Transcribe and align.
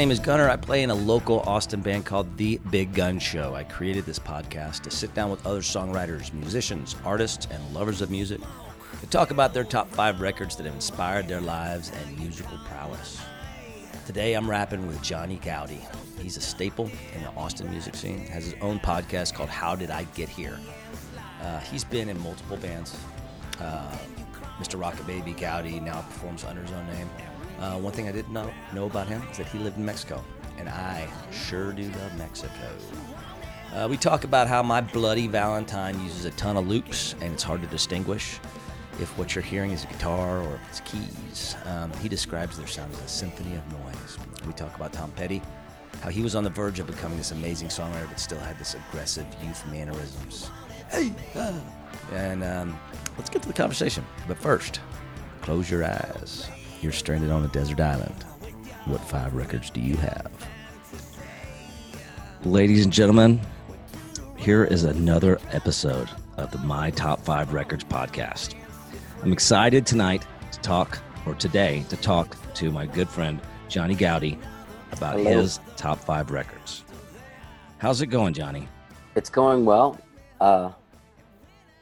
name 0.00 0.10
is 0.10 0.18
Gunner. 0.18 0.48
I 0.48 0.56
play 0.56 0.82
in 0.82 0.88
a 0.88 0.94
local 0.94 1.40
Austin 1.40 1.82
band 1.82 2.06
called 2.06 2.38
The 2.38 2.56
Big 2.70 2.94
Gun 2.94 3.18
Show. 3.18 3.54
I 3.54 3.64
created 3.64 4.06
this 4.06 4.18
podcast 4.18 4.80
to 4.84 4.90
sit 4.90 5.12
down 5.12 5.30
with 5.30 5.46
other 5.46 5.60
songwriters, 5.60 6.32
musicians, 6.32 6.96
artists, 7.04 7.46
and 7.50 7.74
lovers 7.74 8.00
of 8.00 8.10
music 8.10 8.40
to 9.00 9.06
talk 9.08 9.30
about 9.30 9.52
their 9.52 9.62
top 9.62 9.90
five 9.90 10.22
records 10.22 10.56
that 10.56 10.64
have 10.64 10.74
inspired 10.74 11.28
their 11.28 11.42
lives 11.42 11.92
and 11.94 12.18
musical 12.18 12.56
prowess. 12.64 13.20
Today 14.06 14.32
I'm 14.32 14.48
rapping 14.48 14.86
with 14.86 15.02
Johnny 15.02 15.36
Goudie. 15.36 15.84
He's 16.18 16.38
a 16.38 16.40
staple 16.40 16.90
in 17.14 17.22
the 17.22 17.28
Austin 17.32 17.68
music 17.70 17.94
scene, 17.94 18.20
has 18.28 18.46
his 18.46 18.54
own 18.62 18.80
podcast 18.80 19.34
called 19.34 19.50
How 19.50 19.76
Did 19.76 19.90
I 19.90 20.04
Get 20.14 20.30
Here? 20.30 20.58
Uh, 21.42 21.60
he's 21.60 21.84
been 21.84 22.08
in 22.08 22.18
multiple 22.22 22.56
bands. 22.56 22.96
Uh, 23.60 23.94
Mr. 24.58 24.80
Rocket 24.80 25.06
Baby 25.06 25.32
Goudie 25.34 25.78
now 25.78 26.00
performs 26.00 26.44
under 26.44 26.62
his 26.62 26.72
own 26.72 26.86
name. 26.86 27.10
Uh, 27.60 27.76
one 27.78 27.92
thing 27.92 28.08
I 28.08 28.12
didn't 28.12 28.32
know, 28.32 28.50
know 28.72 28.86
about 28.86 29.06
him 29.06 29.22
is 29.30 29.36
that 29.36 29.46
he 29.48 29.58
lived 29.58 29.76
in 29.76 29.84
Mexico, 29.84 30.24
and 30.56 30.68
I 30.68 31.08
sure 31.30 31.72
do 31.72 31.82
love 31.90 32.16
Mexico. 32.16 32.54
Uh, 33.74 33.86
we 33.88 33.98
talk 33.98 34.24
about 34.24 34.48
how 34.48 34.62
My 34.62 34.80
Bloody 34.80 35.26
Valentine 35.26 36.02
uses 36.02 36.24
a 36.24 36.30
ton 36.32 36.56
of 36.56 36.66
loops, 36.66 37.14
and 37.20 37.34
it's 37.34 37.42
hard 37.42 37.60
to 37.60 37.68
distinguish 37.68 38.40
if 38.98 39.16
what 39.18 39.34
you're 39.34 39.44
hearing 39.44 39.72
is 39.72 39.84
a 39.84 39.86
guitar 39.88 40.40
or 40.40 40.54
if 40.54 40.68
it's 40.70 40.80
keys. 40.80 41.54
Um, 41.66 41.92
he 42.00 42.08
describes 42.08 42.56
their 42.56 42.66
sound 42.66 42.92
as 42.94 43.00
a 43.02 43.08
symphony 43.08 43.56
of 43.56 43.72
noise. 43.72 44.18
We 44.46 44.54
talk 44.54 44.74
about 44.74 44.94
Tom 44.94 45.10
Petty, 45.12 45.42
how 46.00 46.08
he 46.08 46.22
was 46.22 46.34
on 46.34 46.44
the 46.44 46.50
verge 46.50 46.80
of 46.80 46.86
becoming 46.86 47.18
this 47.18 47.30
amazing 47.30 47.68
songwriter, 47.68 48.08
but 48.08 48.18
still 48.18 48.40
had 48.40 48.58
this 48.58 48.74
aggressive 48.74 49.26
youth 49.44 49.64
mannerisms. 49.66 50.50
Hey, 50.90 51.12
ah. 51.36 51.60
and 52.12 52.42
um, 52.42 52.80
let's 53.18 53.28
get 53.28 53.42
to 53.42 53.48
the 53.48 53.54
conversation. 53.54 54.04
But 54.26 54.38
first, 54.38 54.80
close 55.42 55.70
your 55.70 55.84
eyes. 55.84 56.48
You're 56.80 56.92
stranded 56.92 57.30
on 57.30 57.44
a 57.44 57.48
desert 57.48 57.80
island. 57.80 58.22
What 58.86 59.00
five 59.02 59.34
records 59.34 59.70
do 59.70 59.80
you 59.80 59.96
have? 59.96 60.30
Ladies 62.44 62.84
and 62.84 62.92
gentlemen, 62.92 63.40
here 64.36 64.64
is 64.64 64.84
another 64.84 65.38
episode 65.52 66.08
of 66.38 66.50
the 66.50 66.58
My 66.58 66.90
Top 66.90 67.20
5 67.20 67.52
Records 67.52 67.84
podcast. 67.84 68.54
I'm 69.22 69.32
excited 69.32 69.84
tonight 69.84 70.24
to 70.52 70.58
talk, 70.60 70.98
or 71.26 71.34
today 71.34 71.84
to 71.90 71.96
talk 71.96 72.34
to 72.54 72.70
my 72.70 72.86
good 72.86 73.08
friend 73.10 73.38
Johnny 73.68 73.94
Goudie 73.94 74.38
about 74.92 75.18
Hello. 75.18 75.42
his 75.42 75.60
top 75.76 75.98
five 75.98 76.30
records. 76.30 76.84
How's 77.76 78.00
it 78.00 78.06
going, 78.06 78.32
Johnny? 78.32 78.66
It's 79.14 79.28
going 79.28 79.66
well. 79.66 80.00
Uh, 80.40 80.72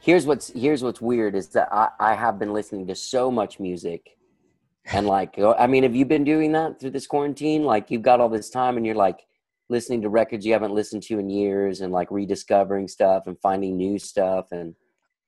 here's 0.00 0.26
what's 0.26 0.48
here's 0.48 0.82
what's 0.82 1.00
weird 1.00 1.36
is 1.36 1.48
that 1.48 1.72
I, 1.72 1.90
I 2.00 2.14
have 2.14 2.38
been 2.38 2.52
listening 2.52 2.88
to 2.88 2.96
so 2.96 3.30
much 3.30 3.60
music, 3.60 4.17
and 4.92 5.06
like 5.06 5.38
I 5.38 5.66
mean, 5.66 5.82
have 5.82 5.96
you 5.96 6.04
been 6.04 6.24
doing 6.24 6.52
that 6.52 6.80
through 6.80 6.90
this 6.90 7.06
quarantine? 7.06 7.64
Like 7.64 7.90
you've 7.90 8.02
got 8.02 8.20
all 8.20 8.28
this 8.28 8.50
time, 8.50 8.76
and 8.76 8.86
you're 8.86 8.94
like 8.94 9.20
listening 9.68 10.02
to 10.02 10.08
records 10.08 10.46
you 10.46 10.52
haven't 10.52 10.72
listened 10.72 11.02
to 11.04 11.18
in 11.18 11.30
years, 11.30 11.80
and 11.80 11.92
like 11.92 12.10
rediscovering 12.10 12.88
stuff 12.88 13.24
and 13.26 13.38
finding 13.40 13.76
new 13.76 13.98
stuff. 13.98 14.46
And 14.50 14.74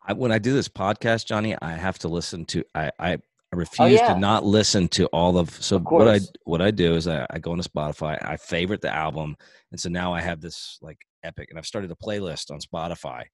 I, 0.06 0.12
when 0.14 0.32
I 0.32 0.38
do 0.38 0.52
this 0.54 0.68
podcast, 0.68 1.26
Johnny, 1.26 1.56
I 1.60 1.72
have 1.72 1.98
to 2.00 2.08
listen 2.08 2.44
to. 2.46 2.64
I 2.74 2.90
I, 2.98 3.12
I 3.12 3.14
oh, 3.14 3.56
refuse 3.56 3.78
Oh, 3.80 3.86
yeah. 3.86 4.14
to 4.14 4.20
not 4.20 4.44
listen 4.44 4.88
to 4.88 5.06
all 5.06 5.36
of. 5.38 5.50
So 5.50 5.76
Of 5.76 5.84
what 5.84 6.08
I 6.08 6.20
what 6.44 6.62
I 6.62 6.70
do 6.70 6.94
is 6.94 7.06
I, 7.06 7.26
I 7.30 7.38
go 7.38 7.52
into 7.52 7.68
Spotify. 7.68 8.18
I 8.24 8.36
favorite 8.36 8.80
the 8.80 8.94
album, 8.94 9.36
and 9.72 9.80
so 9.80 9.88
now 9.88 10.12
I 10.12 10.20
have 10.20 10.40
this 10.40 10.78
like 10.80 10.98
epic, 11.22 11.48
and 11.50 11.58
I've 11.58 11.66
started 11.66 11.90
a 11.90 11.96
playlist 11.96 12.50
on 12.50 12.60
Spotify 12.60 13.24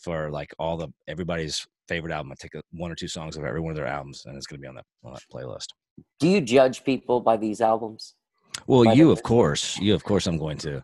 for 0.00 0.30
like 0.30 0.54
all 0.58 0.76
the 0.76 0.88
everybody's 1.06 1.66
favorite 1.88 2.12
album. 2.12 2.32
I 2.32 2.34
take 2.38 2.54
a, 2.54 2.62
one 2.72 2.90
or 2.90 2.94
two 2.94 3.08
songs 3.08 3.36
of 3.36 3.44
every 3.44 3.60
one 3.60 3.70
of 3.70 3.76
their 3.76 3.86
albums, 3.86 4.24
and 4.26 4.36
it's 4.36 4.46
going 4.46 4.58
to 4.58 4.62
be 4.62 4.68
on 4.68 4.74
that 4.76 4.84
on 5.04 5.12
that 5.14 5.22
playlist. 5.32 5.68
do 6.20 6.28
you 6.28 6.40
judge 6.40 6.84
people 6.84 7.20
by 7.20 7.36
these 7.36 7.60
albums? 7.60 8.14
Well, 8.66 8.84
By 8.84 8.92
you 8.94 9.10
of 9.10 9.22
course, 9.22 9.78
you 9.78 9.94
of 9.94 10.04
course, 10.04 10.26
I'm 10.26 10.38
going 10.38 10.58
to. 10.58 10.82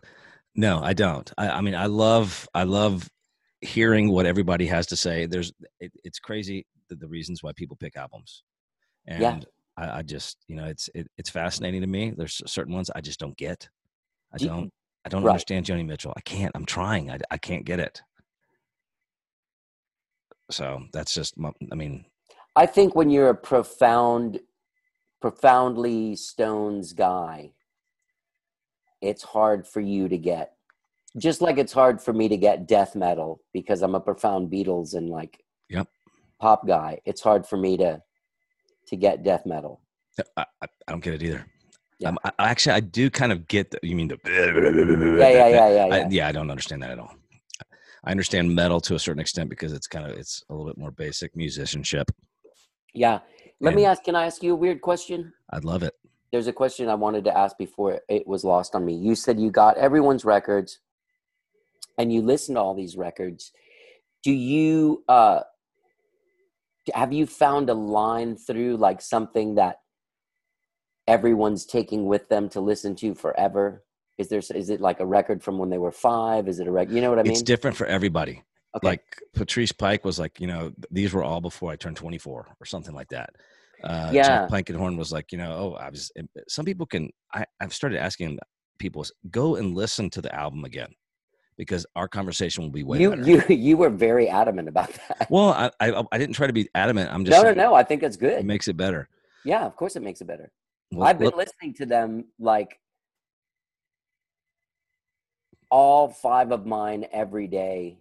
No, 0.55 0.81
I 0.81 0.93
don't. 0.93 1.29
I, 1.37 1.49
I 1.49 1.61
mean, 1.61 1.75
I 1.75 1.87
love, 1.87 2.47
I 2.53 2.63
love 2.63 3.09
hearing 3.59 4.09
what 4.09 4.25
everybody 4.25 4.65
has 4.67 4.85
to 4.87 4.95
say. 4.95 5.25
There's, 5.25 5.51
it, 5.81 5.91
it's 6.05 6.19
crazy 6.19 6.65
the, 6.87 6.95
the 6.95 7.07
reasons 7.07 7.43
why 7.43 7.51
people 7.55 7.75
pick 7.77 7.97
albums, 7.97 8.43
and 9.07 9.21
Yeah. 9.21 9.39
I, 9.77 9.97
I 9.97 10.01
just, 10.03 10.37
you 10.47 10.55
know, 10.55 10.65
it's 10.65 10.89
it, 10.95 11.07
it's 11.17 11.29
fascinating 11.29 11.81
to 11.81 11.87
me. 11.87 12.13
There's 12.15 12.41
certain 12.45 12.73
ones 12.73 12.89
I 12.95 13.01
just 13.01 13.19
don't 13.19 13.35
get. 13.37 13.67
I 14.33 14.37
Do 14.37 14.47
don't. 14.47 14.71
I 15.05 15.09
don't 15.09 15.23
Right. 15.23 15.31
understand 15.31 15.65
Joni 15.65 15.85
Mitchell. 15.85 16.13
I 16.15 16.21
can't. 16.21 16.51
I'm 16.55 16.65
trying. 16.65 17.11
I, 17.11 17.19
I 17.29 17.37
can't 17.37 17.65
get 17.65 17.79
it. 17.79 18.01
So 20.51 20.83
that's 20.93 21.13
just, 21.13 21.35
I 21.71 21.75
mean, 21.75 22.05
I 22.55 22.65
think 22.65 22.95
when 22.95 23.09
you're 23.09 23.29
a 23.29 23.35
profound, 23.35 24.39
profoundly 25.21 26.15
Stones 26.15 26.93
guy, 26.93 27.51
it's 29.01 29.23
hard 29.23 29.67
for 29.67 29.81
you 29.81 30.07
to 30.07 30.17
get. 30.17 30.53
Just 31.17 31.41
like 31.41 31.57
it's 31.57 31.73
hard 31.73 32.01
for 32.01 32.13
me 32.13 32.27
to 32.27 32.37
get 32.37 32.67
death 32.67 32.95
metal 32.95 33.41
because 33.53 33.81
I'm 33.81 33.95
a 33.95 33.99
profound 33.99 34.51
Beatles 34.51 34.95
and 34.95 35.09
like 35.09 35.41
Yep. 35.69 35.87
pop 36.39 36.67
guy. 36.67 36.99
It's 37.05 37.21
hard 37.21 37.47
for 37.47 37.57
me 37.57 37.77
to 37.77 38.01
to 38.87 38.95
get 38.95 39.23
death 39.23 39.45
metal. 39.45 39.81
I, 40.37 40.45
I, 40.61 40.67
I 40.87 40.91
don't 40.91 41.03
get 41.03 41.15
it 41.15 41.23
either. 41.23 41.45
Yeah. 41.99 42.09
Um, 42.09 42.19
I, 42.23 42.31
I 42.37 42.49
actually, 42.49 42.73
I 42.73 42.81
do 42.81 43.09
kind 43.09 43.31
of 43.31 43.47
get. 43.47 43.71
The, 43.71 43.79
you 43.81 43.95
mean 43.95 44.09
the? 44.09 44.19
Yeah, 44.25 45.29
yeah, 45.29 45.47
yeah, 45.47 45.69
yeah, 45.69 45.83
I, 45.95 45.97
yeah. 45.99 46.07
yeah, 46.11 46.27
I 46.27 46.31
don't 46.31 46.51
understand 46.51 46.83
that 46.83 46.91
at 46.91 46.99
all. 46.99 47.15
I 48.05 48.11
understand 48.11 48.53
metal 48.53 48.79
to 48.81 48.95
a 48.95 48.99
certain 48.99 49.19
extent 49.19 49.49
because 49.49 49.73
it's 49.73 49.87
kind 49.87 50.05
of 50.09 50.17
it's 50.17 50.43
a 50.49 50.53
little 50.53 50.67
bit 50.67 50.77
more 50.77 50.91
basic 50.91 51.35
musicianship. 51.35 52.11
Yeah. 52.93 53.19
Let 53.59 53.73
me 53.73 53.85
ask. 53.85 54.03
Can 54.03 54.15
I 54.15 54.25
ask 54.25 54.43
you 54.43 54.53
a 54.53 54.55
weird 54.55 54.81
question? 54.81 55.33
I'd 55.51 55.65
love 55.65 55.81
it. 55.81 55.93
There's 56.31 56.47
a 56.47 56.53
question 56.53 56.89
I 56.89 56.95
wanted 56.95 57.23
to 57.25 57.37
ask 57.37 57.57
before 57.57 58.01
it 58.09 58.27
was 58.27 58.43
lost 58.43 58.75
on 58.75 58.85
me. 58.85 58.93
You 58.93 59.15
said 59.15 59.39
you 59.39 59.49
got 59.49 59.77
everyone's 59.77 60.25
records, 60.25 60.79
and 61.97 62.11
you 62.11 62.21
listen 62.21 62.55
to 62.55 62.61
all 62.61 62.75
these 62.75 62.97
records. 62.97 63.51
Do 64.23 64.31
you 64.31 65.03
uh, 65.07 65.41
have 66.93 67.13
you 67.13 67.25
found 67.25 67.69
a 67.69 67.73
line 67.73 68.35
through 68.35 68.77
like 68.77 69.01
something 69.01 69.55
that 69.55 69.77
everyone's 71.07 71.65
taking 71.65 72.05
with 72.05 72.27
them 72.29 72.49
to 72.49 72.59
listen 72.59 72.95
to 72.97 73.15
forever? 73.15 73.84
Is 74.17 74.29
there 74.29 74.39
is 74.39 74.69
it 74.69 74.79
like 74.81 74.99
a 74.99 75.05
record 75.05 75.43
from 75.43 75.57
when 75.57 75.69
they 75.69 75.77
were 75.77 75.91
five? 75.91 76.47
Is 76.47 76.59
it 76.59 76.67
a 76.67 76.71
record? 76.71 76.93
You 76.93 77.01
know 77.01 77.09
what 77.09 77.19
I 77.19 77.23
mean? 77.23 77.31
It's 77.33 77.41
different 77.41 77.75
for 77.75 77.85
everybody. 77.85 78.43
okay. 78.75 78.87
Like 78.87 79.03
Patrice 79.33 79.71
Pike 79.71 80.05
was 80.05 80.19
like, 80.19 80.39
you 80.39 80.47
know, 80.47 80.71
these 80.91 81.13
were 81.13 81.23
all 81.23 81.41
before 81.41 81.71
I 81.71 81.75
turned 81.75 81.97
24 81.97 82.55
or 82.59 82.65
something 82.65 82.93
like 82.95 83.09
that. 83.09 83.31
Uh, 83.83 84.09
Yeah. 84.13 84.23
Jack 84.23 84.49
Blankenhorn 84.49 84.97
was 84.97 85.11
like, 85.11 85.31
you 85.31 85.37
know, 85.37 85.51
oh, 85.51 85.73
I 85.75 85.89
was. 85.89 86.11
Some 86.47 86.65
people 86.65 86.85
can. 86.85 87.09
I, 87.33 87.45
I've 87.59 87.73
started 87.73 87.99
asking 87.99 88.39
people 88.79 89.05
go 89.31 89.55
and 89.55 89.75
listen 89.75 90.09
to 90.11 90.21
the 90.21 90.33
album 90.33 90.63
again 90.65 90.93
because 91.57 91.85
our 91.95 92.07
conversation 92.07 92.63
will 92.63 92.71
be 92.71 92.83
way 92.83 92.99
you 92.99 93.09
better. 93.09 93.23
you 93.29 93.43
you 93.49 93.77
were 93.77 93.89
very 93.89 94.27
adamant 94.29 94.67
about 94.69 94.91
that. 95.09 95.27
well, 95.29 95.49
I, 95.49 95.71
I 95.81 96.03
I 96.11 96.17
didn't 96.17 96.35
try 96.35 96.47
to 96.47 96.53
be 96.53 96.69
adamant. 96.73 97.11
I'm 97.13 97.25
just 97.25 97.35
No, 97.35 97.49
no, 97.51 97.53
no. 97.53 97.73
I 97.73 97.83
think 97.83 98.01
it's 98.03 98.17
good. 98.17 98.39
It 98.39 98.45
makes 98.45 98.67
it 98.69 98.77
better. 98.77 99.09
Yeah, 99.43 99.65
of 99.65 99.75
course 99.75 99.95
it 99.97 100.01
makes 100.03 100.21
it 100.21 100.25
better. 100.27 100.51
Well, 100.91 101.07
I've 101.07 101.19
been 101.19 101.33
listening 101.35 101.73
to 101.75 101.85
them 101.85 102.25
like 102.39 102.79
all 105.75 106.07
five 106.07 106.53
of 106.53 106.65
mine 106.65 107.05
every 107.11 107.47
day. 107.47 107.97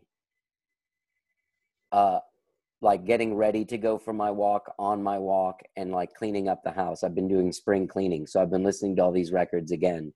Uh 1.90 2.20
like 2.80 3.04
getting 3.06 3.34
ready 3.34 3.64
to 3.64 3.78
go 3.78 3.96
for 3.98 4.12
my 4.12 4.30
walk, 4.30 4.72
on 4.78 5.02
my 5.02 5.18
walk, 5.18 5.62
and 5.74 5.90
like 5.90 6.12
cleaning 6.12 6.48
up 6.48 6.62
the 6.62 6.70
house. 6.70 7.02
I've 7.02 7.14
been 7.14 7.26
doing 7.28 7.50
spring 7.50 7.88
cleaning. 7.88 8.26
So 8.26 8.40
I've 8.40 8.50
been 8.50 8.62
listening 8.62 8.94
to 8.96 9.02
all 9.02 9.10
these 9.10 9.32
records 9.32 9.72
again 9.72 10.12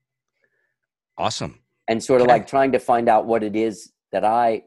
awesome. 1.16 1.58
and 1.88 2.02
sort 2.02 2.20
of 2.20 2.26
Okay. 2.26 2.34
like 2.34 2.46
trying 2.46 2.72
to 2.72 2.78
find 2.78 3.08
out 3.08 3.26
what 3.26 3.43
it 3.43 3.56
is 3.56 3.93
that 4.12 4.25
I 4.25 4.62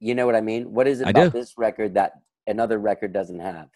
you 0.00 0.14
know 0.16 0.26
what 0.26 0.34
I 0.36 0.40
mean? 0.40 0.72
What 0.72 0.86
is 0.88 1.00
it 1.00 1.06
I 1.06 1.10
about 1.10 1.32
do. 1.32 1.38
this 1.38 1.54
record 1.58 1.94
that 1.94 2.12
another 2.48 2.78
record 2.78 3.12
doesn't 3.12 3.40
have? 3.40 3.68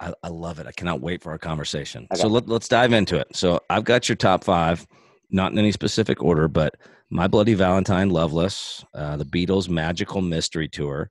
I, 0.00 0.12
I 0.22 0.28
love 0.28 0.58
it. 0.58 0.66
I 0.66 0.72
cannot 0.72 1.00
wait 1.00 1.22
for 1.22 1.30
our 1.32 1.38
conversation. 1.38 2.06
Okay. 2.12 2.20
So 2.20 2.28
let, 2.28 2.48
let's 2.48 2.68
dive 2.68 2.92
into 2.92 3.16
it. 3.16 3.28
So 3.34 3.60
I've 3.70 3.84
got 3.84 4.08
your 4.08 4.16
top 4.16 4.42
five, 4.44 4.86
not 5.30 5.52
in 5.52 5.58
any 5.58 5.72
specific 5.72 6.22
order, 6.22 6.48
but 6.48 6.76
My 7.10 7.26
Bloody 7.26 7.54
Valentine, 7.54 8.10
Loveless, 8.10 8.84
uh, 8.94 9.16
the 9.16 9.24
Beatles' 9.24 9.68
Magical 9.68 10.20
Mystery 10.20 10.68
Tour, 10.68 11.10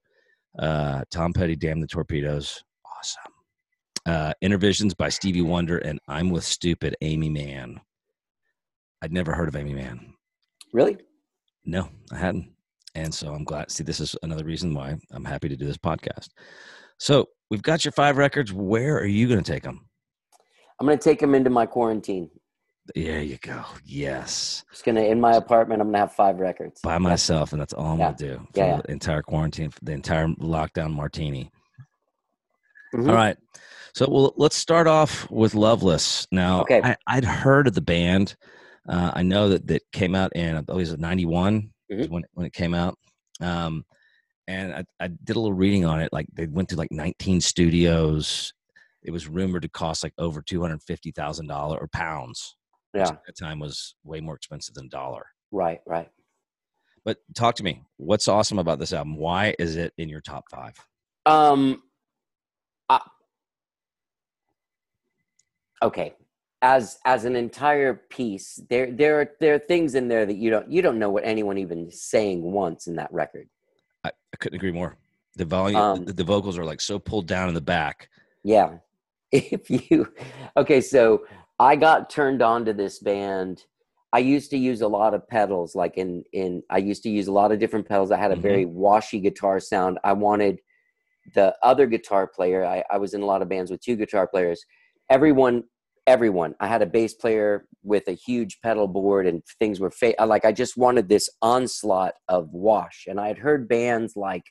uh, 0.59 1.03
Tom 1.09 1.33
Petty, 1.33 1.55
Damn 1.55 1.81
the 1.81 1.87
Torpedoes, 1.87 2.63
awesome. 2.97 3.33
Uh, 4.05 4.33
Innervisions 4.43 4.95
by 4.95 5.09
Stevie 5.09 5.41
Wonder, 5.41 5.79
and 5.79 5.99
I'm 6.07 6.29
with 6.29 6.43
Stupid 6.43 6.95
Amy 7.01 7.29
Mann. 7.29 7.81
I'd 9.01 9.11
never 9.11 9.33
heard 9.33 9.47
of 9.47 9.55
Amy 9.55 9.73
Mann. 9.73 10.13
Really? 10.71 10.97
No, 11.65 11.89
I 12.11 12.17
hadn't. 12.17 12.51
And 12.95 13.13
so 13.13 13.33
I'm 13.33 13.43
glad. 13.43 13.69
See, 13.71 13.83
this 13.83 13.99
is 13.99 14.15
another 14.23 14.45
reason 14.45 14.73
why 14.73 14.97
I'm 15.11 15.25
happy 15.25 15.49
to 15.49 15.57
do 15.57 15.65
this 15.65 15.77
podcast. 15.77 16.29
So 16.99 17.27
we've 17.49 17.61
got 17.61 17.85
your 17.85 17.91
five 17.91 18.17
records. 18.17 18.53
Where 18.53 18.97
are 18.97 19.05
you 19.05 19.27
going 19.27 19.43
to 19.43 19.51
take 19.51 19.63
them? 19.63 19.87
I'm 20.79 20.85
gonna 20.85 20.97
take 20.97 21.19
them 21.19 21.33
into 21.33 21.49
my 21.49 21.65
quarantine. 21.65 22.29
There 22.95 23.21
you 23.21 23.37
go. 23.37 23.63
Yes. 23.85 24.63
Just 24.71 24.85
gonna 24.85 25.01
in 25.01 25.19
my 25.19 25.33
apartment. 25.33 25.81
I'm 25.81 25.87
gonna 25.89 25.99
have 25.99 26.13
five 26.13 26.37
records. 26.39 26.81
By 26.81 26.97
myself, 26.97 27.51
and 27.51 27.61
that's 27.61 27.73
all 27.73 27.93
I'm 27.93 27.99
Yeah. 27.99 28.11
to 28.11 28.17
do 28.27 28.37
for 28.37 28.47
Yeah, 28.59 28.65
yeah. 28.67 28.81
the 28.85 28.91
entire 28.91 29.21
quarantine, 29.21 29.71
the 29.81 29.91
entire 29.91 30.27
lockdown 30.27 30.93
martini. 30.93 31.51
Mhm. 32.93 33.09
All 33.09 33.15
right. 33.15 33.37
So 33.93 34.07
well, 34.09 34.33
let's 34.37 34.55
start 34.55 34.87
off 34.87 35.29
with 35.29 35.55
Loveless. 35.55 36.27
Now, 36.31 36.61
Okay. 36.61 36.81
I, 36.83 36.95
I'd 37.07 37.25
heard 37.25 37.67
of 37.67 37.73
the 37.73 37.81
band. 37.81 38.35
Uh, 38.87 39.11
I 39.13 39.23
know 39.23 39.49
that 39.49 39.67
that 39.67 39.81
came 39.91 40.15
out 40.15 40.33
in 40.35 40.55
I 40.55 40.61
believe 40.61 40.87
it 40.87 40.91
was 40.91 40.99
'91 40.99 41.71
Mhm. 41.91 42.09
when 42.09 42.23
when 42.33 42.45
it 42.45 42.53
came 42.53 42.73
out. 42.73 42.97
Um, 43.41 43.85
and 44.47 44.73
I, 44.73 44.85
I 44.99 45.07
did 45.07 45.35
a 45.35 45.39
little 45.39 45.53
reading 45.53 45.83
on 45.83 45.99
it. 46.01 46.13
Like 46.13 46.27
they 46.33 46.47
went 46.47 46.69
to 46.69 46.77
like 46.77 46.91
19 46.91 47.41
studios. 47.41 48.53
It 49.03 49.11
was 49.11 49.27
rumored 49.27 49.61
to 49.63 49.69
cost 49.69 50.03
like 50.03 50.13
over 50.17 50.41
two 50.41 50.61
hundred 50.61 50.81
fifty 50.83 51.11
thousand 51.11 51.47
dollars 51.47 51.79
or 51.81 51.87
pounds. 51.87 52.55
Yeah. 52.97 53.09
at 53.09 53.25
that 53.25 53.37
time 53.37 53.59
was 53.59 53.95
way 54.03 54.19
more 54.21 54.35
expensive 54.35 54.75
than 54.75 54.89
dollar. 54.89 55.25
Right. 55.51 55.79
Right. 55.85 56.09
But 57.05 57.17
talk 57.35 57.55
to 57.55 57.63
me. 57.63 57.83
What's 57.97 58.27
awesome 58.27 58.59
about 58.59 58.79
this 58.79 58.91
album? 58.91 59.15
Why 59.15 59.55
is 59.59 59.75
it 59.77 59.93
in 59.97 60.09
your 60.09 60.21
top 60.21 60.45
five? 60.51 60.73
Um. 61.25 61.81
I, 62.89 63.01
okay. 65.81 66.13
As 66.61 66.97
as 67.05 67.25
an 67.25 67.35
entire 67.35 67.93
piece, 68.09 68.59
there 68.69 68.91
there 68.91 69.21
are 69.21 69.29
there 69.39 69.53
are 69.55 69.59
things 69.59 69.95
in 69.95 70.07
there 70.07 70.25
that 70.25 70.35
you 70.35 70.49
don't 70.49 70.69
you 70.69 70.81
don't 70.81 70.99
know 70.99 71.09
what 71.09 71.23
anyone 71.25 71.57
even 71.57 71.91
saying 71.91 72.41
once 72.41 72.87
in 72.87 72.95
that 72.95 73.13
record. 73.13 73.47
I, 74.03 74.09
I 74.09 74.37
couldn't 74.37 74.57
agree 74.57 74.71
more. 74.71 74.97
The 75.35 75.45
volume, 75.45 75.79
Um, 75.79 76.05
the, 76.05 76.13
the 76.13 76.23
vocals 76.23 76.57
are 76.57 76.65
like 76.65 76.81
so 76.81 76.97
pulled 76.97 77.27
down 77.27 77.47
in 77.47 77.53
the 77.53 77.61
back. 77.61 78.09
Yeah. 78.43 78.77
If 79.31 79.69
you 79.69 80.11
okay, 80.55 80.79
so 80.79 81.25
I 81.59 81.75
got 81.75 82.09
turned 82.09 82.41
on 82.41 82.65
to 82.65 82.73
this 82.73 82.99
band. 82.99 83.63
I 84.13 84.19
used 84.19 84.51
to 84.51 84.57
use 84.57 84.81
a 84.81 84.87
lot 84.87 85.13
of 85.13 85.27
pedals, 85.27 85.75
like 85.75 85.97
in 85.97 86.23
in 86.33 86.63
I 86.69 86.77
used 86.77 87.03
to 87.03 87.09
use 87.09 87.27
a 87.27 87.31
lot 87.31 87.51
of 87.51 87.59
different 87.59 87.87
pedals. 87.87 88.11
I 88.11 88.17
had 88.17 88.31
a 88.31 88.35
Mhm. 88.35 88.41
very 88.41 88.65
washy 88.65 89.19
guitar 89.19 89.59
sound. 89.59 89.99
I 90.03 90.13
wanted 90.13 90.59
the 91.33 91.55
other 91.61 91.87
guitar 91.87 92.25
player. 92.27 92.65
I, 92.65 92.83
I 92.89 92.97
was 92.97 93.13
in 93.13 93.21
a 93.21 93.25
lot 93.25 93.41
of 93.41 93.49
bands 93.49 93.69
with 93.69 93.81
two 93.81 93.95
guitar 93.97 94.27
players. 94.27 94.63
Everyone, 95.09 95.63
everyone. 96.05 96.55
I 96.61 96.67
had 96.67 96.81
a 96.81 96.85
bass 96.85 97.13
player 97.13 97.67
with 97.83 98.07
a 98.07 98.13
huge 98.13 98.61
pedal 98.61 98.87
board, 98.87 99.27
and 99.27 99.43
things 99.59 99.79
were 99.79 99.91
fa- 99.91 100.15
like 100.25 100.45
I 100.45 100.51
just 100.53 100.77
wanted 100.77 101.09
this 101.09 101.29
onslaught 101.41 102.13
of 102.29 102.53
wash. 102.53 103.05
And 103.09 103.19
I 103.19 103.27
had 103.27 103.39
heard 103.39 103.67
bands 103.67 104.15
like 104.15 104.43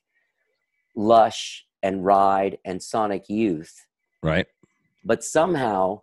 Lush 0.95 1.65
and 1.83 2.05
Ride 2.05 2.59
and 2.65 2.83
Sonic 2.83 3.29
Youth 3.29 3.75
Right. 4.23 4.47
but 5.05 5.23
somehow 5.23 6.03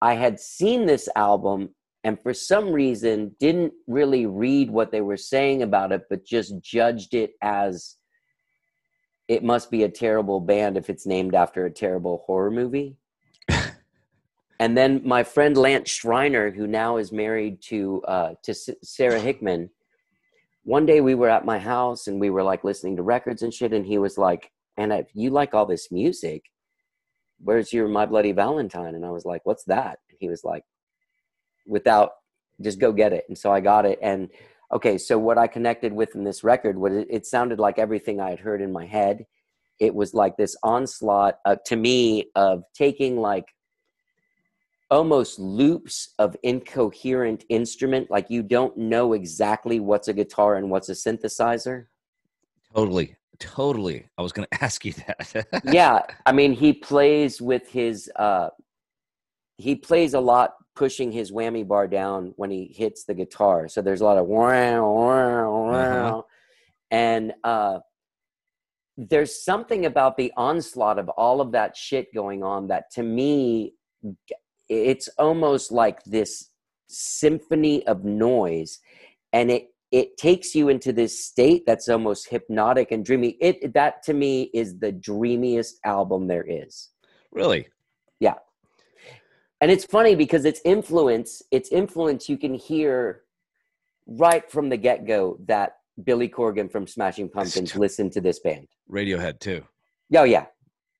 I 0.00 0.14
had 0.14 0.38
seen 0.38 0.86
this 0.86 1.08
album 1.16 1.70
and 2.04 2.20
for 2.22 2.32
some 2.32 2.70
reason 2.70 3.34
didn't 3.40 3.72
really 3.86 4.26
read 4.26 4.70
what 4.70 4.92
they 4.92 5.00
were 5.00 5.16
saying 5.16 5.62
about 5.62 5.92
it, 5.92 6.02
but 6.08 6.24
just 6.24 6.60
judged 6.60 7.14
it 7.14 7.32
as 7.42 7.96
it 9.26 9.44
must 9.44 9.70
be 9.70 9.82
a 9.82 9.88
terrible 9.88 10.40
band 10.40 10.76
if 10.76 10.88
it's 10.88 11.06
named 11.06 11.34
after 11.34 11.66
a 11.66 11.70
terrible 11.70 12.22
horror 12.26 12.50
movie. 12.50 12.96
and 14.60 14.76
then 14.76 15.02
my 15.04 15.22
friend 15.22 15.56
Lance 15.56 15.90
Schreiner, 15.90 16.50
who 16.50 16.66
now 16.66 16.96
is 16.96 17.12
married 17.12 17.60
to 17.62 18.02
uh, 18.04 18.34
to 18.44 18.52
S- 18.52 18.70
Sarah 18.82 19.20
Hickman, 19.20 19.68
one 20.64 20.86
day 20.86 21.00
we 21.00 21.14
were 21.14 21.28
at 21.28 21.44
my 21.44 21.58
house 21.58 22.06
and 22.06 22.20
we 22.20 22.30
were 22.30 22.42
like 22.42 22.64
listening 22.64 22.96
to 22.96 23.02
records 23.02 23.42
and 23.42 23.52
shit, 23.52 23.72
and 23.72 23.84
he 23.84 23.98
was 23.98 24.16
like, 24.16 24.50
"And 24.78 24.92
if 24.92 25.08
you 25.12 25.30
like 25.30 25.52
all 25.52 25.66
this 25.66 25.92
music, 25.92 26.44
where's 27.42 27.72
your 27.72 27.88
My 27.88 28.06
Bloody 28.06 28.32
Valentine?" 28.32 28.94
And 28.94 29.04
I 29.04 29.10
was 29.10 29.24
like, 29.24 29.42
"What's 29.44 29.64
that?" 29.64 29.98
And 30.08 30.18
he 30.20 30.28
was 30.28 30.44
like, 30.44 30.64
"Without, 31.66 32.12
just 32.60 32.78
go 32.78 32.92
get 32.92 33.12
it." 33.12 33.24
And 33.28 33.36
so 33.36 33.52
I 33.52 33.60
got 33.60 33.86
it. 33.86 33.98
And 34.02 34.30
okay, 34.72 34.98
so 34.98 35.18
what 35.18 35.38
I 35.38 35.46
connected 35.46 35.92
with 35.92 36.14
in 36.14 36.24
this 36.24 36.44
record 36.44 36.78
was 36.78 36.94
it, 36.94 37.08
it 37.10 37.26
sounded 37.26 37.58
like 37.58 37.78
everything 37.78 38.20
I 38.20 38.30
had 38.30 38.40
heard 38.40 38.60
in 38.60 38.72
my 38.72 38.86
head. 38.86 39.26
It 39.80 39.94
was 39.94 40.14
like 40.14 40.36
this 40.36 40.56
onslaught 40.62 41.38
uh, 41.44 41.56
to 41.66 41.76
me 41.76 42.30
of 42.34 42.64
taking 42.74 43.20
like 43.20 43.46
almost 44.90 45.38
loops 45.38 46.14
of 46.18 46.34
incoherent 46.42 47.44
instrument 47.50 48.10
like 48.10 48.30
you 48.30 48.42
don't 48.42 48.74
know 48.78 49.12
exactly 49.12 49.80
what's 49.80 50.08
a 50.08 50.14
guitar 50.14 50.56
and 50.56 50.70
what's 50.70 50.88
a 50.88 50.92
synthesizer 50.92 51.84
Totally. 52.74 53.16
Totally. 53.40 54.06
I 54.16 54.22
was 54.22 54.32
going 54.32 54.46
to 54.52 54.64
ask 54.64 54.84
you 54.84 54.92
that. 54.92 55.46
yeah 55.64 56.02
i 56.26 56.32
mean 56.32 56.52
he 56.52 56.72
plays 56.72 57.40
with 57.40 57.68
his 57.70 58.10
uh 58.16 58.48
he 59.56 59.74
plays 59.74 60.14
a 60.14 60.20
lot 60.20 60.54
pushing 60.76 61.10
his 61.10 61.32
whammy 61.32 61.66
bar 61.66 61.88
down 61.88 62.32
when 62.36 62.50
he 62.50 62.72
hits 62.76 63.04
the 63.04 63.14
guitar 63.14 63.68
so 63.68 63.82
there's 63.82 64.00
a 64.00 64.04
lot 64.04 64.16
of 64.18 64.26
wow, 64.26 64.92
wow, 64.92 65.70
wow. 65.70 66.24
and 66.90 67.32
uh 67.44 67.78
there's 68.96 69.44
something 69.44 69.86
about 69.86 70.16
the 70.16 70.32
onslaught 70.36 70.98
of 70.98 71.08
all 71.10 71.40
of 71.40 71.52
that 71.52 71.76
shit 71.76 72.12
going 72.14 72.42
on 72.42 72.66
that 72.68 72.90
to 72.92 73.02
me 73.02 73.74
it's 74.68 75.08
almost 75.18 75.70
like 75.72 76.02
this 76.04 76.50
symphony 76.88 77.86
of 77.86 78.04
noise 78.04 78.78
and 79.32 79.50
it 79.50 79.68
it 79.90 80.16
takes 80.18 80.54
you 80.54 80.68
into 80.68 80.92
this 80.92 81.24
state 81.24 81.64
that's 81.66 81.88
almost 81.88 82.28
hypnotic 82.28 82.92
and 82.92 83.04
dreamy 83.04 83.36
it 83.40 83.72
that 83.74 84.02
to 84.02 84.12
me 84.14 84.50
is 84.54 84.78
the 84.78 84.92
dreamiest 84.92 85.78
album 85.84 86.26
there 86.26 86.44
is 86.48 86.90
really? 87.32 87.68
Yeah 88.20 88.34
and 89.60 89.70
it's 89.70 89.84
funny 89.84 90.14
because 90.14 90.44
its 90.44 90.60
influence 90.64 91.42
its 91.50 91.70
influence 91.70 92.28
you 92.28 92.36
can 92.36 92.54
hear 92.54 93.22
right 94.06 94.50
from 94.50 94.68
the 94.68 94.76
get-go 94.76 95.38
that 95.46 95.76
billy 96.04 96.28
corgan 96.28 96.70
from 96.70 96.86
smashing 96.86 97.28
pumpkins 97.28 97.72
true. 97.72 97.80
listened 97.80 98.12
to 98.12 98.20
this 98.20 98.38
band 98.40 98.66
Radiohead 98.90 99.40
too. 99.40 99.64
oh 100.16 100.24
yeah 100.24 100.46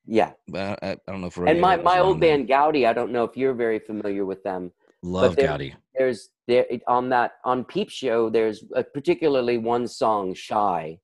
yeah 0.05 0.31
But 0.47 0.79
I, 0.83 0.91
I 0.91 0.97
don't 1.07 1.21
know 1.21 1.27
if 1.27 1.37
and 1.37 1.61
my, 1.61 1.77
my 1.77 1.99
old 1.99 2.19
band 2.19 2.47
Goudie, 2.47 2.87
I 2.87 2.93
don't 2.93 3.11
know 3.11 3.23
if 3.23 3.37
you're 3.37 3.53
very 3.53 3.79
familiar 3.79 4.25
with 4.25 4.43
them. 4.43 4.71
Love 5.01 5.35
they're- 5.35 5.47
Goudie. 5.47 5.75
There's 5.97 6.29
there 6.47 6.65
on 6.87 7.09
that 7.09 7.33
on 7.43 7.63
Peep 7.65 7.89
Show. 7.89 8.29
There's 8.29 8.63
a, 8.73 8.83
particularly 8.83 9.57
one 9.57 9.85
song, 9.87 10.33
"Shy," 10.33 10.99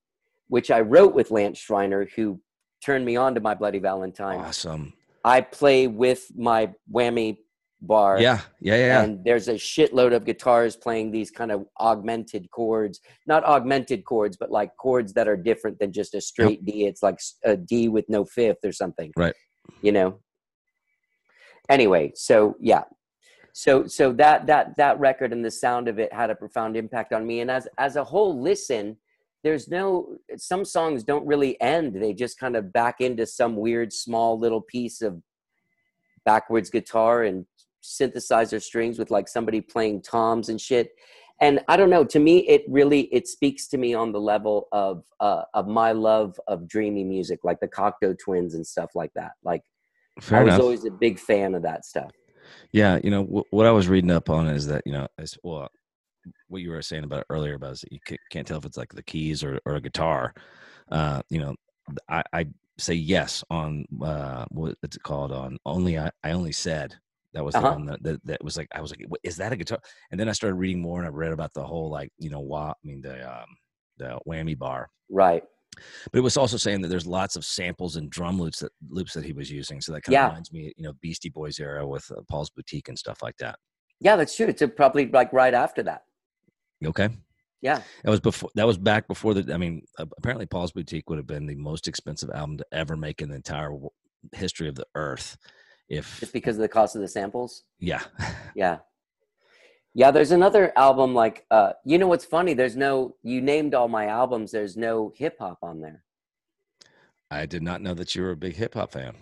which 0.47 0.71
I 0.71 0.79
wrote 0.79 1.13
with 1.13 1.31
Lance 1.31 1.59
Schreiner, 1.59 2.07
who 2.15 2.39
turned 2.83 3.05
me 3.05 3.15
on 3.15 3.35
to 3.35 3.41
My 3.41 3.53
Bloody 3.53 3.79
Valentine. 3.79 4.39
Awesome. 4.39 4.93
I 5.23 5.41
play 5.41 5.87
with 5.87 6.31
my 6.35 6.71
whammy 6.91 7.37
bar. 7.81 8.19
Yeah. 8.19 8.41
Yeah. 8.61 8.77
Yeah. 8.77 9.03
And 9.03 9.23
there's 9.25 9.47
a 9.47 9.55
shitload 9.55 10.15
of 10.15 10.23
guitars 10.25 10.75
playing 10.75 11.11
these 11.11 11.29
kind 11.31 11.51
of 11.51 11.65
augmented 11.79 12.49
chords, 12.51 12.99
not 13.27 13.43
augmented 13.43 14.05
chords, 14.05 14.37
but 14.37 14.51
like 14.51 14.75
chords 14.77 15.13
that 15.13 15.27
are 15.27 15.37
different 15.37 15.79
than 15.79 15.91
just 15.91 16.13
a 16.15 16.21
straight 16.21 16.63
D. 16.65 16.85
It's 16.85 17.03
like 17.03 17.19
a 17.43 17.57
D 17.57 17.89
with 17.89 18.05
no 18.07 18.23
fifth 18.25 18.63
or 18.63 18.71
something. 18.71 19.11
Right. 19.17 19.35
You 19.81 19.91
know. 19.91 20.19
Anyway, 21.69 22.11
so 22.15 22.55
yeah, 22.59 22.83
so 23.57 23.87
so 23.87 24.11
that 24.11 24.47
that 24.47 24.75
that 24.75 24.99
record 24.99 25.31
and 25.31 25.43
the 25.43 25.49
sound 25.49 25.87
of 25.87 25.97
it 25.97 26.11
had 26.11 26.29
a 26.29 26.35
profound 26.35 26.75
impact 26.75 27.13
on 27.13 27.25
me. 27.25 27.39
And 27.39 27.49
as 27.49 27.69
as 27.77 27.95
a 27.95 28.03
whole 28.03 28.37
listen, 28.37 28.97
there's 29.45 29.69
no 29.69 30.17
some 30.35 30.65
songs 30.65 31.05
don't 31.05 31.25
really 31.25 31.59
end. 31.61 31.95
They 31.95 32.13
just 32.13 32.37
kind 32.37 32.57
of 32.57 32.73
back 32.73 32.99
into 32.99 33.25
some 33.25 33.55
weird 33.55 33.93
small 33.93 34.37
little 34.37 34.59
piece 34.59 35.01
of 35.01 35.21
backwards 36.25 36.69
guitar 36.69 37.23
and 37.23 37.45
synthesizer 37.81 38.61
strings 38.61 38.99
with 38.99 39.09
like 39.09 39.29
somebody 39.29 39.61
playing 39.61 40.01
toms 40.01 40.49
and 40.49 40.59
shit 40.59 40.89
and 41.39 41.59
i 41.67 41.77
don't 41.77 41.91
know 41.91 42.03
to 42.03 42.17
me 42.17 42.39
it 42.47 42.63
really 42.67 43.01
it 43.13 43.27
speaks 43.27 43.67
to 43.67 43.77
me 43.77 43.93
on 43.93 44.11
the 44.11 44.19
level 44.19 44.67
of 44.71 45.03
uh 45.19 45.43
of 45.53 45.67
my 45.67 45.91
love 45.91 46.35
of 46.47 46.67
dreamy 46.67 47.03
music 47.03 47.41
like 47.43 47.59
the 47.59 47.67
cocteau 47.67 48.17
twins 48.17 48.55
and 48.55 48.65
stuff 48.65 48.95
like 48.95 49.13
that 49.13 49.33
like 49.43 49.61
Fair 50.19 50.39
i 50.39 50.43
was 50.43 50.55
enough. 50.55 50.63
always 50.63 50.85
a 50.85 50.89
big 50.89 51.19
fan 51.19 51.53
of 51.53 51.61
that 51.61 51.85
stuff 51.85 52.09
Yeah, 52.71 52.99
you 53.03 53.11
know 53.11 53.23
wh- 53.23 53.53
what 53.53 53.65
I 53.65 53.71
was 53.71 53.87
reading 53.87 54.11
up 54.11 54.29
on 54.29 54.47
is 54.47 54.67
that 54.67 54.83
you 54.85 54.93
know, 54.93 55.07
as 55.17 55.37
well, 55.43 55.69
what 56.49 56.61
you 56.61 56.71
were 56.71 56.81
saying 56.81 57.03
about 57.03 57.21
it 57.21 57.27
earlier 57.29 57.55
about 57.55 57.73
is 57.73 57.81
that 57.81 57.91
you 57.93 57.99
ca- 58.07 58.17
can't 58.31 58.47
tell 58.47 58.57
if 58.59 58.65
it's 58.65 58.77
like 58.77 58.93
the 58.93 59.03
keys 59.03 59.43
or, 59.43 59.59
or 59.65 59.75
a 59.75 59.81
guitar. 59.81 60.33
Uh, 60.91 61.21
you 61.29 61.39
know, 61.39 61.55
I, 62.09 62.23
I 62.33 62.47
say 62.79 62.95
yes 62.95 63.43
on 63.49 63.85
uh, 64.03 64.45
what's 64.51 64.97
it 64.97 65.03
called 65.03 65.31
on 65.31 65.57
only 65.65 65.99
I, 65.99 66.11
I 66.23 66.31
only 66.31 66.51
said 66.53 66.95
that 67.33 67.45
was 67.45 67.57
the 67.57 67.63
Uh-huh. 67.63 67.65
one 67.65 67.85
that, 67.87 68.03
that 68.03 68.25
that 68.25 68.43
was 68.43 68.57
like 68.57 68.69
I 68.73 68.81
was 68.81 68.91
like 68.91 69.05
is 69.23 69.37
that 69.37 69.53
a 69.53 69.57
guitar? 69.57 69.79
And 70.11 70.19
then 70.19 70.29
I 70.29 70.33
started 70.33 70.55
reading 70.55 70.81
more 70.81 70.99
and 70.99 71.07
I 71.07 71.11
read 71.11 71.33
about 71.33 71.53
the 71.53 71.65
whole 71.65 71.89
like 71.91 72.11
you 72.19 72.29
know 72.29 72.41
wah 72.41 72.71
I 72.71 72.75
mean 72.87 73.01
the 73.01 73.29
um, 73.31 73.47
the 73.97 74.19
whammy 74.27 74.57
bar. 74.57 74.89
right 75.09 75.43
But 76.11 76.19
it 76.19 76.21
was 76.21 76.37
also 76.37 76.57
saying 76.57 76.81
that 76.81 76.87
there's 76.89 77.07
lots 77.07 77.35
of 77.35 77.45
samples 77.45 77.95
and 77.95 78.09
drum 78.09 78.39
loops 78.39 78.59
that 78.59 78.71
loops 78.89 79.13
that 79.13 79.25
he 79.25 79.33
was 79.33 79.51
using. 79.51 79.81
So 79.81 79.91
that 79.93 80.01
kind 80.03 80.13
Yeah. 80.13 80.25
of 80.25 80.31
reminds 80.31 80.51
me, 80.51 80.73
you 80.77 80.83
know, 80.83 80.93
Beastie 81.01 81.29
Boys 81.29 81.59
era 81.59 81.87
with 81.87 82.09
uh, 82.11 82.21
Paul's 82.29 82.49
Boutique 82.49 82.89
and 82.89 82.97
stuff 82.97 83.21
like 83.21 83.37
that. 83.37 83.57
yeah 84.01 84.15
that's 84.17 84.35
true 84.35 84.47
it's 84.47 84.61
probably 84.75 85.07
like 85.09 85.31
right 85.31 85.53
after 85.53 85.81
that 85.83 86.01
Okay. 86.85 87.09
yeah 87.61 87.81
That 88.03 88.11
was 88.11 88.19
before. 88.19 88.49
That 88.55 88.67
was 88.67 88.77
back 88.77 89.07
before 89.07 89.33
the. 89.33 89.53
I 89.53 89.57
mean, 89.57 89.81
uh, 89.97 90.05
apparently, 90.17 90.45
Paul's 90.45 90.73
Boutique 90.73 91.09
would 91.09 91.17
have 91.17 91.25
been 91.27 91.45
the 91.47 91.55
most 91.55 91.87
expensive 91.87 92.29
album 92.31 92.57
to 92.57 92.65
ever 92.71 92.95
make 92.97 93.21
in 93.21 93.29
the 93.29 93.35
entire 93.35 93.71
history 94.33 94.67
of 94.67 94.75
the 94.75 94.85
earth. 94.95 95.37
If 95.87 96.19
just 96.19 96.33
because 96.33 96.55
of 96.57 96.61
the 96.61 96.67
cost 96.67 96.95
of 96.95 97.01
the 97.01 97.07
samples 97.07 97.63
yeah, 97.79 98.01
Yeah. 98.55 98.79
Yeah, 99.97 100.11
there's 100.11 100.31
another 100.31 100.73
album 100.77 101.13
like 101.15 101.45
uh 101.49 101.71
you 101.85 101.97
know 101.97 102.07
what's 102.07 102.25
funny? 102.25 102.53
There's 102.53 102.75
no 102.75 103.15
you 103.23 103.41
named 103.41 103.73
all 103.73 103.87
my 103.87 104.07
albums, 104.07 104.51
there's 104.51 104.75
no 104.75 105.13
hip 105.15 105.37
hop 105.39 105.59
on 105.63 105.79
there. 105.79 106.03
I 107.31 107.45
did 107.45 107.63
not 107.63 107.81
know 107.81 107.93
that 107.93 108.13
you 108.13 108.21
were 108.21 108.31
a 108.31 108.37
big 108.37 108.55
hip 108.55 108.73
hop 108.73 108.91
fan. 108.91 109.15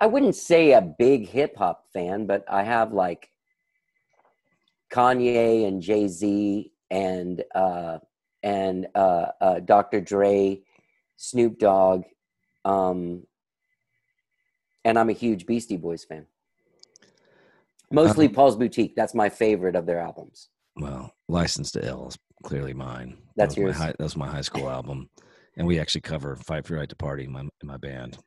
I 0.00 0.06
wouldn't 0.06 0.34
say 0.36 0.72
a 0.72 0.80
big 0.80 1.28
hip 1.28 1.54
hop 1.56 1.84
fan, 1.92 2.26
but 2.26 2.44
I 2.48 2.62
have 2.62 2.94
like 2.94 3.28
Kanye 4.90 5.68
and 5.68 5.82
Jay 5.82 6.08
Z 6.08 6.72
and 6.90 7.44
uh, 7.54 7.98
and 8.42 8.86
uh, 8.94 9.26
uh, 9.38 9.60
Dr. 9.60 10.00
Dre, 10.00 10.62
Snoop 11.16 11.58
Dogg, 11.58 12.04
um, 12.64 13.24
and 14.86 14.98
I'm 14.98 15.10
a 15.10 15.12
huge 15.14 15.44
Beastie 15.44 15.76
Boys 15.76 16.04
fan. 16.04 16.24
Mostly 17.90 18.26
Um, 18.26 18.32
Paul's 18.32 18.56
Boutique. 18.56 18.94
That's 18.94 19.14
my 19.14 19.28
favorite 19.28 19.74
of 19.76 19.86
their 19.86 19.98
albums. 19.98 20.48
Well, 20.76 21.12
License 21.28 21.72
to 21.72 21.86
Ill 21.86 22.08
is 22.08 22.18
clearly 22.44 22.72
mine. 22.72 23.18
That's 23.36 23.54
that 23.54 23.60
yours. 23.60 23.78
My 23.78 23.84
high, 23.86 23.92
that 23.98 24.00
was 24.00 24.16
my 24.16 24.28
high 24.28 24.40
school 24.40 24.68
album, 24.70 25.10
and 25.56 25.66
we 25.66 25.80
actually 25.80 26.02
cover 26.02 26.36
"Fight 26.36 26.66
for 26.66 26.74
Your 26.74 26.80
Right 26.80 26.88
to 26.88 26.96
Party" 26.96 27.24
in 27.24 27.32
my 27.32 27.40
in 27.40 27.64
my 27.64 27.76
band. 27.76 28.18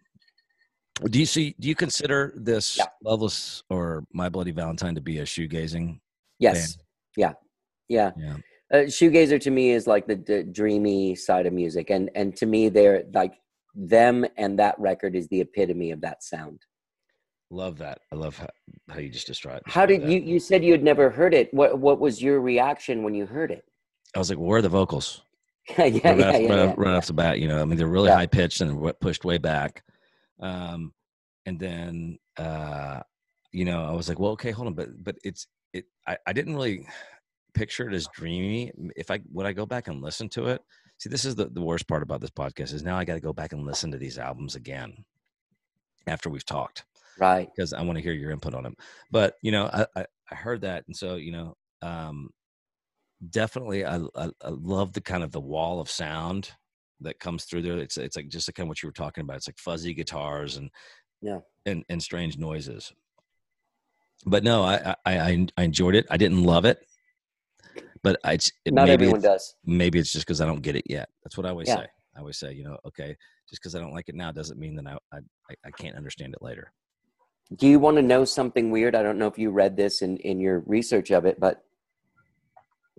Do 1.06 1.20
you 1.20 1.26
see? 1.26 1.56
Do 1.60 1.68
you 1.68 1.76
consider 1.76 2.34
this 2.36 2.78
Yeah. 2.78 2.86
"Loveless" 3.04 3.64
or 3.70 4.06
"My 4.14 4.30
Bloody 4.30 4.52
Valentine" 4.52 4.96
to 4.96 5.02
be 5.02 5.20
a 5.20 5.24
shoegazing? 5.24 6.00
Yes. 6.40 6.78
Yeah. 7.16 7.34
Yeah. 7.88 8.12
Yeah. 8.18 8.38
Uh, 8.72 8.86
shoegazer 8.88 9.40
to 9.40 9.52
me 9.52 9.72
is 9.72 9.88
like 9.88 10.08
the, 10.08 10.16
the 10.16 10.44
dreamy 10.44 11.16
side 11.16 11.46
of 11.46 11.54
music, 11.54 11.90
and 11.90 12.10
and 12.16 12.36
to 12.38 12.46
me, 12.46 12.70
they're 12.70 13.06
like 13.14 13.36
them 13.76 14.26
and 14.38 14.60
that 14.60 14.80
record 14.80 15.16
is 15.16 15.28
the 15.30 15.42
epitome 15.42 15.90
of 15.92 16.02
that 16.02 16.24
sound. 16.24 16.60
Love 17.54 17.78
that. 17.78 18.00
I 18.12 18.16
love 18.16 18.36
how, 18.36 18.50
how 18.90 19.00
you 19.00 19.10
just 19.10 19.28
described. 19.28 19.62
How 19.68 19.86
did 19.86 20.02
described 20.02 20.26
you? 20.26 20.34
You 20.34 20.40
said 20.40 20.66
you 20.66 20.72
had 20.72 20.84
never 20.84 21.12
heard 21.12 21.36
it. 21.36 21.54
What 21.54 21.78
What 21.78 22.00
was 22.00 22.20
your 22.20 22.42
reaction 22.42 23.04
when 23.04 23.14
you 23.14 23.28
heard 23.28 23.52
it? 23.52 23.64
I 24.16 24.20
was 24.20 24.32
like, 24.32 24.40
"Where 24.40 24.58
are 24.58 24.62
the 24.64 24.70
vocals?" 24.70 25.22
yeah, 25.70 25.86
yeah, 25.86 25.86
right, 25.86 25.96
yeah, 26.04 26.10
off, 26.10 26.18
yeah, 26.18 26.32
right, 26.32 26.42
yeah, 26.42 26.72
off, 26.72 26.78
right 26.78 26.96
off 26.96 27.06
the 27.06 27.14
bat. 27.14 27.40
You 27.40 27.48
know, 27.48 27.62
I 27.62 27.66
mean, 27.66 27.78
they're 27.78 27.86
really 27.86 28.10
high 28.10 28.26
pitched 28.26 28.62
and 28.62 28.92
pushed 29.00 29.24
way 29.24 29.38
back. 29.38 29.84
Um, 30.40 30.94
and 31.46 31.60
then, 31.60 32.18
uh, 32.38 33.02
you 33.52 33.66
know, 33.66 33.86
I 33.86 33.92
was 33.92 34.10
like, 34.10 34.18
well, 34.18 34.32
okay, 34.32 34.50
hold 34.50 34.68
on, 34.68 34.74
but 34.74 34.90
but 35.04 35.18
it's 35.24 35.46
it. 35.74 35.86
I, 36.08 36.18
I 36.26 36.34
didn't 36.34 36.56
really 36.56 36.88
picture 37.54 37.88
it 37.88 37.94
as 37.94 38.08
dreamy. 38.16 38.72
If 38.96 39.12
I 39.12 39.20
would 39.32 39.46
I 39.46 39.54
go 39.54 39.68
back 39.68 39.88
and 39.88 40.02
listen 40.02 40.28
to 40.30 40.48
it. 40.48 40.62
See, 40.98 41.10
this 41.10 41.24
is 41.24 41.36
the, 41.36 41.46
the 41.50 41.62
worst 41.62 41.88
part 41.88 42.02
about 42.02 42.20
this 42.20 42.32
podcast 42.32 42.74
is 42.74 42.82
now 42.82 42.98
I 42.98 43.06
got 43.06 43.16
to 43.16 43.20
go 43.20 43.34
back 43.34 43.54
and 43.54 43.64
listen 43.64 43.92
to 43.92 43.98
these 44.00 44.18
albums 44.18 44.56
again 44.56 45.06
after 46.08 46.30
we've 46.30 46.46
talked 46.46 46.86
Right. 47.20 47.48
because 47.56 47.74
I 47.74 47.82
want 47.82 47.98
to 47.98 48.04
hear 48.04 48.14
your 48.14 48.32
input 48.32 48.54
on 48.56 48.64
them. 48.64 48.76
But 49.12 49.36
you 49.42 49.52
know, 49.52 49.66
I, 49.66 49.86
I, 49.96 50.06
I 50.32 50.36
heard 50.36 50.62
that, 50.62 50.84
and 50.88 50.96
so 50.96 51.16
you 51.16 51.32
know, 51.32 51.58
um, 51.82 52.30
definitely, 53.30 53.86
I, 53.86 53.98
I 54.16 54.26
I 54.42 54.50
love 54.50 54.94
the 54.94 55.02
kind 55.02 55.24
of 55.24 55.32
the 55.32 55.40
wall 55.42 55.80
of 55.80 55.90
sound 55.90 56.52
that 57.02 57.20
comes 57.20 57.44
through 57.46 57.62
there. 57.64 57.78
It's 57.78 57.98
it's 57.98 58.16
like 58.16 58.30
just 58.30 58.48
like 58.48 58.56
kind 58.56 58.66
of 58.66 58.70
what 58.70 58.82
you 58.82 58.88
were 58.88 58.94
talking 58.94 59.22
about. 59.24 59.38
It's 59.38 59.48
like 59.48 59.58
fuzzy 59.58 59.94
guitars 59.94 60.58
and 60.58 60.70
Yeah. 61.22 61.40
and 61.66 61.84
and 61.90 62.02
strange 62.02 62.38
noises. 62.38 62.92
But 64.26 64.44
no, 64.44 64.64
I 64.64 64.96
I 65.06 65.48
I, 65.58 65.64
enjoyed 65.64 65.96
it. 65.96 66.06
I 66.10 66.16
didn't 66.18 66.44
love 66.44 66.64
it, 66.66 66.80
but 68.04 68.18
I 68.24 68.34
it's- 68.36 68.52
it, 68.66 68.74
Not 68.74 68.84
maybe 68.88 68.94
everyone 69.06 69.22
does. 69.22 69.56
maybe 69.66 70.00
it's 70.00 70.12
just 70.14 70.26
because 70.26 70.40
I 70.40 70.46
don't 70.46 70.62
get 70.62 70.76
it 70.78 70.86
yet. 70.90 71.10
That's 71.24 71.36
what 71.38 71.46
I 71.46 71.50
always 71.50 71.68
Yeah. 71.68 71.78
say. 71.82 71.88
I 72.16 72.20
always 72.20 72.38
say, 72.38 72.54
you 72.54 72.64
know, 72.64 72.78
okay, 72.86 73.18
just 73.50 73.62
because 73.62 73.76
I 73.76 73.80
don't 73.80 73.92
like 73.94 74.08
it 74.08 74.16
now 74.16 74.32
doesn't 74.32 74.60
mean 74.60 74.76
that 74.76 74.88
I, 74.88 74.98
I- 75.18 75.56
I 75.66 75.72
can't 75.72 75.96
understand 75.98 76.34
it 76.34 76.42
later. 76.42 76.72
Do 77.56 77.68
you 77.68 77.80
want 77.80 77.98
to 77.98 78.02
know 78.02 78.26
something 78.26 78.72
weird? 78.72 78.96
I 78.96 79.04
don't 79.04 79.18
know 79.18 79.28
if 79.28 79.38
you 79.38 79.52
read 79.52 79.76
this 79.78 80.02
in 80.02 80.18
in 80.18 80.40
your 80.40 80.60
research 80.66 81.12
of 81.12 81.26
it, 81.26 81.40
but 81.40 81.64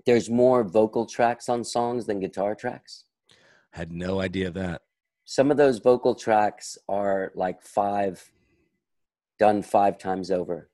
there's 0.06 0.28
more 0.28 0.64
vocal 0.64 1.06
tracks 1.06 1.48
on 1.48 1.64
songs 1.64 2.06
than 2.06 2.20
guitar 2.20 2.54
tracks. 2.54 3.04
Had 3.70 3.90
no 3.90 4.20
idea 4.20 4.48
of 4.48 4.54
that. 4.54 4.82
Some 5.24 5.50
of 5.50 5.56
those 5.56 5.78
vocal 5.78 6.14
tracks 6.14 6.76
are 6.88 7.32
like 7.34 7.62
five, 7.62 8.30
done 9.38 9.62
five 9.62 9.98
times 9.98 10.30
over. 10.30 10.68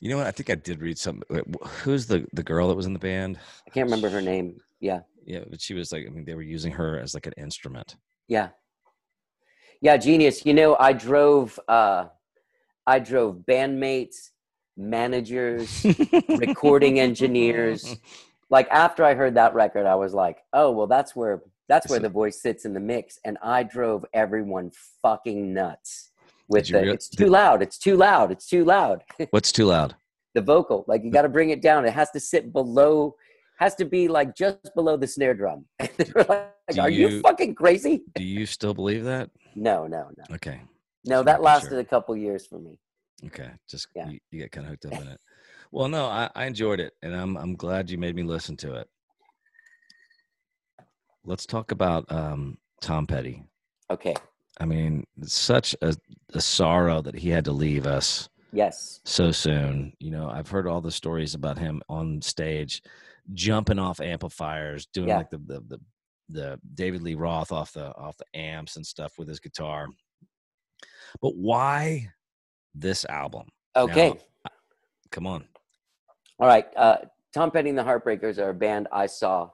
You 0.00 0.10
know 0.10 0.16
what? 0.16 0.26
I 0.26 0.32
think 0.32 0.50
I 0.50 0.54
did 0.54 0.80
read 0.80 0.98
something. 0.98 1.54
Who's 1.82 2.06
the 2.06 2.26
the 2.32 2.42
girl 2.42 2.68
that 2.68 2.74
was 2.74 2.86
in 2.86 2.92
the 2.92 2.98
band? 2.98 3.38
I 3.66 3.70
can't 3.70 3.86
remember 3.86 4.08
her 4.10 4.22
name. 4.22 4.60
Yeah. 4.80 5.00
Yeah, 5.24 5.40
but 5.48 5.60
she 5.60 5.74
was 5.74 5.92
like, 5.92 6.04
I 6.06 6.10
mean, 6.10 6.24
they 6.24 6.34
were 6.34 6.42
using 6.42 6.72
her 6.72 6.98
as 6.98 7.14
like 7.14 7.26
an 7.26 7.32
instrument. 7.36 7.96
Yeah. 8.28 8.48
Yeah, 9.80 9.96
genius. 9.96 10.44
You 10.44 10.54
know, 10.54 10.76
I 10.78 10.92
drove 10.92 11.58
uh 11.68 12.06
I 12.86 12.98
drove 12.98 13.36
bandmates, 13.48 14.30
managers, 14.76 15.84
recording 16.28 17.00
engineers. 17.00 17.96
Like 18.50 18.68
after 18.70 19.02
I 19.02 19.14
heard 19.14 19.34
that 19.34 19.54
record, 19.54 19.86
I 19.86 19.94
was 19.94 20.12
like, 20.12 20.38
"Oh, 20.52 20.70
well 20.70 20.86
that's 20.86 21.16
where 21.16 21.42
that's 21.66 21.88
where 21.88 21.98
the 21.98 22.10
voice 22.10 22.40
sits 22.42 22.66
in 22.66 22.74
the 22.74 22.78
mix." 22.78 23.18
And 23.24 23.38
I 23.42 23.62
drove 23.62 24.04
everyone 24.12 24.70
fucking 25.02 25.52
nuts 25.54 26.10
with 26.46 26.68
the 26.68 26.90
it's 26.92 27.08
too 27.08 27.28
loud, 27.28 27.62
it's 27.62 27.78
too 27.78 27.96
loud, 27.96 28.30
it's 28.30 28.46
too 28.46 28.64
loud. 28.64 29.02
What's 29.30 29.50
too 29.50 29.64
loud? 29.64 29.96
the 30.34 30.42
vocal, 30.42 30.84
like 30.86 31.02
you 31.02 31.10
got 31.10 31.22
to 31.22 31.28
bring 31.28 31.50
it 31.50 31.62
down. 31.62 31.84
It 31.86 31.94
has 31.94 32.10
to 32.12 32.20
sit 32.20 32.52
below 32.52 33.16
has 33.58 33.74
to 33.76 33.84
be 33.86 34.08
like 34.08 34.36
just 34.36 34.74
below 34.74 34.96
the 34.98 35.06
snare 35.06 35.34
drum. 35.34 35.64
And 35.80 35.88
they 35.96 36.10
were 36.14 36.24
like, 36.28 36.50
Do 36.70 36.80
"Are 36.82 36.90
you 36.90 37.08
you- 37.08 37.20
fucking 37.22 37.54
crazy?" 37.54 38.02
Do 38.14 38.22
you 38.22 38.44
still 38.46 38.74
believe 38.74 39.04
that? 39.04 39.30
No, 39.56 39.86
no, 39.86 40.10
no. 40.16 40.34
Okay, 40.34 40.60
No, 41.04 41.22
that 41.22 41.42
lasted 41.42 41.70
sure. 41.70 41.80
a 41.80 41.84
couple 41.84 42.16
years 42.16 42.46
for 42.46 42.58
me. 42.58 42.78
okay. 43.26 43.50
Just 43.68 43.88
Yeah. 43.94 44.08
you, 44.08 44.18
you 44.30 44.40
get 44.40 44.52
kind 44.52 44.66
of 44.66 44.70
hooked 44.70 44.86
up 44.86 45.00
in 45.00 45.08
it. 45.08 45.20
Well, 45.70 45.88
no, 45.88 46.06
I, 46.06 46.30
I 46.34 46.46
enjoyed 46.46 46.80
it, 46.80 46.94
and 47.02 47.14
I'm 47.14 47.36
I'm 47.36 47.56
glad 47.56 47.90
you 47.90 47.98
made 47.98 48.14
me 48.16 48.22
listen 48.22 48.56
to 48.58 48.74
it. 48.74 48.88
Let's 51.24 51.46
talk 51.46 51.70
about 51.72 52.10
um, 52.12 52.58
Tom 52.80 53.06
Petty. 53.06 53.42
Okay. 53.90 54.14
I 54.60 54.66
mean, 54.66 55.04
it's 55.20 55.34
such 55.34 55.74
a, 55.82 55.94
a 56.32 56.40
sorrow 56.40 57.00
that 57.02 57.14
he 57.16 57.28
had 57.30 57.44
to 57.46 57.52
leave 57.52 57.86
us 57.86 58.28
Yes. 58.52 59.00
so 59.04 59.32
soon. 59.32 59.92
You 59.98 60.10
know, 60.12 60.30
I've 60.30 60.48
heard 60.48 60.68
all 60.68 60.80
the 60.80 60.92
stories 60.92 61.34
about 61.34 61.58
him 61.58 61.82
on 61.88 62.22
stage, 62.22 62.82
jumping 63.32 63.78
off 63.80 64.00
amplifiers, 64.00 64.86
doing 64.86 65.08
Yeah. 65.08 65.16
like 65.18 65.30
the, 65.30 65.38
the 65.38 65.60
the 65.68 65.78
the 66.30 66.60
David 66.74 67.02
Lee 67.02 67.14
Roth 67.16 67.52
off 67.52 67.72
the 67.72 67.88
off 67.96 68.16
the 68.16 68.38
amps 68.38 68.76
and 68.76 68.86
stuff 68.86 69.18
with 69.18 69.28
his 69.28 69.40
guitar. 69.40 69.88
But 71.20 71.34
why 71.36 72.10
this 72.74 73.04
album? 73.06 73.48
Okay. 73.76 74.10
Now- 74.10 74.16
Come 75.10 75.26
on. 75.28 75.44
All 76.40 76.48
right. 76.48 76.66
Uh, 76.76 76.96
Tom 77.32 77.50
Petty 77.52 77.68
and 77.68 77.78
the 77.78 77.82
Heartbreakers 77.84 78.38
are 78.38 78.50
a 78.50 78.54
band 78.54 78.88
I 78.90 79.06
saw 79.06 79.50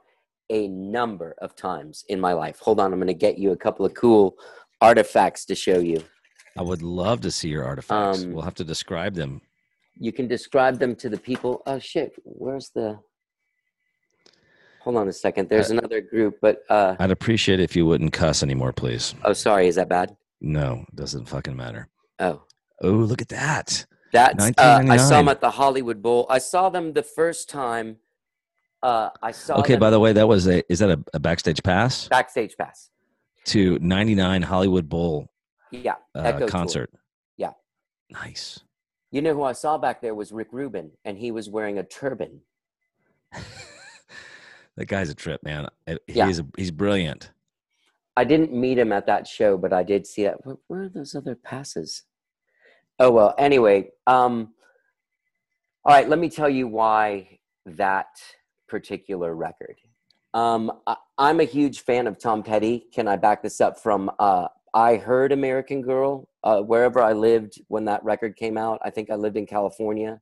a 0.49 0.69
number 0.69 1.35
of 1.38 1.55
times 1.55 2.05
in 2.09 2.19
my 2.21 2.33
life. 2.33 2.59
Hold 2.61 2.81
on, 2.81 2.93
I'm 2.93 2.99
going 2.99 3.07
to 3.09 3.14
get 3.14 3.38
you 3.38 3.52
a 3.52 3.57
couple 3.57 3.85
of 3.87 3.95
cool 3.95 4.37
artifacts 4.81 5.45
to 5.47 5.55
show 5.55 5.79
you. 5.79 6.02
I 6.59 6.62
would 6.62 6.83
love 6.83 7.21
to 7.23 7.31
see 7.31 7.49
your 7.49 7.64
artifacts. 7.64 8.23
Um, 8.25 8.33
we'll 8.33 8.43
have 8.43 8.55
to 8.55 8.64
describe 8.64 9.14
them. 9.14 9.40
You 9.99 10.12
can 10.12 10.26
describe 10.29 10.79
them 10.79 10.97
to 10.97 11.09
the 11.11 11.19
people. 11.19 11.62
Oh 11.67 11.79
shit, 11.79 12.12
where's 12.25 12.71
the? 12.71 12.99
Hold 14.81 14.97
on 14.97 15.09
a 15.09 15.12
second. 15.12 15.49
There's 15.50 15.71
another 15.71 16.00
group, 16.00 16.38
but 16.40 16.62
uh, 16.71 16.97
I'd 16.99 17.11
appreciate 17.11 17.61
it 17.61 17.64
if 17.64 17.76
you 17.76 17.85
wouldn't 17.85 18.12
cuss 18.14 18.43
anymore, 18.43 18.73
please. 18.73 19.14
oh, 19.25 19.35
sorry, 19.35 19.69
is 19.69 19.75
that 19.76 19.88
bad? 19.90 20.17
No, 20.40 20.85
it 20.88 20.97
doesn't 20.97 21.26
fucking 21.26 21.56
matter. 21.56 21.88
Oh, 22.18 22.42
Oh, 22.82 22.88
look 22.90 23.20
at 23.20 23.28
that. 23.28 23.85
that's. 24.12 24.50
Uh, 24.56 24.82
I 24.88 24.97
saw 24.97 25.18
them 25.18 25.28
at 25.28 25.40
the 25.42 25.50
Hollywood 25.50 26.00
Bowl. 26.02 26.26
I 26.30 26.38
saw 26.38 26.70
them 26.70 26.94
the 26.94 27.02
first 27.02 27.50
time. 27.50 27.97
Uh, 28.82 29.11
I 29.23 29.32
saw. 29.32 29.59
Okay, 29.61 29.76
by 29.76 29.90
the 29.90 30.00
way, 30.00 30.14
that 30.14 30.26
was 30.26 30.47
a 30.49 30.62
is 30.73 30.78
that 30.78 30.88
a, 30.90 30.99
a 31.12 31.18
backstage 31.20 31.62
pass 31.62 32.09
backstage 32.09 32.56
pass. 32.56 32.88
to 33.47 33.78
99 33.80 34.40
Hollywood 34.42 34.88
Bowl 34.88 35.28
Yeah, 35.70 35.97
uh, 36.16 36.20
Echo 36.23 36.38
Tour. 36.40 36.49
concert. 36.49 36.90
Yeah. 37.37 37.50
Nice. 38.09 38.61
You 39.11 39.20
know 39.20 39.35
who 39.35 39.42
I 39.42 39.52
saw 39.52 39.76
back 39.76 40.00
there 40.00 40.14
was 40.14 40.32
Rick 40.32 40.49
Rubin, 40.52 40.92
and 41.04 41.18
he 41.18 41.30
was 41.32 41.50
wearing 41.50 41.76
a 41.78 41.82
turban. 41.82 42.40
that 44.76 44.87
guy's 44.87 45.11
a 45.11 45.14
trip, 45.14 45.42
man. 45.42 45.66
Uh, 45.87 45.97
Yeah. 46.06 46.32
He's 46.56 46.70
brilliant. 46.70 47.30
I 48.17 48.25
didn't 48.25 48.52
meet 48.52 48.79
him 48.79 48.93
at 48.93 49.07
that 49.07 49.26
show, 49.26 49.57
but 49.57 49.73
I 49.73 49.83
did 49.83 50.07
see 50.07 50.25
that. 50.25 50.45
Where, 50.45 50.57
where 50.67 50.83
are 50.83 50.88
those 50.88 51.14
other 51.14 51.35
passes? 51.35 52.02
Oh 52.99 53.11
well. 53.11 53.35
Anyway, 53.38 53.90
um, 54.07 54.52
all 55.85 55.95
right. 55.95 56.09
Let 56.09 56.19
me 56.19 56.29
tell 56.29 56.49
you 56.50 56.67
why 56.69 57.38
that 57.67 58.09
particular 58.69 59.35
record. 59.35 59.76
Um, 60.35 60.71
I, 60.87 60.97
I'm 61.19 61.40
a 61.40 61.45
huge 61.45 61.81
fan 61.81 62.07
of 62.07 62.19
Tom 62.19 62.43
Petty. 62.43 62.87
Can 62.93 63.09
I 63.09 63.17
back 63.17 63.43
this 63.43 63.61
up 63.61 63.79
from? 63.81 64.11
Uh, 64.19 64.49
I 64.75 64.97
heard 64.97 65.33
American 65.33 65.83
Girl 65.83 66.29
uh, 66.45 66.61
wherever 66.61 67.00
I 67.00 67.12
lived 67.12 67.61
when 67.69 67.85
that 67.87 68.05
record 68.05 68.37
came 68.37 68.57
out. 68.57 68.81
I 68.85 68.90
think 68.90 69.11
I 69.11 69.14
lived 69.17 69.37
in 69.37 69.47
California. 69.47 70.21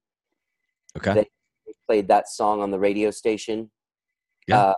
Okay. 0.97 1.15
They- 1.15 1.31
They 1.67 1.75
played 1.87 2.09
that 2.09 2.29
song 2.29 2.63
on 2.63 2.71
the 2.71 2.79
radio 2.79 3.11
station. 3.11 3.71
Yeah. 4.47 4.59
Uh, 4.61 4.75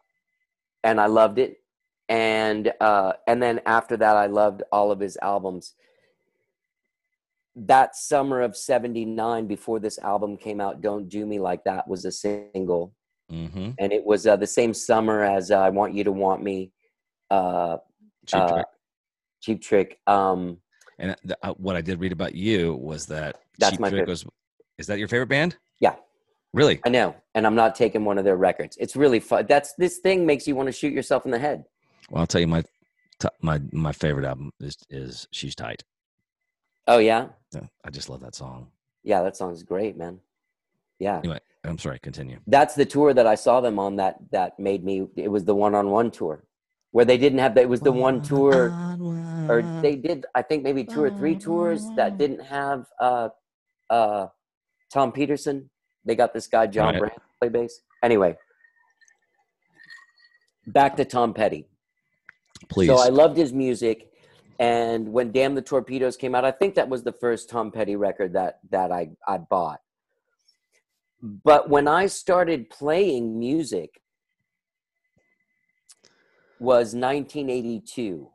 and 0.83 1.01
I 1.01 1.07
loved 1.07 1.39
it. 1.39 1.59
And 2.11 2.73
uh, 2.81 3.13
and 3.29 3.41
then 3.41 3.61
after 3.67 3.97
that, 3.97 4.17
I 4.17 4.27
loved 4.27 4.65
all 4.73 4.91
of 4.91 4.99
his 4.99 5.17
albums. 5.23 5.75
That 7.55 7.95
summer 7.95 8.41
of 8.41 8.57
'79, 8.57 9.47
before 9.47 9.79
this 9.79 9.97
album 10.01 10.37
came 10.37 10.61
out, 10.61 10.81
"Don't 10.81 11.09
Do 11.09 11.25
Me 11.25 11.39
Like 11.39 11.63
That" 11.65 11.87
was 11.87 12.05
a 12.05 12.11
single, 12.11 12.93
mm-hmm. 13.31 13.71
and 13.79 13.93
it 13.93 14.05
was 14.05 14.27
uh, 14.27 14.35
the 14.35 14.47
same 14.47 14.75
summer 14.75 15.23
as 15.23 15.53
uh, 15.53 15.61
"I 15.61 15.71
Want 15.71 15.95
You 15.95 16.03
to 16.03 16.11
Want 16.11 16.43
Me," 16.43 16.73
uh, 17.31 17.77
Cheap 18.27 18.41
uh, 18.41 18.49
Trick. 18.49 18.67
"Cheap 19.41 19.63
Trick." 19.63 20.01
Um, 20.09 20.59
And 20.99 21.15
the, 21.23 21.39
uh, 21.45 21.55
what 21.55 21.77
I 21.77 21.81
did 21.81 22.01
read 22.01 22.13
about 22.13 22.35
you 22.35 22.75
was 22.75 23.07
that 23.07 23.37
That's 23.61 23.73
Cheap 23.73 23.81
my 23.81 23.89
Trick 23.89 24.01
favorite. 24.01 24.09
was. 24.09 24.27
Is 24.79 24.89
that 24.89 24.99
your 24.99 25.09
favorite 25.09 25.29
band? 25.29 25.57
Yeah. 25.79 25.95
Really? 26.53 26.81
I 26.85 26.89
know, 26.89 27.15
and 27.37 27.47
I'm 27.47 27.55
not 27.55 27.77
taking 27.77 28.05
one 28.05 28.19
of 28.19 28.25
their 28.25 28.37
records. 28.37 28.77
It's 28.81 28.97
really 28.97 29.21
fun. 29.21 29.47
That's 29.49 29.75
this 29.75 29.99
thing 29.99 30.27
makes 30.27 30.49
you 30.49 30.57
want 30.57 30.67
to 30.67 30.73
shoot 30.73 30.93
yourself 30.93 31.25
in 31.25 31.31
the 31.31 31.39
head. 31.39 31.65
Well, 32.11 32.21
I'll 32.21 32.27
tell 32.27 32.41
you 32.41 32.47
my 32.47 32.63
my 33.43 33.61
my 33.73 33.93
favorite 33.93 34.25
album 34.27 34.51
is 34.61 34.77
is 34.89 35.29
She's 35.31 35.55
Tight. 35.55 35.83
Oh 36.87 36.99
yeah, 36.99 37.29
Yeah, 37.55 37.67
I 37.85 37.91
just 37.91 38.09
love 38.09 38.21
that 38.21 38.35
song. 38.35 38.69
yeah, 39.05 39.23
that 39.23 39.37
song's 39.37 39.63
great, 39.63 39.97
man. 39.97 40.19
Yeah, 40.99 41.19
Anyway, 41.19 41.39
I'm 41.65 41.79
sorry. 41.79 41.99
Continue. 42.01 42.39
that's 42.47 42.75
the 42.75 42.85
tour 42.85 43.15
that 43.15 43.27
I 43.27 43.35
saw 43.35 43.61
them 43.61 43.79
on. 43.79 43.97
That 43.97 44.17
that 44.33 44.59
made 44.59 44.85
me. 44.85 45.07
It 45.17 45.29
was 45.29 45.45
the 45.45 45.55
one-on-one 45.55 46.11
tour 46.11 46.45
where 46.91 47.05
they 47.05 47.17
didn't 47.19 47.39
have. 47.39 47.57
It 47.57 47.69
was 47.69 47.81
the 47.81 47.93
one 47.93 48.21
tour, 48.23 48.75
or 49.49 49.63
they 49.83 49.97
did. 49.97 50.27
I 50.35 50.43
think 50.43 50.63
maybe 50.63 50.85
two 50.85 51.03
or 51.03 51.11
three 51.11 51.37
tours 51.37 51.93
that 51.97 52.19
didn't 52.19 52.43
have 52.45 52.87
uh, 53.01 53.29
uh, 53.89 54.27
Tom 54.93 55.13
Petersson. 55.13 55.71
They 56.05 56.15
got 56.17 56.35
this 56.35 56.47
guy 56.49 56.67
John 56.67 56.95
Right. 56.95 56.99
Brand 56.99 57.21
play 57.41 57.49
bass. 57.51 57.81
Anyway, 58.03 58.37
back 60.67 60.97
to 60.97 61.05
Tom 61.05 61.33
Petty. 61.35 61.67
Please. 62.71 62.89
So 62.89 62.99
I 62.99 63.09
loved 63.09 63.37
his 63.37 63.53
music. 63.53 64.07
And 64.59 65.13
when 65.13 65.33
Damn 65.33 65.55
the 65.55 65.63
Torpedoes 65.63 66.17
came 66.17 66.35
out, 66.35 66.45
I 66.45 66.51
think 66.51 66.75
that 66.75 66.89
was 66.89 67.03
the 67.03 67.13
first 67.13 67.49
Tom 67.49 67.71
Petty 67.71 67.97
record 67.97 68.35
that 68.35 68.61
that 68.71 68.93
I, 68.93 69.11
I 69.27 69.39
bought. 69.39 69.81
But 71.23 71.69
when 71.69 71.89
I 71.89 72.07
started 72.07 72.71
playing 72.71 73.39
music 73.39 74.01
was 76.61 76.95
1982. 76.95 78.29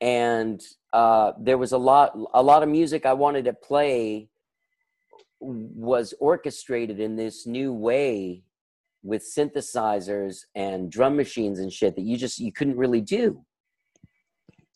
And 0.00 0.60
uh, 0.92 1.32
there 1.38 1.56
was 1.56 1.72
a 1.72 1.78
lot 1.78 2.18
a 2.34 2.42
lot 2.42 2.62
of 2.62 2.68
music 2.68 3.06
I 3.06 3.14
wanted 3.14 3.46
to 3.46 3.52
play 3.54 4.28
was 5.40 6.12
orchestrated 6.20 7.00
in 7.00 7.16
this 7.16 7.46
new 7.46 7.72
way 7.72 8.42
with 9.02 9.22
synthesizers 9.22 10.44
and 10.54 10.90
drum 10.90 11.16
machines 11.16 11.58
and 11.58 11.72
shit 11.72 11.94
that 11.96 12.02
you 12.02 12.16
just 12.16 12.38
you 12.38 12.52
couldn't 12.52 12.76
really 12.76 13.00
do. 13.00 13.44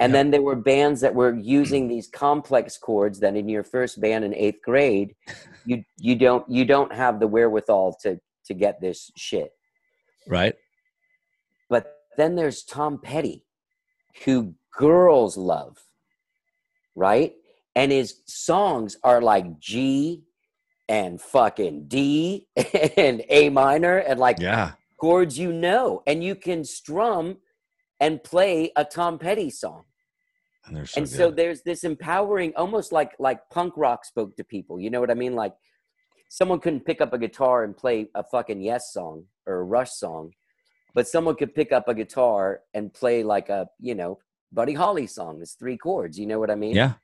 And 0.00 0.12
Yeah. 0.12 0.18
then 0.18 0.30
there 0.30 0.42
were 0.42 0.56
bands 0.56 1.00
that 1.00 1.14
were 1.14 1.34
using 1.34 1.88
these 1.94 2.08
complex 2.08 2.78
chords 2.78 3.20
that 3.20 3.36
in 3.36 3.48
your 3.48 3.64
first 3.64 4.00
band 4.00 4.24
in 4.24 4.34
eighth 4.34 4.62
grade, 4.62 5.14
you 5.64 5.84
you 5.98 6.14
don't 6.16 6.48
you 6.48 6.64
don't 6.64 6.92
have 6.94 7.20
the 7.20 7.26
wherewithal 7.26 7.96
to 8.02 8.18
to 8.46 8.54
get 8.54 8.80
this 8.80 9.10
shit. 9.16 9.50
right? 10.26 10.54
But 11.68 11.96
then 12.16 12.34
there's 12.36 12.64
Tom 12.64 12.98
Petty, 12.98 13.44
who 14.24 14.54
girls 14.72 15.36
love, 15.36 15.76
right? 16.94 17.34
And 17.76 17.92
his 17.92 18.22
songs 18.26 18.96
are 19.04 19.20
like 19.20 19.58
G 19.60 20.24
and 20.88 21.20
fucking 21.20 21.88
D 21.88 22.48
and 22.96 23.22
A 23.28 23.50
minor 23.50 23.98
and 23.98 24.18
like 24.18 24.40
Yeah. 24.40 24.72
chords 24.98 25.38
you 25.38 25.52
know. 25.52 26.02
And 26.06 26.24
you 26.24 26.34
can 26.34 26.64
strum 26.64 27.36
and 28.00 28.22
play 28.22 28.72
a 28.76 28.84
Tom 28.84 29.18
Petty 29.18 29.50
song. 29.50 29.84
And 30.66 30.88
so 30.88 30.98
and 30.98 31.08
so 31.08 31.30
there's 31.30 31.62
this 31.62 31.84
empowering, 31.84 32.52
almost 32.56 32.92
like 32.92 33.12
like 33.18 33.40
punk 33.50 33.74
rock 33.76 34.04
spoke 34.04 34.36
to 34.36 34.44
people. 34.44 34.78
You 34.78 34.90
know 34.90 35.00
what 35.00 35.10
I 35.10 35.14
mean? 35.14 35.34
Like 35.34 35.54
someone 36.28 36.60
couldn't 36.60 36.84
pick 36.84 37.00
up 37.00 37.12
a 37.12 37.18
guitar 37.18 37.64
and 37.64 37.76
play 37.76 38.08
a 38.14 38.22
fucking 38.22 38.60
Yes 38.60 38.92
song 38.92 39.24
or 39.46 39.60
a 39.60 39.64
Rush 39.64 39.92
song, 39.92 40.32
but 40.94 41.08
someone 41.08 41.36
could 41.36 41.54
pick 41.54 41.72
up 41.72 41.88
a 41.88 41.94
guitar 41.94 42.60
and 42.74 42.92
play 42.92 43.22
like 43.22 43.48
a 43.48 43.68
you 43.80 43.94
know 43.94 44.18
Buddy 44.52 44.74
Holly 44.74 45.06
song. 45.06 45.40
It's 45.40 45.54
three 45.54 45.76
chords. 45.76 46.18
You 46.18 46.26
know 46.26 46.38
what 46.38 46.50
I 46.50 46.54
mean? 46.54 46.74
yeah. 46.74 46.94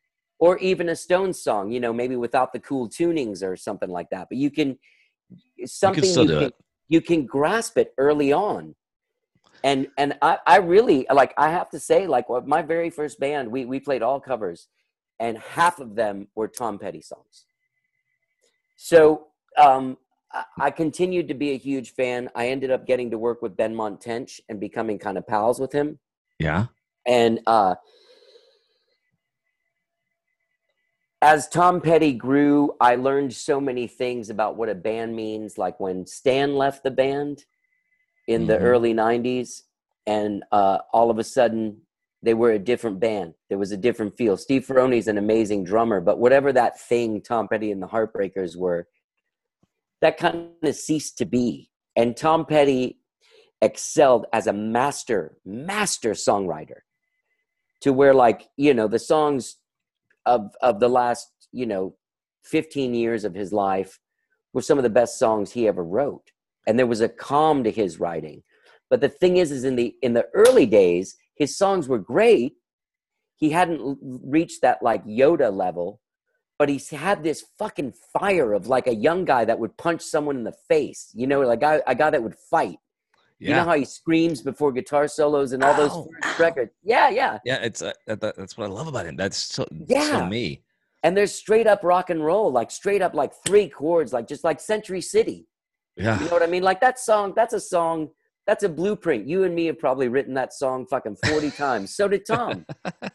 Or 0.40 0.58
even 0.58 0.90
a 0.90 0.96
Stones 0.96 1.42
song. 1.42 1.70
You 1.70 1.80
know, 1.80 1.92
maybe 1.92 2.16
without 2.16 2.52
the 2.52 2.60
cool 2.60 2.88
tunings 2.88 3.42
or 3.42 3.56
something 3.56 3.88
like 3.88 4.10
that. 4.10 4.26
But 4.28 4.36
you 4.36 4.50
can 4.50 4.78
something 5.64 6.04
you 6.04 6.26
can, 6.26 6.42
it. 6.42 6.54
you 6.88 7.00
can 7.00 7.24
grasp 7.24 7.78
it 7.78 7.94
early 7.96 8.32
on 8.32 8.74
and 9.64 9.88
and 9.98 10.14
I, 10.22 10.38
I 10.46 10.56
really 10.58 11.06
like 11.12 11.34
i 11.36 11.50
have 11.50 11.68
to 11.70 11.80
say 11.80 12.06
like 12.06 12.28
what 12.28 12.46
my 12.46 12.62
very 12.62 12.90
first 12.90 13.18
band 13.18 13.50
we 13.50 13.64
we 13.64 13.80
played 13.80 14.02
all 14.02 14.20
covers 14.20 14.68
and 15.18 15.38
half 15.38 15.80
of 15.80 15.96
them 15.96 16.28
were 16.36 16.46
tom 16.46 16.78
petty 16.78 17.00
songs 17.00 17.46
so 18.76 19.26
um 19.58 19.96
I- 20.32 20.44
I 20.60 20.70
continued 20.70 21.28
to 21.28 21.34
be 21.34 21.52
a 21.52 21.56
huge 21.56 21.92
fan. 21.92 22.28
I 22.34 22.48
ended 22.48 22.72
up 22.72 22.86
getting 22.86 23.08
to 23.12 23.18
work 23.18 23.40
with 23.40 23.56
Benmont 23.56 24.00
Tench 24.00 24.40
and 24.48 24.58
becoming 24.58 24.98
kind 24.98 25.16
of 25.16 25.24
pals 25.28 25.60
with 25.60 25.72
him. 25.72 26.00
Yeah. 26.40 26.66
And 27.06 27.38
uh, 27.46 27.76
as 31.22 31.48
Tom 31.48 31.80
Petty 31.80 32.12
grew, 32.12 32.74
I 32.80 32.96
learned 32.96 33.32
so 33.32 33.60
many 33.60 33.86
things 33.86 34.28
about 34.28 34.56
what 34.56 34.68
a 34.68 34.74
band 34.74 35.14
means. 35.14 35.56
Like 35.56 35.78
when 35.78 36.04
Stan 36.04 36.56
left 36.56 36.82
the 36.82 36.90
band 36.90 37.44
in 38.26 38.46
the 38.46 38.54
Mhm. 38.56 38.62
early 38.62 38.94
90s, 38.94 39.64
and 40.06 40.44
uh, 40.52 40.78
all 40.92 41.10
of 41.10 41.18
a 41.18 41.24
sudden 41.24 41.82
they 42.22 42.34
were 42.34 42.52
a 42.52 42.58
different 42.58 43.00
band. 43.00 43.34
There 43.48 43.58
was 43.58 43.70
a 43.72 43.76
different 43.76 44.16
feel. 44.16 44.36
Steve 44.36 44.64
Ferrone's 44.64 45.08
an 45.08 45.18
amazing 45.18 45.64
drummer, 45.64 46.00
but 46.00 46.18
whatever 46.18 46.52
that 46.52 46.80
thing 46.80 47.20
Tom 47.20 47.48
Petty 47.48 47.70
and 47.70 47.82
the 47.82 47.88
Heartbreakers 47.88 48.56
were, 48.56 48.88
that 50.00 50.16
kind 50.16 50.50
of 50.62 50.74
ceased 50.74 51.18
to 51.18 51.26
be. 51.26 51.70
And 51.96 52.16
Tom 52.16 52.46
Petty 52.46 52.98
excelled 53.60 54.26
as 54.32 54.46
a 54.46 54.52
master, 54.52 55.38
master 55.44 56.12
songwriter 56.12 56.80
to 57.80 57.92
where 57.92 58.14
like, 58.14 58.48
you 58.56 58.72
know, 58.74 58.88
the 58.88 58.98
songs 58.98 59.56
of 60.26 60.54
of 60.62 60.80
the 60.80 60.88
last, 60.88 61.30
you 61.52 61.66
know, 61.66 61.94
15 62.44 62.94
years 62.94 63.24
of 63.24 63.34
his 63.34 63.52
life 63.52 64.00
were 64.52 64.62
some 64.62 64.78
of 64.78 64.84
the 64.84 64.90
best 64.90 65.18
songs 65.18 65.52
he 65.52 65.68
ever 65.68 65.84
wrote. 65.84 66.30
And 66.66 66.78
there 66.78 66.86
was 66.86 67.00
a 67.00 67.08
calm 67.08 67.64
to 67.64 67.70
his 67.70 68.00
writing. 68.00 68.42
But 68.90 69.00
the 69.00 69.08
thing 69.08 69.36
is 69.38 69.50
is 69.50 69.64
in 69.64 69.76
the 69.76 69.94
in 70.02 70.12
the 70.14 70.26
early 70.34 70.66
days, 70.66 71.16
his 71.36 71.56
songs 71.56 71.88
were 71.88 71.98
great. 71.98 72.54
He 73.36 73.50
hadn't 73.50 73.98
reached 74.02 74.62
that 74.62 74.82
like 74.82 75.04
Yoda 75.04 75.52
level, 75.54 76.00
but 76.58 76.68
he's 76.68 76.88
had 76.90 77.22
this 77.24 77.44
fucking 77.58 77.94
fire 78.18 78.52
of 78.52 78.68
like 78.68 78.86
a 78.86 78.94
young 78.94 79.24
guy 79.24 79.44
that 79.44 79.58
would 79.58 79.76
punch 79.76 80.02
someone 80.02 80.36
in 80.36 80.44
the 80.44 80.54
face. 80.68 81.10
You 81.14 81.26
know, 81.26 81.40
like 81.40 81.62
a, 81.62 81.82
a 81.86 81.94
guy 81.94 82.10
that 82.10 82.22
would 82.22 82.36
fight. 82.36 82.78
Yeah. 83.40 83.48
You 83.48 83.54
know 83.56 83.64
how 83.64 83.74
he 83.74 83.84
screams 83.84 84.40
before 84.42 84.70
guitar 84.72 85.08
solos 85.08 85.52
and 85.52 85.64
all 85.64 85.74
those 85.74 85.90
Ow, 85.90 86.08
first 86.22 86.38
records? 86.38 86.70
Yeah, 86.84 87.08
yeah. 87.10 87.38
yeah. 87.44 87.56
It's 87.56 87.82
uh, 87.82 87.92
that, 88.06 88.20
that- 88.20 88.36
that's 88.36 88.56
what 88.56 88.70
I 88.70 88.72
love 88.72 88.86
about 88.86 89.06
him. 89.06 89.16
That's 89.16 89.36
so 89.36 89.66
yeah 89.88 90.20
so 90.20 90.26
me. 90.26 90.62
And 91.02 91.14
there's 91.16 91.34
straight 91.34 91.66
up 91.66 91.82
rock 91.82 92.08
and 92.10 92.24
roll, 92.24 92.50
like 92.50 92.70
straight 92.70 93.02
up 93.02 93.12
like 93.12 93.32
three 93.46 93.68
chords, 93.68 94.12
like 94.12 94.26
just 94.28 94.44
like 94.44 94.60
Century 94.60 95.00
City. 95.02 95.46
Yeah. 95.96 96.18
You 96.18 96.26
know 96.26 96.32
what 96.32 96.42
I 96.42 96.46
mean? 96.46 96.62
Like 96.62 96.80
that 96.80 96.98
song, 96.98 97.32
that's 97.36 97.54
a 97.54 97.60
song, 97.60 98.10
that's 98.46 98.64
a 98.64 98.68
blueprint. 98.68 99.26
You 99.26 99.44
and 99.44 99.54
me 99.54 99.66
have 99.66 99.78
probably 99.78 100.08
written 100.08 100.34
that 100.34 100.52
song 100.52 100.86
fucking 100.86 101.16
40 101.26 101.50
times. 101.56 101.94
So 101.94 102.08
did 102.08 102.26
Tom. 102.26 102.66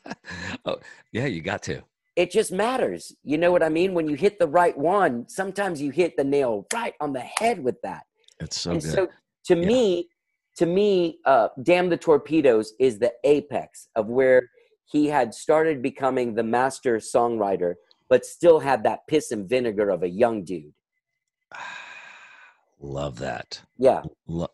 oh, 0.65 0.77
yeah. 1.11 1.25
You 1.25 1.41
got 1.41 1.63
to. 1.63 1.81
It 2.15 2.31
just 2.31 2.51
matters. 2.51 3.15
You 3.23 3.37
know 3.37 3.51
what 3.51 3.63
I 3.63 3.69
mean? 3.69 3.93
When 3.93 4.07
you 4.07 4.15
hit 4.15 4.39
the 4.39 4.47
right 4.47 4.77
one, 4.77 5.27
sometimes 5.29 5.81
you 5.81 5.91
hit 5.91 6.17
the 6.17 6.23
nail 6.23 6.67
right 6.73 6.93
on 6.99 7.13
the 7.13 7.21
head 7.21 7.63
with 7.63 7.81
that. 7.83 8.03
It's 8.39 8.59
so 8.59 8.71
and 8.71 8.81
good. 8.81 8.91
so 8.91 9.07
to 9.45 9.55
Yeah. 9.57 9.65
me, 9.67 10.09
to 10.57 10.65
me, 10.65 11.19
uh, 11.25 11.49
Damn 11.63 11.89
the 11.89 11.97
Torpedoes 11.97 12.73
is 12.79 12.99
the 12.99 13.13
apex 13.23 13.87
of 13.95 14.07
where 14.07 14.49
he 14.85 15.07
had 15.07 15.33
started 15.33 15.81
becoming 15.81 16.35
the 16.35 16.43
master 16.43 16.97
songwriter, 16.97 17.75
but 18.09 18.25
still 18.25 18.59
had 18.59 18.83
that 18.83 19.01
piss 19.07 19.31
and 19.31 19.47
vinegar 19.47 19.89
of 19.89 20.03
a 20.03 20.09
young 20.09 20.43
dude. 20.43 20.73
love 22.79 23.19
that. 23.19 23.61
Yeah. 23.77 24.01
Lo- 24.27 24.47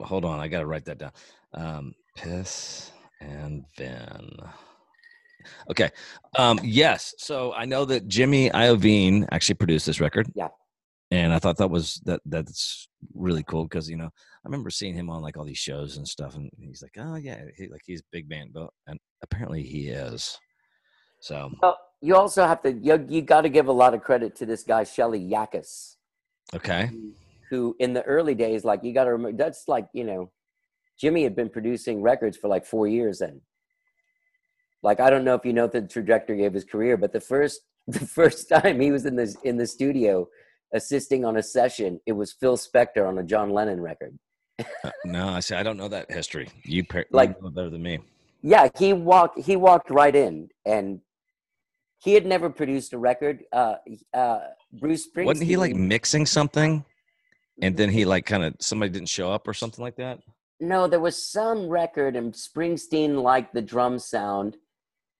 hold 0.00 0.24
on, 0.24 0.40
I 0.40 0.48
gotta 0.48 0.66
write 0.66 0.84
that 0.86 0.98
down. 0.98 1.12
Um, 1.52 1.94
piss 2.16 2.92
and 3.20 3.64
Vin. 3.76 4.30
Okay. 5.70 5.90
Um, 6.38 6.58
yes. 6.62 7.14
So 7.18 7.52
I 7.52 7.64
know 7.64 7.84
that 7.84 8.08
Jimmy 8.08 8.50
Iovine 8.50 9.26
actually 9.30 9.56
produced 9.56 9.86
this 9.86 10.00
record. 10.00 10.30
Yeah. 10.34 10.48
And 11.10 11.32
I 11.32 11.38
thought 11.38 11.58
that 11.58 11.68
was 11.68 12.00
that 12.06 12.20
that's 12.24 12.88
really 13.14 13.42
cool 13.44 13.64
because 13.64 13.88
you 13.88 13.96
know 13.96 14.06
I 14.06 14.48
remember 14.48 14.70
seeing 14.70 14.94
him 14.94 15.10
on 15.10 15.22
like 15.22 15.36
all 15.36 15.44
these 15.44 15.58
shows 15.58 15.96
and 15.96 16.08
stuff, 16.08 16.34
and 16.34 16.50
he's 16.58 16.82
like, 16.82 16.96
oh 16.98 17.16
yeah, 17.16 17.44
he, 17.56 17.68
like 17.68 17.82
he's 17.84 18.02
big 18.10 18.28
band, 18.28 18.50
but 18.52 18.70
and 18.86 18.98
apparently 19.22 19.62
he 19.62 19.88
is. 19.88 20.38
So 21.20 21.50
Well, 21.62 21.78
you 22.02 22.16
also 22.16 22.46
have 22.46 22.62
to, 22.62 22.72
you, 22.72 23.06
you 23.08 23.22
got 23.22 23.42
to 23.42 23.48
give 23.48 23.68
a 23.68 23.72
lot 23.72 23.94
of 23.94 24.02
credit 24.02 24.36
to 24.36 24.46
this 24.46 24.62
guy, 24.62 24.84
Shelly 24.84 25.20
Yakus, 25.20 25.96
okay, 26.54 26.90
who 27.54 27.76
in 27.78 27.92
the 27.92 28.02
early 28.02 28.34
days, 28.34 28.64
like 28.64 28.82
you 28.82 28.92
got 28.92 29.04
to 29.04 29.12
remember, 29.12 29.36
that's 29.36 29.64
like, 29.68 29.86
you 29.92 30.04
know, 30.04 30.30
Jimmy 31.00 31.22
had 31.22 31.36
been 31.36 31.48
producing 31.48 32.02
records 32.02 32.36
for 32.36 32.48
like 32.48 32.66
four 32.66 32.86
years 32.88 33.18
then. 33.20 33.40
Like, 34.82 35.00
I 35.00 35.08
don't 35.08 35.24
know 35.24 35.34
if 35.34 35.44
you 35.44 35.52
know 35.52 35.66
the 35.68 35.82
trajectory 35.82 36.44
of 36.44 36.52
his 36.52 36.64
career, 36.64 36.96
but 36.96 37.12
the 37.12 37.20
first, 37.20 37.60
the 37.86 38.00
first 38.00 38.48
time 38.48 38.80
he 38.80 38.90
was 38.90 39.06
in 39.06 39.14
this, 39.16 39.36
in 39.44 39.56
the 39.56 39.66
studio 39.66 40.26
assisting 40.72 41.24
on 41.24 41.36
a 41.36 41.42
session, 41.42 42.00
it 42.06 42.12
was 42.12 42.32
Phil 42.32 42.56
Spector 42.56 43.06
on 43.06 43.18
a 43.18 43.22
John 43.22 43.50
Lennon 43.50 43.80
record. 43.80 44.18
Uh, 44.58 44.90
no, 45.04 45.28
I 45.28 45.40
say 45.40 45.56
I 45.56 45.62
don't 45.62 45.76
know 45.76 45.88
that 45.88 46.10
history. 46.10 46.48
You, 46.64 46.84
par- 46.84 47.00
you 47.10 47.16
Like- 47.16 47.40
know 47.40 47.50
better 47.50 47.70
than 47.70 47.82
me. 47.82 47.98
Yeah, 48.42 48.68
he 48.78 48.92
walked, 48.92 49.38
he 49.40 49.56
walked 49.56 49.88
right 49.90 50.14
in 50.14 50.50
and 50.66 51.00
he 51.98 52.12
had 52.12 52.26
never 52.26 52.50
produced 52.50 52.92
a 52.92 52.98
record. 52.98 53.42
Uh, 53.50 53.76
uh, 54.12 54.40
Bruce 54.74 55.08
Springsteen. 55.08 55.24
Wasn't 55.24 55.48
he 55.48 55.56
like 55.56 55.74
mixing 55.74 56.26
something, 56.26 56.84
and 57.60 57.74
mm-hmm. 57.74 57.78
then 57.78 57.90
he 57.90 58.04
like 58.04 58.26
kind 58.26 58.44
of 58.44 58.54
somebody 58.60 58.90
didn't 58.90 59.08
show 59.08 59.30
up 59.30 59.46
or 59.46 59.54
something 59.54 59.82
like 59.82 59.96
that? 59.96 60.20
No, 60.60 60.86
there 60.86 61.00
was 61.00 61.30
some 61.30 61.68
record, 61.68 62.16
and 62.16 62.32
Springsteen 62.32 63.22
liked 63.22 63.54
the 63.54 63.62
drum 63.62 63.98
sound, 63.98 64.56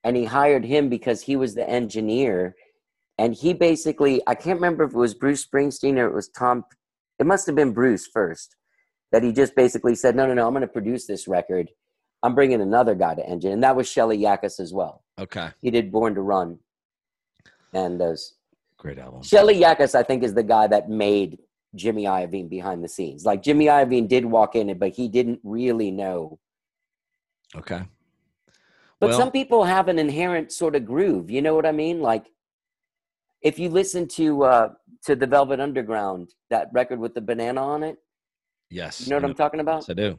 and 0.04 0.16
he 0.16 0.24
hired 0.24 0.64
him 0.64 0.88
because 0.88 1.22
he 1.22 1.36
was 1.36 1.54
the 1.54 1.68
engineer. 1.68 2.54
And 3.18 3.34
he 3.34 3.52
basically, 3.52 4.22
I 4.26 4.34
can't 4.34 4.56
remember 4.56 4.84
if 4.84 4.90
it 4.90 4.96
was 4.96 5.14
Bruce 5.14 5.46
Springsteen 5.46 5.98
or 5.98 6.06
it 6.06 6.14
was 6.14 6.28
Tom. 6.28 6.64
It 7.18 7.26
must 7.26 7.46
have 7.46 7.54
been 7.54 7.72
Bruce 7.72 8.06
first 8.06 8.56
that 9.12 9.22
he 9.22 9.32
just 9.32 9.54
basically 9.54 9.94
said, 9.94 10.16
"No, 10.16 10.26
no, 10.26 10.34
no, 10.34 10.46
I'm 10.46 10.52
going 10.52 10.62
to 10.62 10.68
produce 10.68 11.06
this 11.06 11.28
record. 11.28 11.70
I'm 12.22 12.34
bringing 12.34 12.60
another 12.60 12.94
guy 12.94 13.14
to 13.14 13.24
engine," 13.24 13.52
and 13.52 13.62
that 13.62 13.76
was 13.76 13.88
Shelly 13.88 14.18
Yakus 14.18 14.58
as 14.58 14.72
well. 14.72 15.04
Okay, 15.18 15.50
He 15.60 15.70
did 15.70 15.92
Born 15.92 16.14
to 16.16 16.22
Run, 16.22 16.58
and 17.72 18.00
those. 18.00 18.34
great 18.76 18.98
album. 18.98 19.22
Shelly 19.22 19.60
Yakus, 19.60 19.94
I 19.94 20.02
think, 20.02 20.24
is 20.24 20.34
the 20.34 20.42
guy 20.42 20.66
that 20.66 20.88
made 20.88 21.38
Jimmy 21.74 22.04
Iovine 22.04 22.48
behind 22.48 22.82
the 22.84 22.88
scenes. 22.88 23.24
Like 23.24 23.42
Jimmy 23.42 23.66
Iovine 23.66 24.08
did 24.08 24.24
walk 24.24 24.54
in 24.54 24.70
it, 24.70 24.78
but 24.78 24.90
he 24.90 25.08
didn't 25.08 25.40
really 25.42 25.90
know. 25.90 26.38
Okay, 27.56 27.82
But 29.00 29.10
Well- 29.10 29.18
some 29.18 29.30
people 29.30 29.64
have 29.64 29.88
an 29.88 29.98
inherent 29.98 30.50
sort 30.52 30.74
of 30.74 30.84
groove. 30.84 31.30
You 31.30 31.42
know 31.42 31.54
what 31.54 31.66
I 31.66 31.72
mean? 31.72 32.00
Like 32.00 32.26
if 33.42 33.58
you 33.58 33.68
listen 33.68 34.08
to 34.08 34.44
uh 34.44 34.68
to 35.04 35.14
the 35.14 35.26
Velvet 35.26 35.60
Underground, 35.60 36.34
that 36.50 36.68
record 36.72 36.98
with 36.98 37.14
the 37.14 37.20
banana 37.20 37.62
on 37.62 37.82
it, 37.82 37.98
yes, 38.70 39.00
you 39.02 39.10
know 39.10 39.16
what 39.16 39.24
I'm 39.24 39.34
talking 39.34 39.60
about? 39.60 39.82
Yes, 39.82 39.90
I 39.90 39.94
do. 39.94 40.18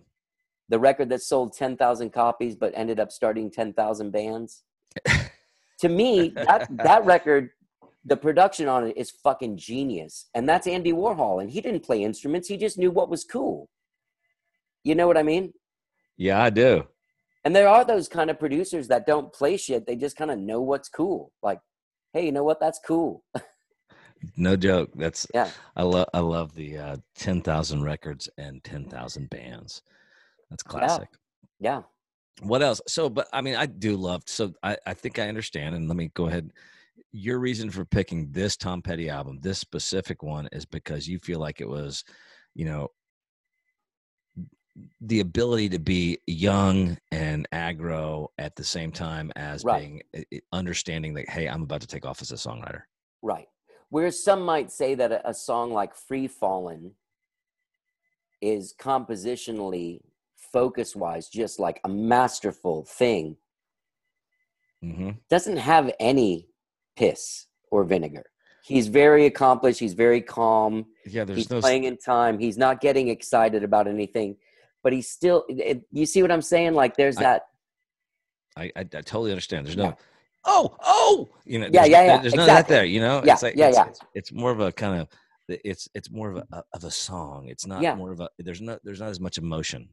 The 0.70 0.80
record 0.80 1.10
that 1.10 1.22
sold 1.22 1.54
10,000 1.54 2.12
copies 2.12 2.56
but 2.56 2.72
ended 2.76 3.00
up 3.00 3.12
starting 3.12 3.52
10,000 3.52 4.12
bands. 4.12 4.64
to 5.80 5.90
me, 5.90 6.30
that 6.30 6.68
that 6.72 7.06
record 7.06 7.50
the 8.06 8.16
production 8.16 8.68
on 8.68 8.88
it 8.88 8.98
is 8.98 9.12
fucking 9.12 9.58
genius. 9.58 10.28
And 10.34 10.48
that's 10.48 10.68
Andy 10.68 10.94
Warhol 10.94 11.42
and 11.42 11.50
he 11.50 11.60
didn't 11.60 11.84
play 11.84 12.04
instruments, 12.04 12.48
he 12.48 12.58
just 12.58 12.78
knew 12.78 12.92
what 12.92 13.10
was 13.10 13.24
cool. 13.24 13.68
You 14.84 14.96
know 14.96 15.08
what 15.08 15.18
I 15.18 15.24
mean? 15.24 15.54
Yeah, 16.16 16.42
I 16.42 16.52
do. 16.52 16.86
And 17.44 17.56
there 17.56 17.68
are 17.68 17.84
those 17.84 18.08
kind 18.08 18.30
of 18.30 18.40
producers 18.40 18.88
that 18.88 19.06
don't 19.06 19.34
play 19.34 19.58
shit. 19.58 19.86
They 19.86 19.96
just 19.96 20.16
kind 20.16 20.32
of 20.32 20.40
know 20.40 20.62
what's 20.62 20.90
cool. 20.90 21.32
Like, 21.44 21.60
hey, 22.14 22.26
you 22.26 22.32
know 22.32 22.44
what? 22.44 22.60
That's 22.60 22.80
cool. 22.86 23.24
No 24.38 24.56
joke. 24.56 24.90
That's 24.96 25.28
Yeah. 25.34 25.50
I 25.76 25.84
love 25.84 26.08
I 26.14 26.20
love 26.20 26.56
the 26.56 26.78
uh, 26.78 26.98
ten 27.16 27.42
thousand 27.42 27.84
records 27.84 28.30
and 28.38 28.64
ten 28.64 28.86
thousand 28.86 29.30
bands. 29.30 29.82
That's 30.50 30.64
classic. 30.64 31.10
Yeah. 31.60 31.84
What 32.42 32.62
else? 32.62 32.82
So, 32.88 33.10
but 33.10 33.28
I 33.32 33.42
mean, 33.42 33.56
I 33.56 33.66
do 33.66 33.96
love. 33.96 34.24
So, 34.26 34.54
I 34.64 34.78
I 34.86 34.94
think 34.94 35.20
I 35.20 35.28
understand. 35.28 35.76
And 35.76 35.88
let 35.88 35.98
me 35.98 36.12
go 36.14 36.28
ahead. 36.28 36.52
Your 37.18 37.40
reason 37.40 37.70
for 37.72 37.86
picking 37.86 38.30
this 38.34 38.58
Tom 38.58 38.82
Petty 38.82 39.10
album, 39.10 39.40
this 39.42 39.58
specific 39.58 40.22
one, 40.22 40.50
is 40.52 40.66
because 40.66 41.08
you 41.08 41.18
feel 41.20 41.40
like 41.40 41.62
it 41.62 41.70
was, 41.70 42.04
you 42.56 42.66
know, 42.66 42.90
the 45.00 45.22
ability 45.22 45.70
to 45.70 45.80
be 45.80 46.18
young 46.28 46.98
and 47.14 47.48
aggro 47.54 48.28
at 48.38 48.58
the 48.58 48.66
same 48.66 48.92
time 48.92 49.32
as 49.38 49.64
Right. 49.64 49.80
being 49.80 50.02
i- 50.14 50.26
i- 50.34 50.42
understanding 50.52 51.14
that 51.14 51.30
hey, 51.30 51.48
I'm 51.48 51.64
about 51.64 51.80
to 51.82 51.88
take 51.88 52.06
off 52.06 52.22
as 52.22 52.34
a 52.34 52.36
songwriter. 52.36 52.82
Right. 53.22 53.48
Whereas 53.88 54.22
some 54.22 54.42
might 54.42 54.70
say 54.70 54.94
that 54.96 55.14
a, 55.14 55.30
a 55.30 55.34
song 55.34 55.72
like 55.72 55.96
Free 55.96 56.28
Fallin' 56.28 56.96
is 58.42 58.76
compositionally, 58.78 60.02
focus 60.36 60.98
wise, 60.98 61.30
just 61.30 61.62
like 61.62 61.80
a 61.86 61.90
masterful 61.90 62.84
thing, 62.84 63.38
hmm 64.82 65.12
doesn't 65.30 65.58
have 65.58 65.96
any 66.02 66.50
piss 66.96 67.48
or 67.72 67.84
vinegar. 67.84 68.24
He's 68.64 68.88
very 68.88 69.26
accomplished. 69.28 69.80
He's 69.80 69.94
very 69.94 70.22
calm. 70.22 70.86
Yeah, 71.06 71.24
there's 71.24 71.38
he's 71.38 71.50
no. 71.52 71.62
playing 71.62 71.84
in 71.84 71.98
time. 71.98 72.40
He's 72.40 72.58
not 72.58 72.82
getting 72.82 73.10
excited 73.10 73.64
about 73.64 73.88
anything, 73.88 74.38
but 74.84 74.92
he's 74.92 75.08
still. 75.10 75.46
It, 75.50 75.84
you 75.92 76.06
see 76.08 76.22
what 76.24 76.32
I'm 76.32 76.42
saying? 76.42 76.74
Like 76.74 76.98
there's 76.98 77.18
I- 77.18 77.24
that. 77.24 77.42
I, 78.58 78.64
I, 78.76 78.80
I 78.80 78.84
totally 78.86 79.32
understand. 79.32 79.68
There's 79.68 79.76
no, 79.76 79.84
Yeah. 79.84 79.94
oh, 80.46 80.78
oh, 80.82 81.30
you 81.44 81.60
know, 81.60 81.68
Yeah, 81.72 81.84
yeah, 81.84 82.06
yeah, 82.06 82.18
There's 82.22 82.36
none 82.36 82.50
of 82.50 82.56
that 82.56 82.70
there, 82.70 82.86
you 82.86 83.02
know. 83.02 83.22
Yeah, 83.26 83.34
it's 83.34 83.44
like, 83.44 83.56
yeah, 83.58 83.68
it's, 83.68 83.78
yeah. 83.78 83.88
It's, 83.88 84.00
it's 84.14 84.32
more 84.32 84.50
of 84.50 84.62
a 84.62 84.72
kind 84.72 85.02
of, 85.02 85.10
it's 85.50 85.90
it's 85.94 86.10
more 86.10 86.32
of 86.32 86.38
a 86.38 86.64
of 86.74 86.86
a 86.86 86.90
song. 86.92 87.50
It's 87.50 87.68
not 87.68 87.82
Yeah. 87.82 87.96
more 87.96 88.14
of 88.14 88.20
a. 88.22 88.30
There's 88.40 88.62
not 88.62 88.80
there's 88.84 89.02
not 89.02 89.10
as 89.10 89.20
much 89.20 89.38
emotion. 89.38 89.90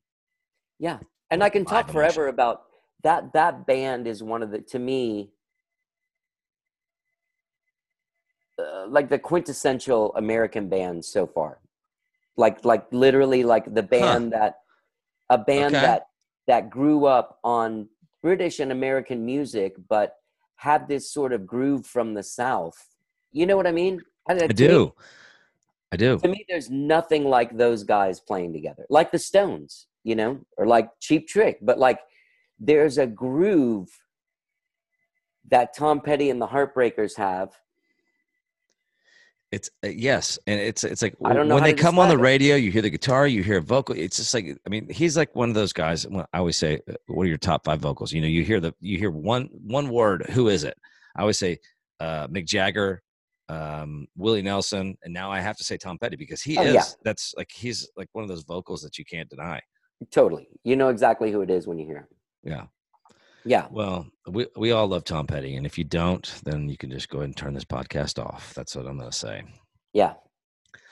Yeah, 0.78 0.98
and 1.30 1.42
I 1.44 1.50
can 1.50 1.64
talk 1.64 1.90
forever 1.90 2.28
about 2.28 2.62
that. 3.02 3.32
That 3.34 3.66
band 3.66 4.06
is 4.06 4.22
one 4.22 4.42
of 4.42 4.50
the 4.50 4.60
to 4.60 4.78
me. 4.78 5.32
Uh, 8.58 8.86
like 8.86 9.08
the 9.08 9.18
quintessential 9.18 10.14
American 10.16 10.68
band 10.68 11.04
so 11.04 11.26
far, 11.26 11.58
like 12.36 12.64
like 12.64 12.84
literally 12.92 13.42
like 13.44 13.64
the 13.74 13.82
band 13.82 14.32
that 14.32 14.56
a 15.30 15.38
band 15.38 15.74
Okay. 15.74 15.86
that 15.86 16.08
that 16.46 16.68
grew 16.68 17.06
up 17.06 17.38
on 17.44 17.88
British 18.22 18.60
and 18.60 18.70
American 18.70 19.24
music, 19.24 19.74
but 19.88 20.16
had 20.56 20.86
this 20.86 21.10
sort 21.10 21.32
of 21.32 21.46
groove 21.46 21.86
from 21.86 22.12
the 22.14 22.22
South. 22.22 22.78
You 23.32 23.46
know 23.46 23.56
what 23.56 23.66
I 23.66 23.72
mean? 23.72 24.02
I, 24.28 24.34
I 24.34 24.38
to 24.38 24.48
me- 24.48 24.54
do, 24.54 24.92
I 25.90 25.96
do. 25.96 26.18
to 26.18 26.28
me, 26.28 26.44
there's 26.48 26.68
nothing 26.70 27.24
like 27.24 27.56
those 27.56 27.82
guys 27.84 28.20
playing 28.20 28.52
together, 28.52 28.84
like 28.90 29.10
the 29.12 29.18
Stones, 29.18 29.86
you 30.04 30.14
know, 30.14 30.38
or 30.58 30.66
like 30.66 30.90
Cheap 31.00 31.26
Trick. 31.26 31.58
But 31.62 31.78
like, 31.78 32.00
there's 32.60 32.98
a 32.98 33.06
groove 33.06 33.88
that 35.50 35.74
Tom 35.74 36.00
Petty 36.00 36.28
and 36.30 36.40
the 36.40 36.46
Heartbreakers 36.48 37.16
have. 37.16 37.50
It's 39.52 39.68
uh, 39.84 39.88
yes, 39.88 40.38
and 40.46 40.58
it's 40.58 40.82
it's 40.82 41.02
like 41.02 41.14
I 41.24 41.34
don't 41.34 41.46
know 41.46 41.54
when 41.56 41.62
they 41.64 41.74
come 41.74 41.98
on 41.98 42.08
the 42.08 42.14
it. 42.14 42.20
radio, 42.20 42.56
you 42.56 42.70
hear 42.72 42.80
the 42.80 42.88
guitar, 42.88 43.26
you 43.26 43.42
hear 43.42 43.58
a 43.58 43.62
vocal. 43.62 43.94
It's 43.94 44.16
just 44.16 44.32
like 44.32 44.46
I 44.66 44.68
mean, 44.70 44.88
he's 44.88 45.14
like 45.16 45.36
one 45.36 45.50
of 45.50 45.54
those 45.54 45.74
guys. 45.74 46.06
I 46.32 46.38
always 46.38 46.56
say, 46.56 46.80
uh, 46.88 46.94
"What 47.08 47.24
are 47.24 47.28
your 47.28 47.36
top 47.36 47.64
five 47.66 47.78
vocals?" 47.80 48.12
You 48.12 48.22
know, 48.22 48.28
you 48.28 48.44
hear 48.44 48.60
the 48.60 48.72
you 48.80 48.96
hear 48.96 49.10
one 49.10 49.50
one 49.52 49.90
word. 49.90 50.24
Who 50.30 50.48
is 50.48 50.64
it? 50.64 50.74
I 51.16 51.20
always 51.20 51.38
say 51.38 51.58
uh, 52.00 52.28
Mick 52.28 52.46
Jagger, 52.46 53.02
um, 53.50 54.06
Willie 54.16 54.40
Nelson, 54.40 54.96
and 55.04 55.12
now 55.12 55.30
I 55.30 55.40
have 55.40 55.58
to 55.58 55.64
say 55.64 55.76
Tom 55.76 55.98
Petty 55.98 56.16
because 56.16 56.40
he 56.40 56.56
Oh, 56.56 56.62
is. 56.62 56.74
yeah. 56.74 56.84
That's 57.04 57.34
like 57.36 57.50
he's 57.52 57.86
like 57.94 58.08
one 58.12 58.22
of 58.22 58.28
those 58.28 58.44
vocals 58.44 58.80
that 58.80 58.96
you 58.98 59.04
can't 59.04 59.28
deny. 59.28 59.60
Totally. 60.10 60.48
You 60.64 60.76
know 60.76 60.88
exactly 60.88 61.30
who 61.30 61.42
it 61.42 61.50
is 61.50 61.66
when 61.66 61.78
you 61.78 61.84
hear 61.84 61.98
him. 61.98 62.06
Yeah. 62.42 62.64
Yeah. 63.44 63.66
Well, 63.70 64.06
we 64.28 64.46
we 64.56 64.72
all 64.72 64.86
love 64.86 65.04
Tom 65.04 65.26
Petty, 65.26 65.56
and 65.56 65.66
if 65.66 65.76
you 65.76 65.84
don't, 65.84 66.32
then 66.44 66.68
you 66.68 66.76
can 66.76 66.90
just 66.90 67.08
go 67.08 67.18
ahead 67.18 67.28
and 67.28 67.36
turn 67.36 67.54
this 67.54 67.64
podcast 67.64 68.22
off. 68.24 68.54
That's 68.54 68.76
what 68.76 68.86
I'm 68.86 68.98
going 68.98 69.10
to 69.10 69.16
say. 69.16 69.42
Yeah. 69.92 70.14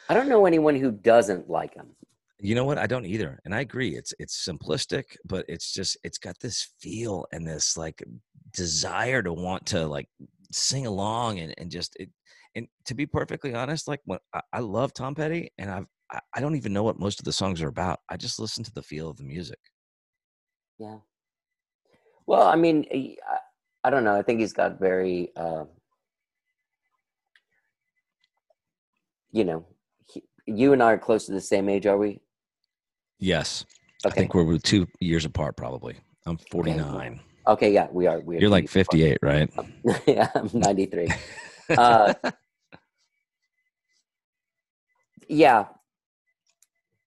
I 0.09 0.15
don't 0.15 0.29
know 0.29 0.47
anyone 0.47 0.75
who 0.75 0.91
doesn't 0.91 1.49
like 1.49 1.75
him. 1.75 1.95
You 2.41 2.55
know 2.55 2.65
what? 2.65 2.79
I 2.79 2.87
don't 2.87 3.07
either. 3.07 3.39
And 3.45 3.55
I 3.55 3.61
agree. 3.61 3.97
It's 3.97 4.13
it's 4.19 4.47
simplistic, 4.47 5.05
but 5.25 5.45
it's 5.49 5.73
just 5.73 5.97
it's 6.03 6.19
got 6.19 6.39
this 6.41 6.71
feel 6.81 7.27
and 7.33 7.47
this 7.47 7.77
like 7.77 8.03
desire 8.53 9.23
to 9.23 9.33
want 9.33 9.67
to 9.67 9.87
like 9.87 10.09
sing 10.51 10.87
along 10.87 11.39
and, 11.39 11.55
and 11.59 11.71
just 11.71 11.95
it 12.01 12.11
and 12.57 12.67
to 12.87 12.95
be 12.95 13.07
perfectly 13.07 13.55
honest, 13.55 13.87
like 13.87 14.01
when 14.05 14.19
I, 14.35 14.41
I 14.55 14.59
love 14.61 14.93
Tom 14.93 15.15
Petty 15.15 15.53
and 15.59 15.71
I've 15.71 15.87
I, 16.11 16.19
I 16.35 16.41
don't 16.41 16.57
even 16.57 16.73
know 16.73 16.83
what 16.83 16.99
most 16.99 17.21
of 17.21 17.25
the 17.25 17.33
songs 17.33 17.63
are 17.63 17.69
about. 17.69 18.01
I 18.09 18.17
just 18.17 18.41
listen 18.41 18.65
to 18.65 18.73
the 18.73 18.83
feel 18.83 19.09
of 19.09 19.17
the 19.17 19.23
music. 19.23 19.59
Yeah. 20.79 20.99
Well, 22.31 22.47
I 22.47 22.55
mean, 22.55 22.87
I, 22.95 23.17
I 23.83 23.91
don't 23.91 24.05
know. 24.05 24.15
I 24.15 24.23
think 24.23 24.39
he's 24.39 24.53
got 24.53 24.79
very, 24.79 25.33
uh, 25.35 25.65
you 29.33 29.43
know, 29.43 29.67
he, 30.07 30.23
you 30.47 30.73
and 30.73 30.81
I 30.81 30.93
are 30.93 30.99
close 30.99 31.27
to 31.27 31.33
the 31.33 31.41
same 31.41 31.69
age, 31.69 31.87
are 31.87 31.99
we? 31.99 32.21
Yes. 33.19 33.65
I 34.07 34.11
think 34.11 34.33
we're 34.33 34.59
two 34.59 34.87
years 35.01 35.25
apart 35.25 35.57
probably. 35.57 35.97
I'm 36.25 36.39
49. 36.53 37.19
Okay. 37.49 37.73
Yeah, 37.73 37.89
we 37.91 38.07
are. 38.07 38.21
We 38.21 38.37
are 38.37 38.41
You're 38.43 38.49
like 38.49 38.71
two 38.71 38.79
years 38.79 38.87
58, 38.87 39.19
right? 39.23 39.51
yeah, 40.07 40.31
I'm 40.33 40.51
93. 40.55 41.09
Uh, 41.71 42.15
yeah. 45.29 45.67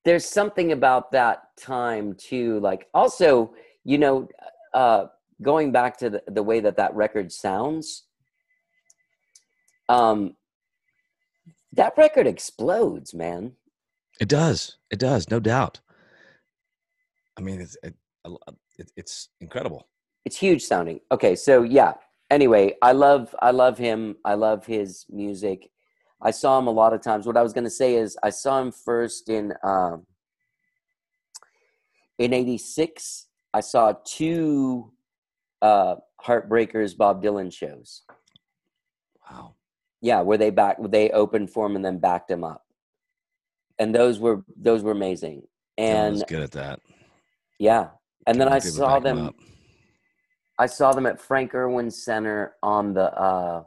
There's 0.04 0.26
something 0.26 0.74
about 0.74 1.12
that 1.12 1.56
time 1.58 2.16
too. 2.16 2.60
Like, 2.60 2.88
also, 2.94 3.54
you 3.84 3.98
know, 3.98 4.30
uh, 4.74 5.06
going 5.42 5.72
back 5.72 5.98
to 5.98 6.10
the, 6.10 6.24
the 6.28 6.44
way 6.44 6.60
that 6.60 6.78
that 6.78 6.94
record 6.96 7.32
sounds, 7.32 8.06
um, 9.90 10.36
that 11.74 11.94
record 11.98 12.28
explodes, 12.28 13.14
man. 13.14 13.54
It 14.20 14.30
does. 14.30 14.78
It 14.92 15.00
does, 15.00 15.30
no 15.30 15.40
doubt. 15.40 15.80
I 17.38 17.42
mean, 17.42 17.62
it's 17.62 17.78
it, 17.84 17.96
it, 18.78 18.92
it's 18.96 19.30
incredible. 19.42 19.88
It's 20.26 20.38
huge 20.38 20.64
sounding. 20.64 21.00
Okay, 21.12 21.36
so 21.36 21.64
yeah. 21.64 21.94
Anyway, 22.30 22.76
I 22.82 22.92
love 22.94 23.36
I 23.42 23.52
love 23.52 23.78
him. 23.78 24.16
I 24.24 24.36
love 24.36 24.66
his 24.66 25.06
music. 25.10 25.70
I 26.22 26.32
saw 26.32 26.58
him 26.58 26.68
a 26.68 26.72
lot 26.72 26.94
of 26.94 27.02
times. 27.02 27.26
What 27.26 27.38
I 27.38 27.44
was 27.44 27.54
going 27.54 27.66
to 27.66 27.70
say 27.70 27.96
is 27.96 28.18
I 28.24 28.30
saw 28.30 28.62
him 28.62 28.72
first 28.72 29.30
in 29.30 29.54
um, 29.64 30.06
in 32.18 32.34
'86. 32.34 33.28
I 33.54 33.62
saw 33.62 33.94
two 34.06 34.92
uh, 35.62 35.96
Heartbreakers 36.24 36.98
Bob 36.98 37.24
Dylan 37.24 37.52
shows. 37.54 38.04
Wow. 39.30 39.56
Yeah, 40.02 40.22
where 40.22 40.38
they 40.38 40.50
back 40.50 40.78
they 40.90 41.10
opened 41.12 41.50
for 41.50 41.66
him 41.66 41.76
and 41.76 41.86
then 41.86 42.00
backed 42.00 42.30
him 42.30 42.44
up. 42.44 42.64
And 43.80 43.96
those 43.96 44.20
were 44.20 44.44
those 44.56 44.84
were 44.84 44.92
amazing. 44.92 45.44
Dylan 45.78 46.18
And 46.18 46.24
good 46.28 46.42
at 46.44 46.52
that. 46.52 46.80
yeah. 47.60 47.90
And 48.28 48.40
then 48.40 48.48
I 48.48 48.60
saw 48.60 49.00
them 49.00 49.28
up. 49.28 49.36
I 50.60 50.66
saw 50.66 50.92
them 50.92 51.06
at 51.06 51.20
Frank 51.20 51.56
Erwin 51.56 51.90
Center 51.90 52.56
on 52.62 52.94
the 52.94 53.12
uh 53.14 53.64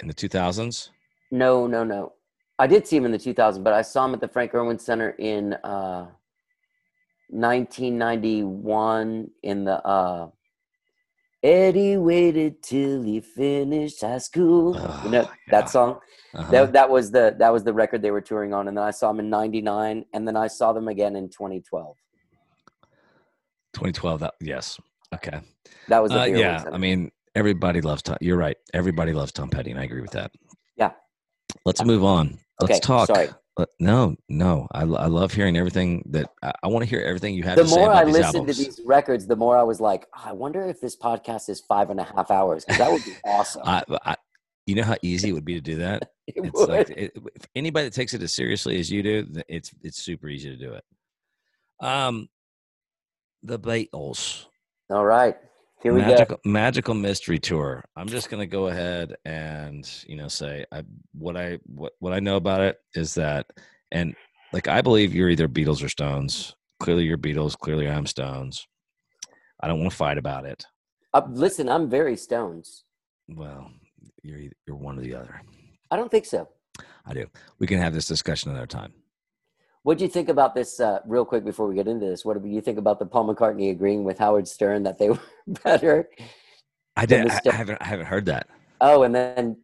in 0.00 0.06
the 0.06 0.14
2000s. 0.14 0.90
no, 1.32 1.66
no, 1.66 1.82
no. 1.82 2.12
I 2.60 2.66
did 2.68 2.86
see 2.86 2.96
him 2.96 3.04
in 3.04 3.10
the 3.12 3.18
2000s, 3.18 3.62
but 3.62 3.72
I 3.72 3.82
saw 3.82 4.04
him 4.04 4.14
at 4.14 4.20
the 4.20 4.28
Frank 4.28 4.54
Erwin 4.54 4.78
Center 4.78 5.10
in 5.10 5.54
uh 5.64 6.06
1991 7.28 9.30
in 9.42 9.64
the 9.64 9.84
uh 9.86 10.28
Eddie 11.42 11.96
waited 11.96 12.62
till 12.64 13.02
he 13.02 13.20
finished 13.20 14.00
high 14.00 14.18
school. 14.18 14.74
you 15.04 15.10
know 15.10 15.22
Oh, 15.22 15.30
yeah. 15.46 15.50
that 15.52 15.70
song? 15.70 16.00
Uh-huh. 16.34 16.50
That, 16.50 16.72
that 16.72 16.90
was 16.90 17.10
the 17.12 17.34
that 17.38 17.52
was 17.52 17.62
the 17.64 17.72
record 17.72 18.02
they 18.02 18.10
were 18.10 18.20
touring 18.20 18.52
on 18.52 18.66
and 18.68 18.76
then 18.76 18.84
I 18.84 18.90
saw 18.90 19.08
them 19.08 19.20
in 19.20 19.30
99 19.30 20.04
and 20.12 20.26
then 20.26 20.36
I 20.36 20.48
saw 20.48 20.72
them 20.72 20.88
again 20.88 21.14
in 21.16 21.28
2012. 21.28 21.96
2012. 23.74 24.20
That 24.20 24.34
yes. 24.40 24.78
Okay. 25.14 25.40
That 25.88 26.02
was 26.02 26.10
the 26.12 26.20
Uh, 26.22 26.24
yeah. 26.24 26.64
I 26.72 26.78
mean, 26.78 27.10
everybody 27.34 27.80
loves 27.80 28.02
Tom. 28.02 28.16
You're 28.20 28.36
right. 28.36 28.56
Everybody 28.74 29.12
loves 29.12 29.32
Tom 29.32 29.48
Petty, 29.48 29.70
and 29.70 29.80
I 29.80 29.84
agree 29.84 30.00
with 30.00 30.10
that. 30.12 30.32
Yeah. 30.76 30.90
Let's 31.64 31.84
move 31.84 32.04
on. 32.04 32.38
Let's 32.60 32.72
Okay, 32.72 32.80
talk. 32.80 33.06
sorry. 33.06 33.28
Let- 33.58 33.68
no, 33.80 34.16
no. 34.28 34.68
I, 34.72 34.82
I 34.82 35.06
love 35.06 35.32
hearing 35.32 35.56
everything 35.56 36.04
that 36.10 36.30
I, 36.42 36.52
I 36.62 36.66
want 36.68 36.84
to 36.84 36.88
hear. 36.88 37.00
Everything 37.02 37.34
you 37.34 37.42
have 37.42 37.56
the 37.56 37.64
to 37.64 37.68
say 37.68 37.80
more 37.80 37.90
I 37.90 38.04
listened 38.04 38.24
albums. 38.36 38.56
to 38.58 38.64
these 38.64 38.80
records, 38.86 39.26
the 39.26 39.36
more 39.36 39.58
I 39.58 39.62
was 39.64 39.80
like, 39.80 40.06
"Oh, 40.16 40.22
I 40.26 40.32
wonder 40.32 40.62
if 40.66 40.80
this 40.80 40.96
podcast 40.96 41.48
is 41.48 41.60
five 41.60 41.90
and 41.90 41.98
a 42.00 42.04
half 42.04 42.30
hours 42.30 42.64
that 42.66 42.90
would 42.90 43.04
be 43.04 43.12
awesome. 43.24 43.62
I, 43.64 43.82
I, 44.04 44.16
you 44.66 44.74
know 44.76 44.84
how 44.84 44.96
easy 45.02 45.30
it 45.30 45.32
would 45.32 45.44
be 45.44 45.54
to 45.54 45.60
do 45.60 45.76
that. 45.76 46.10
It 46.28 46.44
It's 46.44 46.52
would. 46.54 46.68
like 46.68 46.90
it, 46.90 47.12
if 47.34 47.46
anybody 47.56 47.86
that 47.86 47.94
takes 47.94 48.12
it 48.12 48.22
as 48.22 48.34
seriously 48.34 48.78
as 48.78 48.90
you 48.92 49.02
do, 49.02 49.26
it's 49.48 49.72
it's 49.82 49.96
super 50.02 50.28
easy 50.28 50.50
to 50.50 50.56
do 50.58 50.74
it. 50.74 50.84
Um, 51.80 52.28
the 53.42 53.58
Beatles. 53.58 54.44
All 54.90 55.06
right, 55.06 55.36
here 55.82 55.92
we 55.94 56.00
go. 56.00 56.06
magical, 56.08 56.38
magical 56.44 56.94
mystery 56.94 57.38
tour. 57.38 57.84
I'm 57.96 58.08
just 58.08 58.30
gonna 58.30 58.46
go 58.46 58.68
ahead 58.68 59.14
and 59.24 59.88
you 60.06 60.16
know 60.16 60.28
say 60.28 60.64
I, 60.72 60.84
what 61.12 61.36
I 61.36 61.58
what 61.66 61.92
what 62.00 62.12
I 62.12 62.20
know 62.20 62.36
about 62.36 62.60
it 62.60 62.78
is 62.94 63.14
that 63.14 63.46
and 63.92 64.14
like 64.52 64.68
I 64.68 64.82
believe 64.82 65.14
you're 65.14 65.30
either 65.30 65.48
Beatles 65.48 65.82
or 65.82 65.88
Stones. 65.88 66.54
Clearly 66.80 67.04
you're 67.04 67.18
Beatles. 67.18 67.56
Clearly 67.56 67.88
I'm 67.88 68.06
Stones. 68.06 68.66
I 69.60 69.68
don't 69.68 69.80
want 69.80 69.90
to 69.90 69.96
fight 69.96 70.18
about 70.18 70.44
it. 70.44 70.64
Uh, 71.14 71.22
listen, 71.30 71.68
I'm 71.68 71.88
very 71.88 72.16
Stones. 72.16 72.84
Well, 73.28 73.70
you're 74.22 74.38
either, 74.38 74.56
you're 74.66 74.76
one 74.76 74.98
or 74.98 75.02
the 75.02 75.14
other. 75.14 75.40
I 75.90 75.96
don't 75.96 76.10
think 76.10 76.26
so. 76.26 76.48
I 77.06 77.14
do. 77.14 77.26
We 77.58 77.66
can 77.66 77.78
have 77.78 77.94
this 77.94 78.06
discussion 78.06 78.50
another 78.50 78.66
time. 78.66 78.92
What 79.88 79.96
do 79.96 80.04
you 80.04 80.10
think 80.10 80.28
about 80.28 80.54
this? 80.54 80.80
Uh, 80.80 80.98
real 81.06 81.24
quick 81.24 81.46
before 81.46 81.66
we 81.66 81.74
get 81.74 81.88
into 81.88 82.04
this, 82.04 82.22
what 82.22 82.42
do 82.42 82.46
you 82.46 82.60
think 82.60 82.76
about 82.76 82.98
the 82.98 83.06
Paul 83.06 83.34
McCartney 83.34 83.70
agreeing 83.70 84.04
with 84.04 84.18
Howard 84.18 84.46
Stern 84.46 84.82
that 84.82 84.98
they 84.98 85.08
were 85.08 85.18
better? 85.64 86.10
I 86.94 87.06
did. 87.06 87.26
the 87.26 87.32
I, 87.32 87.40
I 87.46 87.56
haven't. 87.56 87.78
I 87.80 87.84
haven't 87.86 88.04
heard 88.04 88.26
that. 88.26 88.48
Oh, 88.82 89.04
and 89.04 89.14
then 89.14 89.56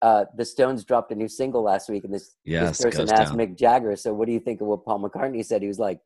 uh, 0.00 0.24
the 0.34 0.44
Stones 0.46 0.84
dropped 0.84 1.12
a 1.12 1.14
new 1.14 1.28
single 1.28 1.62
last 1.62 1.90
week, 1.90 2.04
and 2.04 2.14
this, 2.14 2.36
Yes, 2.46 2.78
this 2.78 2.80
person 2.82 3.10
asked 3.12 3.32
Town. 3.32 3.36
Mick 3.36 3.58
Jagger, 3.58 3.94
"So, 3.94 4.14
what 4.14 4.24
do 4.24 4.32
you 4.32 4.40
think 4.40 4.62
of 4.62 4.68
what 4.68 4.86
Paul 4.86 5.00
McCartney 5.00 5.44
said?" 5.44 5.60
He 5.60 5.68
was 5.68 5.78
like, 5.78 6.00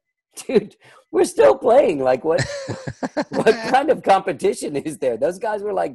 "Dude, 0.44 0.74
we're 1.12 1.24
still 1.24 1.56
playing. 1.56 2.00
Like, 2.00 2.24
what? 2.24 2.44
what 3.28 3.54
kind 3.70 3.90
of 3.90 4.02
competition 4.02 4.74
is 4.74 4.98
there? 4.98 5.16
Those 5.16 5.38
guys 5.38 5.62
were 5.62 5.72
like, 5.72 5.94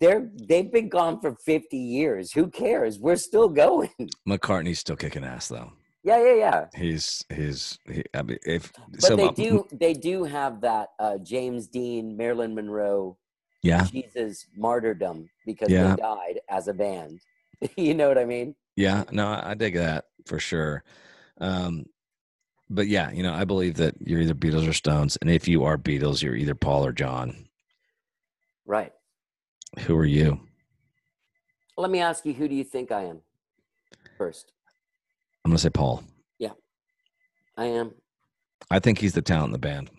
they're 0.00 0.28
they've 0.48 0.72
been 0.72 0.88
gone 0.88 1.20
for 1.20 1.36
fifty 1.36 1.78
years. 1.78 2.32
Who 2.32 2.50
cares? 2.50 2.98
We're 2.98 3.14
still 3.14 3.48
going. 3.48 3.90
McCartney's 4.28 4.80
still 4.80 4.96
kicking 4.96 5.22
ass 5.22 5.46
though. 5.46 5.70
Yeah, 6.04 6.18
yeah, 6.24 6.34
yeah. 6.34 6.66
He's 6.76 7.24
he's. 7.34 7.78
He, 7.90 8.04
I 8.14 8.22
mean, 8.22 8.38
if 8.46 8.72
But 9.00 9.00
so, 9.00 9.16
they 9.16 9.30
do 9.30 9.66
they 9.72 9.94
do 9.94 10.24
have 10.24 10.60
that 10.62 10.90
uh, 10.98 11.18
James 11.18 11.68
Dean, 11.68 12.16
Marilyn 12.16 12.54
Monroe, 12.54 13.18
Yeah, 13.62 13.88
Jesus 13.90 14.46
martyrdom 14.56 15.30
because 15.46 15.68
Yeah. 15.70 15.96
they 15.96 16.02
died 16.02 16.40
as 16.48 16.68
a 16.68 16.74
band. 16.74 17.20
you 17.76 17.94
know 17.94 18.08
what 18.08 18.18
I 18.18 18.24
mean? 18.24 18.54
Yeah, 18.76 19.04
no, 19.12 19.28
I 19.28 19.50
I 19.50 19.54
dig 19.54 19.74
that 19.74 20.06
for 20.26 20.38
sure. 20.38 20.84
Um, 21.40 21.86
but 22.70 22.88
yeah, 22.88 23.10
you 23.12 23.22
know, 23.22 23.34
I 23.34 23.44
believe 23.44 23.76
that 23.76 23.94
you're 24.00 24.20
either 24.20 24.34
Beatles 24.34 24.68
or 24.68 24.72
Stones, 24.72 25.16
and 25.18 25.30
if 25.30 25.48
you 25.48 25.64
are 25.64 25.78
Beatles, 25.78 26.22
you're 26.22 26.36
either 26.36 26.54
Paul 26.54 26.86
or 26.86 26.92
John. 26.92 27.48
Right. 28.66 28.92
Who 29.80 29.96
are 29.96 30.04
you? 30.06 30.40
Let 31.76 31.90
me 31.90 32.00
ask 32.00 32.24
you, 32.26 32.34
who 32.34 32.48
do 32.48 32.54
you 32.54 32.64
think 32.64 32.92
I 32.92 33.04
am? 33.04 33.20
First, 34.18 34.52
I'm 35.44 35.50
gonna 35.50 35.58
say 35.58 35.70
Paul. 35.70 36.02
Yeah, 36.38 36.50
I 37.56 37.66
am. 37.66 37.92
I 38.70 38.78
think 38.78 38.98
he's 38.98 39.12
the 39.12 39.22
talent 39.22 39.46
in 39.48 39.52
the 39.52 39.58
band. 39.58 39.90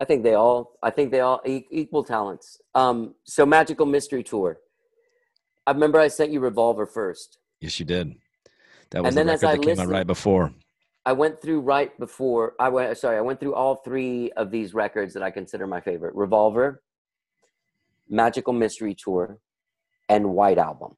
I 0.00 0.04
think 0.04 0.22
they 0.22 0.34
all. 0.34 0.78
I 0.82 0.90
think 0.90 1.10
they 1.10 1.20
all 1.20 1.40
equal 1.44 2.04
talents. 2.04 2.60
Um. 2.74 3.14
So 3.24 3.44
magical 3.44 3.86
mystery 3.86 4.22
tour. 4.22 4.58
I 5.66 5.72
remember 5.72 5.98
I 5.98 6.08
sent 6.08 6.30
you 6.30 6.40
Revolver 6.40 6.86
first. 6.86 7.38
Yes, 7.60 7.78
you 7.80 7.84
did. 7.84 8.14
That 8.90 9.02
was 9.02 9.16
And 9.16 9.28
the 9.28 9.32
record 9.32 9.46
I 9.46 9.52
that 9.56 9.60
came 9.62 9.70
out 9.70 9.76
listened- 9.78 9.90
right 9.90 10.06
before. 10.06 10.52
I 11.04 11.12
went 11.12 11.40
through 11.40 11.60
right 11.60 11.98
before 11.98 12.54
I 12.60 12.68
went. 12.68 12.96
Sorry, 12.98 13.16
I 13.16 13.20
went 13.22 13.40
through 13.40 13.54
all 13.54 13.76
three 13.76 14.30
of 14.32 14.50
these 14.50 14.74
records 14.74 15.14
that 15.14 15.22
I 15.22 15.30
consider 15.30 15.66
my 15.66 15.80
favorite: 15.80 16.14
Revolver, 16.14 16.82
Magical 18.08 18.52
Mystery 18.52 18.94
Tour, 18.94 19.38
and 20.08 20.30
White 20.30 20.58
Album. 20.58 20.96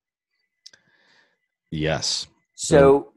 Yes. 1.71 2.27
So 2.55 3.13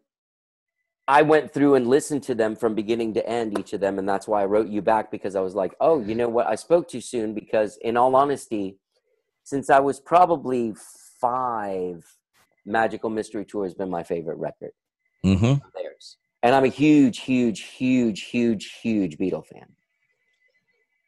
I 1.07 1.21
went 1.21 1.53
through 1.53 1.75
and 1.75 1.87
listened 1.87 2.23
to 2.23 2.35
them 2.35 2.55
from 2.55 2.75
beginning 2.75 3.13
to 3.15 3.27
end, 3.27 3.57
each 3.59 3.73
of 3.73 3.81
them, 3.81 3.99
and 3.99 4.07
that's 4.07 4.27
why 4.27 4.41
I 4.41 4.45
wrote 4.45 4.69
you 4.69 4.81
back 4.81 5.11
because 5.11 5.35
I 5.35 5.41
was 5.41 5.53
like, 5.53 5.75
oh, 5.81 5.99
you 5.99 6.15
know 6.15 6.29
what? 6.29 6.47
I 6.47 6.55
spoke 6.55 6.87
too 6.87 7.01
soon 7.01 7.33
because, 7.33 7.77
in 7.81 7.97
all 7.97 8.15
honesty, 8.15 8.77
since 9.43 9.69
I 9.69 9.79
was 9.79 9.99
probably 9.99 10.73
five, 11.19 12.05
Magical 12.65 13.09
Mystery 13.09 13.45
Tour 13.45 13.65
has 13.65 13.73
been 13.73 13.89
my 13.89 14.03
favorite 14.03 14.37
record 14.37 14.71
Mm-hmm. 15.25 15.65
theirs. 15.75 16.17
And 16.41 16.53
I'm 16.55 16.65
a 16.65 16.69
huge, 16.69 17.19
huge, 17.19 17.61
huge, 17.61 18.23
huge, 18.23 18.79
huge 18.81 19.17
Beatle 19.17 19.45
fan. 19.45 19.67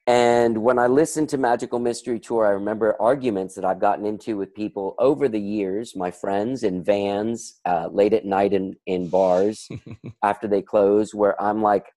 And 0.07 0.59
when 0.59 0.77
I 0.77 0.85
listened 0.85 1.29
to 1.29 1.37
Magical 1.37 1.79
Mystery 1.79 2.19
Tour, 2.19 2.45
I 2.45 2.51
remember 2.51 2.95
arguments 3.01 3.55
that 3.55 3.65
I've 3.65 3.79
gotten 3.79 4.05
into 4.05 4.37
with 4.37 4.53
people 4.53 4.93
over 4.99 5.27
the 5.27 5.39
years, 5.39 5.95
my 5.95 6.11
friends 6.11 6.61
in 6.61 6.83
vans, 6.83 7.59
uh, 7.65 7.89
late 7.91 8.13
at 8.13 8.23
night 8.23 8.53
in, 8.53 8.75
in 8.85 9.09
bars 9.09 9.67
after 10.23 10.47
they 10.47 10.61
close, 10.61 11.15
where 11.15 11.41
I'm 11.41 11.63
like, 11.63 11.87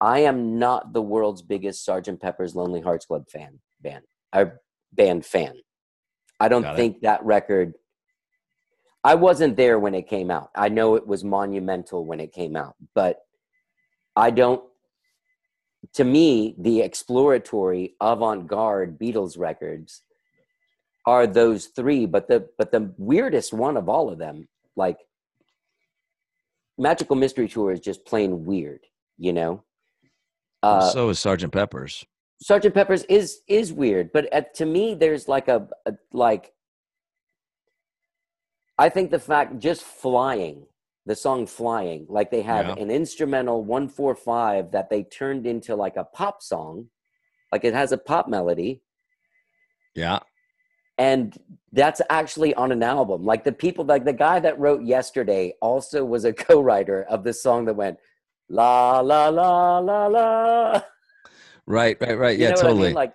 I 0.00 0.20
am 0.20 0.58
not 0.58 0.94
the 0.94 1.02
world's 1.02 1.42
biggest 1.42 1.86
Sgt. 1.86 2.20
Pepper's 2.20 2.54
Lonely 2.54 2.80
Hearts 2.80 3.04
Club 3.04 3.28
fan 3.30 3.60
band. 3.80 4.04
I 4.32 4.46
band 4.92 5.26
fan. 5.26 5.54
I 6.40 6.48
don't 6.48 6.62
Got 6.62 6.74
it. 6.74 6.76
think 6.76 7.00
that 7.02 7.24
record. 7.24 7.74
I 9.04 9.14
wasn't 9.14 9.56
there 9.56 9.78
when 9.78 9.94
it 9.94 10.08
came 10.08 10.30
out. 10.30 10.50
I 10.54 10.68
know 10.68 10.96
it 10.96 11.06
was 11.06 11.22
monumental 11.22 12.04
when 12.04 12.18
it 12.20 12.32
came 12.32 12.56
out, 12.56 12.74
but 12.94 13.18
I 14.16 14.30
don't. 14.30 14.62
To 15.94 16.04
me, 16.04 16.54
the 16.58 16.80
exploratory 16.80 17.94
avant-garde 18.00 18.98
Beatles 18.98 19.38
records 19.38 20.02
are 21.06 21.26
those 21.26 21.66
three, 21.66 22.06
but 22.06 22.28
the 22.28 22.48
but 22.58 22.72
the 22.72 22.92
weirdest 22.98 23.52
one 23.52 23.76
of 23.76 23.88
all 23.88 24.10
of 24.10 24.18
them, 24.18 24.48
like 24.74 24.98
Magical 26.78 27.16
Mystery 27.16 27.48
Tour, 27.48 27.72
is 27.72 27.80
just 27.80 28.04
plain 28.04 28.44
weird. 28.44 28.80
You 29.18 29.32
know, 29.32 29.64
uh, 30.62 30.90
so 30.90 31.08
is 31.08 31.18
Sergeant 31.18 31.52
Pepper's. 31.52 32.04
Sergeant 32.42 32.74
Pepper's 32.74 33.04
is 33.04 33.40
is 33.48 33.72
weird, 33.72 34.12
but 34.12 34.32
uh, 34.34 34.42
to 34.54 34.66
me, 34.66 34.94
there's 34.94 35.28
like 35.28 35.48
a, 35.48 35.68
a 35.86 35.94
like. 36.12 36.52
I 38.78 38.90
think 38.90 39.10
the 39.10 39.18
fact 39.18 39.58
just 39.58 39.82
flying, 39.82 40.66
the 41.06 41.14
song 41.16 41.46
"Flying," 41.46 42.04
like 42.08 42.30
they 42.30 42.42
have 42.42 42.66
Yeah. 42.66 42.82
an 42.82 42.90
instrumental 42.90 43.64
one 43.64 43.88
four 43.88 44.14
five 44.14 44.72
that 44.72 44.90
they 44.90 45.04
turned 45.04 45.46
into 45.46 45.74
like 45.76 45.96
a 45.96 46.04
pop 46.04 46.42
song, 46.42 46.88
like 47.52 47.64
it 47.64 47.74
has 47.74 47.92
a 47.92 47.98
pop 47.98 48.28
melody, 48.28 48.82
Yeah. 49.94 50.18
and 50.98 51.36
that's 51.72 52.02
actually 52.10 52.54
on 52.54 52.72
an 52.72 52.82
album. 52.82 53.24
Like 53.24 53.44
the 53.44 53.52
people, 53.52 53.84
like 53.84 54.04
the 54.04 54.12
guy 54.12 54.40
that 54.40 54.58
wrote 54.58 54.82
"Yesterday" 54.82 55.54
also 55.60 56.04
was 56.04 56.24
a 56.24 56.32
co-writer 56.48 57.04
of 57.04 57.22
the 57.24 57.32
song 57.32 57.64
that 57.66 57.74
went 57.74 57.98
la 58.48 59.00
la 59.00 59.28
la 59.28 59.78
la 59.78 60.06
la. 60.06 60.82
Right. 61.66 61.96
Right. 62.00 62.18
Right. 62.18 62.38
You 62.38 62.44
Yeah. 62.44 62.50
know 62.50 62.56
what 62.56 62.64
I 62.64 62.68
mean? 62.68 62.76
totally. 62.76 62.92
Like, 62.94 63.12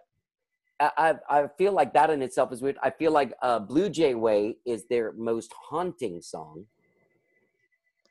I, 0.79 0.91
I 1.29 1.39
I 1.43 1.47
feel 1.57 1.71
like 1.73 1.93
that 1.93 2.09
in 2.09 2.21
itself 2.21 2.51
is 2.51 2.61
weird. 2.61 2.77
I 2.81 2.89
feel 2.89 3.11
like 3.11 3.33
uh, 3.41 3.59
"Blue 3.59 3.89
Jay 3.89 4.15
Way" 4.15 4.57
is 4.65 4.85
their 4.87 5.11
most 5.13 5.51
haunting 5.53 6.21
song, 6.21 6.65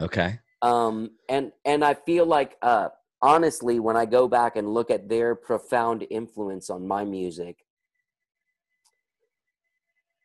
okay. 0.00 0.38
um, 0.62 1.10
and 1.28 1.52
and 1.64 1.84
I 1.84 1.94
feel 1.94 2.26
like 2.26 2.56
uh, 2.62 2.88
honestly, 3.22 3.80
when 3.80 3.96
I 3.96 4.06
go 4.06 4.28
back 4.28 4.56
and 4.56 4.72
look 4.72 4.90
at 4.90 5.08
their 5.08 5.34
profound 5.34 6.06
influence 6.10 6.70
on 6.70 6.86
my 6.86 7.04
music, 7.04 7.64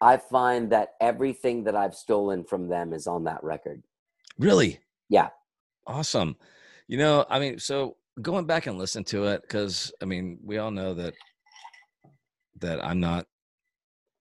I 0.02 0.18
find 0.18 0.72
that 0.72 0.94
everything 1.02 1.64
that 1.66 1.76
I've 1.76 1.96
stolen 1.96 2.44
from 2.44 2.68
them 2.68 2.94
is 2.94 3.08
on 3.08 3.24
that 3.26 3.44
record. 3.44 3.84
Really? 4.38 4.80
Yeah. 5.10 5.30
Awesome. 5.88 6.36
You 6.88 6.98
know, 6.98 7.26
I 7.30 7.40
mean, 7.40 7.60
so 7.60 7.98
going 8.22 8.46
back 8.46 8.68
and 8.68 8.78
listen 8.78 9.04
to 9.06 9.26
it 9.26 9.42
because 9.42 9.92
I 10.02 10.06
mean, 10.06 10.40
we 10.44 10.58
all 10.58 10.72
know 10.72 10.94
that 10.94 11.14
that 12.60 12.84
I'm 12.84 13.00
not 13.00 13.26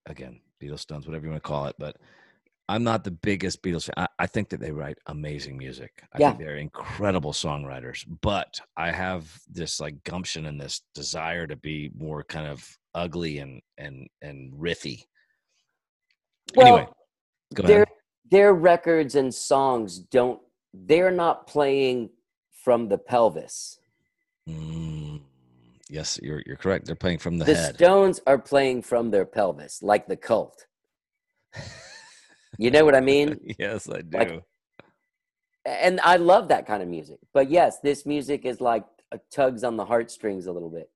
again 0.07 0.40
Beatles 0.62 0.81
Stones, 0.81 1.07
whatever 1.07 1.25
you 1.25 1.31
want 1.31 1.43
to 1.43 1.49
call 1.49 1.67
it, 1.67 1.77
but 1.79 1.97
I'm 2.68 2.83
not 2.83 3.05
the 3.05 3.11
biggest 3.11 3.62
Beatles 3.62 3.85
fan. 3.85 3.94
I, 3.96 4.09
I 4.24 4.27
think 4.27 4.48
that 4.48 4.61
they 4.61 4.72
write 4.72 4.96
amazing 5.07 5.59
music. 5.59 6.03
I 6.12 6.18
Yeah. 6.18 6.31
think 6.31 6.40
they're 6.40 6.57
incredible 6.57 7.33
songwriters, 7.33 8.05
but 8.22 8.59
I 8.77 8.90
have 8.90 9.38
this 9.50 9.81
like 9.81 10.03
gumption 10.05 10.46
and 10.46 10.59
this 10.61 10.81
desire 10.94 11.46
to 11.46 11.57
be 11.57 11.90
more 11.96 12.24
kind 12.24 12.46
of 12.46 12.66
ugly 12.94 13.38
and 13.38 13.61
and 13.77 14.09
and 14.22 14.53
riffy. 14.55 15.05
Well, 16.57 16.66
anyway, 16.66 16.88
go 17.55 17.64
their 17.64 17.77
ahead. 17.77 17.88
their 18.31 18.55
records 18.55 19.14
and 19.14 19.35
songs 19.35 19.98
don't 19.98 20.40
they're 20.72 21.11
not 21.11 21.46
playing 21.46 22.11
from 22.50 22.88
the 22.88 22.96
pelvis. 22.98 23.79
Mm, 24.48 25.20
yes, 25.90 26.18
you're 26.22 26.42
you're 26.46 26.57
correct. 26.57 26.87
They're 26.87 26.96
playing 26.96 27.18
from 27.18 27.37
the, 27.38 27.44
The 27.44 27.55
head. 27.55 27.74
The 27.74 27.85
Stones 27.85 28.20
are 28.27 28.38
playing 28.38 28.83
from 28.83 29.11
their 29.11 29.27
pelvis, 29.27 29.83
like 29.83 30.07
the 30.07 30.16
cult. 30.16 30.66
You 32.59 32.71
know 32.71 32.85
what 32.85 32.95
I 32.95 33.01
mean? 33.01 33.38
yes, 33.59 33.88
I 33.88 34.03
do. 34.03 34.19
Like- 34.19 34.43
And 35.64 36.01
I 36.03 36.17
love 36.17 36.49
that 36.49 36.67
kind 36.67 36.83
of 36.83 36.88
music. 36.88 37.19
But 37.33 37.51
yes, 37.51 37.81
this 37.81 38.05
music 38.07 38.45
is 38.45 38.61
like 38.61 38.85
tugs 39.31 39.64
on 39.64 39.77
the 39.77 39.85
heartstrings 39.85 40.47
a 40.47 40.53
little 40.53 40.71
bit. 40.71 40.90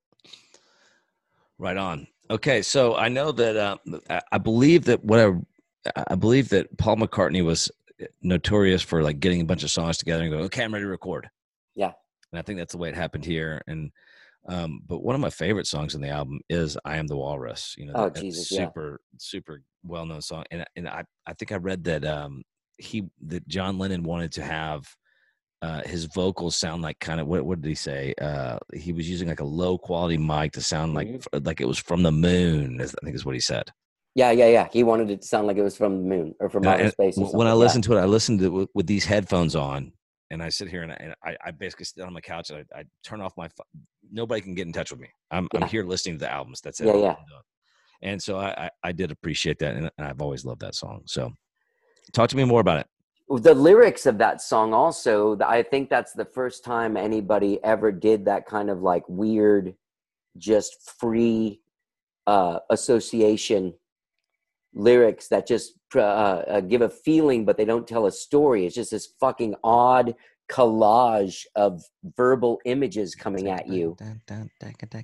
Right 1.57 1.77
on. 1.77 2.07
Okay, 2.29 2.61
so 2.61 2.95
I 2.95 3.09
know 3.09 3.31
that 3.33 3.55
uh, 3.57 3.77
I- 4.31 4.37
believe 4.37 4.85
that 4.85 5.03
what 5.03 5.19
I, 5.19 6.03
I 6.09 6.15
believe 6.15 6.49
that 6.49 6.77
Paul 6.77 6.97
McCartney 6.97 7.43
was 7.43 7.71
notorious 8.21 8.81
for 8.81 9.01
like 9.03 9.19
getting 9.19 9.41
a 9.41 9.45
bunch 9.45 9.63
of 9.63 9.71
songs 9.71 9.97
together 9.97 10.23
and 10.23 10.31
go, 10.31 10.39
"Okay, 10.39 10.63
I'm 10.63 10.73
ready 10.73 10.85
to 10.85 10.89
record." 10.89 11.29
Yeah. 11.75 11.91
and 12.31 12.39
I 12.39 12.41
think 12.43 12.59
that's 12.59 12.73
the 12.73 12.77
way 12.77 12.89
it 12.89 12.95
happened 12.95 13.25
here. 13.25 13.61
And 13.67 13.91
um, 14.47 14.81
but 14.87 15.03
one 15.03 15.15
of 15.15 15.21
my 15.21 15.29
favorite 15.29 15.67
songs 15.67 15.95
on 15.95 16.01
the 16.01 16.09
album 16.09 16.39
is 16.49 16.77
"I 16.85 16.97
Am 16.97 17.07
the 17.07 17.17
Walrus." 17.17 17.75
You 17.77 17.87
know, 17.87 17.93
Oh, 17.95 18.09
Jesus, 18.09 18.51
yeah. 18.51 18.65
super 18.67 19.01
super 19.81 19.91
well 19.93 20.05
known 20.05 20.21
song. 20.21 20.43
And 20.51 20.65
and 20.75 20.87
I 20.87 21.03
I 21.25 21.33
think 21.33 21.51
I 21.51 21.55
read 21.55 21.83
that 21.85 22.05
um, 22.05 22.43
he 22.77 23.03
that 23.27 23.47
John 23.47 23.77
Lennon 23.77 24.03
wanted 24.03 24.31
to 24.33 24.43
have 24.43 24.85
uh, 25.61 25.81
his 25.83 26.05
vocals 26.05 26.55
sound 26.55 26.81
like 26.81 26.99
kind 26.99 27.19
of 27.19 27.27
what 27.27 27.45
what 27.45 27.61
did 27.61 27.69
he 27.69 27.75
say? 27.75 28.13
Uh, 28.21 28.57
he 28.73 28.93
was 28.93 29.09
using 29.09 29.27
like 29.27 29.41
a 29.41 29.45
low 29.45 29.77
quality 29.77 30.17
mic 30.17 30.53
to 30.53 30.61
sound 30.61 30.93
like 30.93 31.07
Mhm. 31.07 31.45
like 31.45 31.61
it 31.61 31.67
was 31.67 31.79
from 31.79 32.03
the 32.03 32.11
moon. 32.11 32.81
I 32.81 32.85
think 33.03 33.15
is 33.15 33.25
what 33.25 33.35
he 33.35 33.41
said. 33.41 33.71
Yeah, 34.15 34.31
yeah, 34.31 34.47
yeah. 34.47 34.67
He 34.71 34.83
wanted 34.83 35.11
it 35.11 35.21
to 35.21 35.27
sound 35.27 35.47
like 35.47 35.57
it 35.57 35.61
was 35.63 35.77
from 35.77 35.97
the 35.97 36.03
moon 36.15 36.35
or 36.39 36.49
from 36.49 36.65
outer 36.65 36.89
space. 36.89 37.15
When 37.15 37.25
I 37.25 37.29
something. 37.29 37.47
Yeah. 37.47 37.53
listen 37.53 37.81
to 37.83 37.97
it, 37.97 38.01
I 38.01 38.05
listen 38.05 38.37
to 38.39 38.45
it 38.45 38.51
with, 38.51 38.69
with 38.73 38.87
these 38.87 39.05
headphones 39.05 39.55
on, 39.55 39.93
and 40.31 40.41
I 40.41 40.49
sit 40.49 40.67
here 40.67 40.81
and 40.81 40.91
I, 40.91 40.95
and 40.99 41.13
I, 41.23 41.37
I 41.45 41.51
basically 41.51 41.85
sit 41.85 42.03
on 42.03 42.11
my 42.11 42.19
couch 42.19 42.49
and 42.49 42.65
I, 42.75 42.79
I 42.79 42.83
turn 43.03 43.21
off 43.21 43.33
my. 43.37 43.49
Nobody 44.11 44.41
can 44.41 44.55
get 44.55 44.65
in 44.65 44.73
touch 44.73 44.91
with 44.91 44.99
me. 44.99 45.09
I'm 45.29 45.47
I'm 45.55 45.67
here 45.67 45.83
listening 45.83 46.15
to 46.15 46.25
the 46.25 46.31
albums. 46.31 46.59
That's 46.61 46.79
it. 46.81 46.87
Yeah, 46.87 46.95
yeah. 46.97 47.15
And 48.01 48.21
so 48.21 48.37
I, 48.37 48.69
I 48.83 48.91
did 48.91 49.11
appreciate 49.11 49.59
that, 49.59 49.75
and, 49.75 49.91
and 49.97 50.07
I've 50.07 50.21
always 50.21 50.45
loved 50.45 50.61
that 50.61 50.75
song. 50.75 51.01
So, 51.05 51.31
talk 52.13 52.29
to 52.29 52.37
me 52.37 52.43
more 52.43 52.61
about 52.61 52.79
it. 52.79 52.87
the 53.29 53.53
lyrics 53.53 54.07
of 54.07 54.17
that 54.17 54.41
song 54.41 54.73
also 54.73 55.37
i 55.45 55.61
think 55.61 55.87
that's 55.87 56.13
the 56.13 56.25
first 56.25 56.63
time 56.63 56.97
anybody 56.97 57.63
ever 57.63 57.91
did 57.91 58.25
that 58.25 58.47
kind 58.47 58.71
of 58.71 58.81
like 58.81 59.03
weird 59.07 59.75
just 60.37 60.91
free 60.99 61.61
uh 62.25 62.57
association 62.71 63.71
lyrics 64.73 65.27
that 65.27 65.45
just 65.47 65.73
uh, 65.95 65.99
uh, 65.99 66.61
give 66.61 66.81
a 66.81 66.89
feeling 66.89 67.45
but 67.45 67.55
they 67.55 67.65
don't 67.65 67.87
tell 67.87 68.07
a 68.07 68.11
story 68.11 68.65
it's 68.65 68.75
just 68.75 68.91
this 68.91 69.13
fucking 69.19 69.53
odd 69.63 70.15
collage 70.49 71.45
of 71.55 71.83
verbal 72.17 72.59
images 72.65 73.15
coming 73.15 73.49
at 73.49 73.67
you 73.67 73.95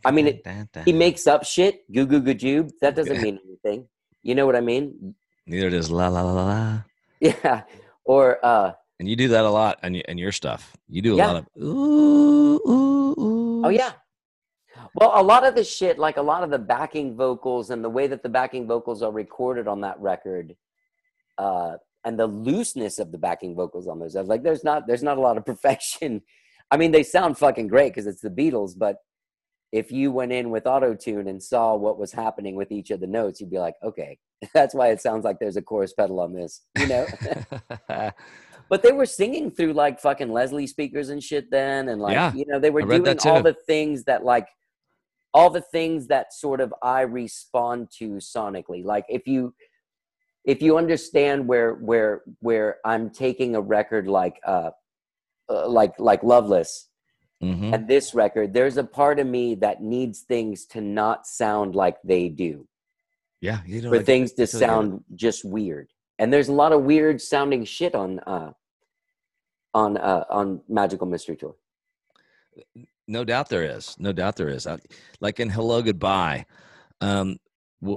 I 0.04 0.12
mean, 0.12 0.28
it- 0.28 0.44
he 0.86 0.94
makes 0.94 1.28
up 1.28 1.44
shit 1.46 1.90
goo 1.92 2.06
goo 2.06 2.20
goo 2.22 2.34
joob 2.34 2.72
that 2.82 2.96
doesn't 3.00 3.22
mean 3.22 3.40
anything 3.46 3.88
you 4.24 4.34
know 4.36 4.46
what 4.46 4.56
i 4.56 4.62
mean 4.62 5.16
neither 5.46 5.70
does 5.70 5.90
la 5.92 6.08
la 6.08 6.22
la 6.22 6.34
la 6.34 6.46
la. 6.46 6.82
yeah 7.20 7.62
or 8.04 8.44
uh 8.44 8.72
And 9.00 9.08
you 9.10 9.16
do 9.16 9.28
that 9.30 9.46
a 9.46 9.50
lot 9.50 9.78
and 9.84 9.94
and 10.10 10.18
your 10.20 10.32
stuff. 10.32 10.62
You 10.88 11.02
do 11.02 11.14
a 11.16 11.18
Yeah. 11.20 11.28
lot 11.32 11.38
of 11.42 11.46
ooh 11.62 12.60
ooh 12.70 13.12
ooh. 13.22 13.66
Oh 13.66 13.70
yeah. 13.82 13.92
Well, 14.98 15.12
a 15.16 15.24
lot 15.24 15.44
of 15.46 15.54
the 15.60 15.64
shit, 15.64 16.00
like 16.00 16.16
a 16.18 16.22
lot 16.32 16.42
of 16.46 16.50
the 16.56 16.60
backing 16.76 17.16
vocals 17.16 17.70
and 17.72 17.84
the 17.84 17.90
way 17.98 18.08
that 18.08 18.22
the 18.24 18.30
backing 18.40 18.64
vocals 18.74 19.00
are 19.06 19.12
recorded 19.12 19.68
on 19.68 19.82
that 19.82 19.98
record, 20.00 20.56
uh, 21.38 21.74
and 22.06 22.20
the 22.20 22.28
looseness 22.28 23.00
of 23.00 23.12
the 23.12 23.18
backing 23.18 23.56
vocals 23.56 23.88
on 23.88 24.00
those, 24.00 24.16
I 24.16 24.20
was 24.20 24.30
like, 24.30 24.44
there's 24.44 24.64
not, 24.64 24.88
there's 24.88 25.04
not 25.04 25.18
a 25.18 25.22
lot 25.22 25.38
of 25.38 25.46
perfection. 25.54 26.22
I 26.72 26.78
mean, 26.78 26.92
they 26.92 27.04
sound 27.04 27.38
fucking 27.38 27.68
great 27.68 27.90
because 27.90 28.08
it's 28.08 28.22
the 28.22 28.30
Beatles, 28.30 28.74
but 28.78 28.98
if 29.72 29.92
you 29.92 30.12
went 30.12 30.32
in 30.32 30.52
with 30.52 30.68
auto 30.68 30.94
tune 30.94 31.28
and 31.28 31.42
saw 31.42 31.76
what 31.76 32.00
was 32.00 32.12
happening 32.12 32.56
with 32.56 32.72
each 32.72 32.92
of 32.92 33.02
the 33.02 33.08
notes, 33.08 33.42
you'd 33.42 33.50
be 33.52 33.60
like, 33.60 33.76
okay, 33.84 34.18
that's 34.54 34.74
why 34.74 34.90
it 34.90 35.02
sounds 35.02 35.26
like 35.26 35.40
there's 35.40 35.58
a 35.58 35.62
chorus 35.62 35.94
pedal 35.94 36.20
on 36.20 36.34
this, 36.34 36.62
you 36.78 36.88
know. 36.88 37.06
But 38.68 38.82
they 38.82 38.92
were 38.92 39.06
singing 39.06 39.52
through 39.52 39.74
like 39.74 40.00
fucking 40.00 40.32
Leslie 40.32 40.68
speakers 40.68 41.10
and 41.10 41.22
shit 41.22 41.52
then, 41.52 41.90
and 41.90 42.02
like 42.02 42.14
Yeah, 42.14 42.34
you 42.34 42.46
know 42.48 42.60
they 42.60 42.72
were 42.72 42.82
doing 42.82 43.18
all 43.26 43.44
the 43.44 43.56
things 43.68 44.04
that 44.06 44.24
like 44.24 44.48
all 45.34 45.50
the 45.50 45.62
things 45.62 46.08
that 46.08 46.34
sort 46.34 46.62
of 46.62 46.74
I 46.82 47.02
respond 47.02 47.90
to 48.00 48.14
sonically. 48.14 48.84
Like 48.84 49.06
if 49.08 49.28
you 49.28 49.54
if 50.46 50.62
you 50.62 50.78
understand 50.78 51.48
where 51.48 51.74
where 51.76 52.22
where 52.40 52.78
I'm 52.86 53.10
taking 53.10 53.56
a 53.56 53.62
record 53.62 54.08
like 54.08 54.40
uh, 54.46 54.72
uh 55.50 55.68
like 55.68 55.94
like 56.00 56.24
Loveless 56.24 56.90
Mhm. 57.44 57.74
and 57.74 57.88
this 57.88 58.14
record, 58.14 58.54
there's 58.54 58.78
a 58.78 58.84
part 58.84 59.20
of 59.20 59.28
me 59.28 59.56
that 59.56 59.82
needs 59.82 60.22
things 60.22 60.66
to 60.68 60.80
not 60.80 61.28
sound 61.28 61.76
like 61.76 61.98
they 62.02 62.30
do 62.30 62.66
Yeah, 63.42 63.60
you 63.66 63.82
know, 63.82 63.90
for 63.90 63.98
like, 63.98 64.06
things 64.06 64.32
to 64.34 64.48
sound 64.48 65.04
just 65.16 65.44
weird. 65.44 65.90
And 66.18 66.32
there's 66.32 66.48
a 66.48 66.54
lot 66.54 66.72
of 66.72 66.84
weird 66.84 67.22
sounding 67.22 67.66
shit 67.66 67.94
on 67.94 68.20
uh 68.20 68.52
on 69.74 69.98
uh 69.98 70.24
on 70.30 70.62
Magical 70.70 71.08
Mystery 71.08 71.36
Tour. 71.36 71.56
No 73.08 73.24
doubt 73.26 73.50
there 73.50 73.64
is. 73.64 73.96
No 74.00 74.14
doubt 74.14 74.38
there 74.38 74.50
is. 74.50 74.66
I, 74.66 74.80
like 75.20 75.40
in 75.42 75.50
Hello 75.50 75.82
Goodbye, 75.82 76.46
um, 77.02 77.38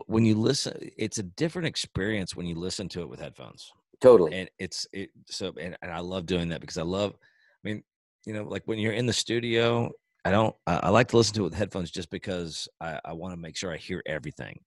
when 0.07 0.25
you 0.25 0.35
listen, 0.35 0.77
it's 0.97 1.19
a 1.19 1.23
different 1.23 1.69
experience 1.69 2.37
when 2.37 2.47
you 2.47 2.55
listen 2.55 2.89
to 2.91 3.01
it 3.03 3.09
with 3.09 3.21
headphones. 3.21 3.73
Totally. 4.01 4.35
And 4.35 4.51
it's 4.59 4.87
it 4.93 5.11
so 5.27 5.53
and, 5.61 5.77
and 5.83 5.91
I 5.93 6.01
love 6.01 6.27
doing 6.27 6.49
that 6.51 6.61
because 6.61 6.79
I 6.79 6.83
love. 6.83 7.15
I 7.15 7.69
mean, 7.69 7.83
you 8.25 8.33
know, 8.33 8.45
like 8.45 8.63
when 8.67 8.79
you're 8.79 8.93
in 8.93 9.07
the 9.07 9.13
studio, 9.13 9.91
I 10.25 10.31
don't. 10.31 10.55
I, 10.67 10.77
I 10.85 10.89
like 10.91 11.09
to 11.09 11.17
listen 11.17 11.35
to 11.35 11.41
it 11.43 11.45
with 11.45 11.55
headphones 11.55 11.91
just 11.91 12.11
because 12.11 12.69
I, 12.81 13.01
I 13.05 13.13
want 13.13 13.33
to 13.33 13.41
make 13.41 13.57
sure 13.57 13.73
I 13.73 13.77
hear 13.77 14.03
everything. 14.07 14.61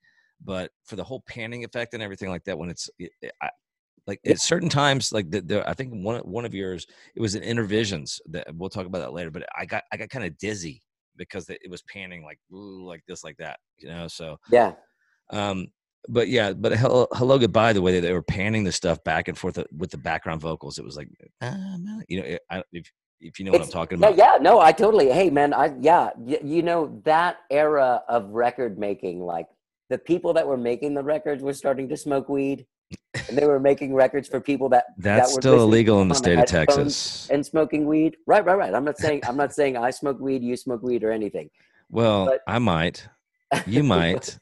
But 0.43 0.71
for 0.85 0.95
the 0.95 1.03
whole 1.03 1.23
panning 1.27 1.63
effect 1.63 1.93
and 1.93 2.01
everything 2.03 2.29
like 2.29 2.43
that, 2.45 2.57
when 2.57 2.69
it's 2.69 2.89
it, 2.99 3.11
it- 3.21 3.33
I, 3.41 3.49
like 4.07 4.19
at 4.25 4.39
certain 4.39 4.67
times, 4.69 5.11
like 5.13 5.29
the, 5.29 5.41
the 5.41 5.69
I 5.69 5.73
think 5.73 5.93
one 5.93 6.19
one 6.21 6.43
of 6.43 6.55
yours, 6.55 6.87
it 7.15 7.21
was 7.21 7.35
in 7.35 7.43
Innervisions. 7.43 8.19
That 8.31 8.47
we'll 8.55 8.69
talk 8.69 8.87
about 8.87 8.99
that 8.99 9.13
later. 9.13 9.29
But 9.29 9.45
I 9.55 9.65
got 9.65 9.83
I 9.93 9.97
got 9.97 10.09
kind 10.09 10.25
of 10.25 10.37
dizzy 10.39 10.81
because 11.17 11.49
it, 11.49 11.59
it 11.63 11.69
was 11.69 11.83
panning 11.83 12.23
like 12.23 12.39
ooh, 12.51 12.83
like 12.85 13.03
this 13.07 13.23
like 13.23 13.37
that, 13.37 13.59
you 13.77 13.87
know. 13.87 14.07
So 14.07 14.37
Yeah. 14.51 14.73
Um, 15.31 15.67
but 16.09 16.27
yeah, 16.29 16.53
but 16.53 16.75
hello, 16.77 17.07
hello, 17.13 17.37
goodbye. 17.37 17.73
The 17.73 17.81
way 17.81 17.93
that 17.93 18.01
they 18.01 18.13
were 18.13 18.21
panning 18.23 18.63
the 18.63 18.71
stuff 18.71 19.03
back 19.03 19.27
and 19.27 19.37
forth 19.37 19.57
uh, 19.57 19.63
with 19.77 19.91
the 19.91 19.97
background 19.97 20.41
vocals, 20.41 20.77
it 20.79 20.85
was 20.85 20.97
like, 20.97 21.07
ah, 21.41 21.53
you 22.07 22.19
know, 22.19 22.25
it- 22.25 22.41
I, 22.49 22.63
if 22.71 22.91
if 23.19 23.37
you 23.37 23.45
know 23.45 23.51
what 23.51 23.61
I'm 23.61 23.67
talking 23.69 23.99
about. 23.99 24.17
yeah, 24.17 24.37
no, 24.41 24.59
I 24.59 24.71
totally. 24.71 25.11
Hey, 25.11 25.29
man, 25.29 25.53
I 25.53 25.73
yeah, 25.79 26.09
y- 26.17 26.39
you 26.43 26.63
know 26.63 26.99
that 27.05 27.37
era 27.51 28.01
of 28.09 28.29
record 28.31 28.79
making, 28.79 29.19
like 29.21 29.45
the 29.91 29.97
people 29.99 30.33
that 30.33 30.47
were 30.47 30.57
making 30.57 30.95
the 30.95 31.03
records 31.03 31.43
were 31.43 31.53
starting 31.53 31.87
to 31.89 31.95
smoke 31.97 32.29
weed, 32.29 32.65
and 33.29 33.37
they 33.37 33.45
were 33.45 33.59
making 33.59 33.93
records 33.93 34.27
for 34.27 34.39
people 34.41 34.69
that 34.69 34.85
That's 34.97 35.29
that 35.29 35.35
were 35.35 35.41
still 35.41 35.61
illegal 35.61 36.01
in 36.01 36.07
the 36.07 36.15
state 36.15 36.39
of 36.39 36.45
Texas. 36.45 37.29
and 37.29 37.45
smoking 37.45 37.85
weed. 37.85 38.17
Right, 38.25 38.43
right, 38.43 38.57
right. 38.57 38.73
I'm 38.73 38.83
not 38.85 38.97
saying 38.97 39.21
I'm 39.27 39.37
not 39.37 39.53
saying 39.53 39.77
I 39.77 39.91
smoke 39.91 40.19
weed, 40.19 40.41
you 40.41 40.57
smoke 40.57 40.81
weed, 40.81 41.03
or 41.03 41.11
anything. 41.11 41.51
Well, 41.91 42.25
but- 42.25 42.41
I 42.47 42.57
might, 42.57 43.07
you 43.67 43.83
might. 43.83 44.39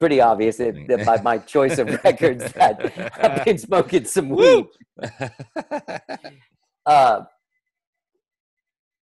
Pretty 0.00 0.20
obvious 0.20 0.58
that, 0.58 0.76
that 0.86 1.04
by 1.04 1.20
my 1.20 1.38
choice 1.38 1.78
of 1.78 1.88
records 2.04 2.52
that 2.52 2.92
I've 3.20 3.44
been 3.44 3.58
smoking 3.68 4.04
some 4.04 4.28
weed. 4.28 4.66
uh 6.86 7.22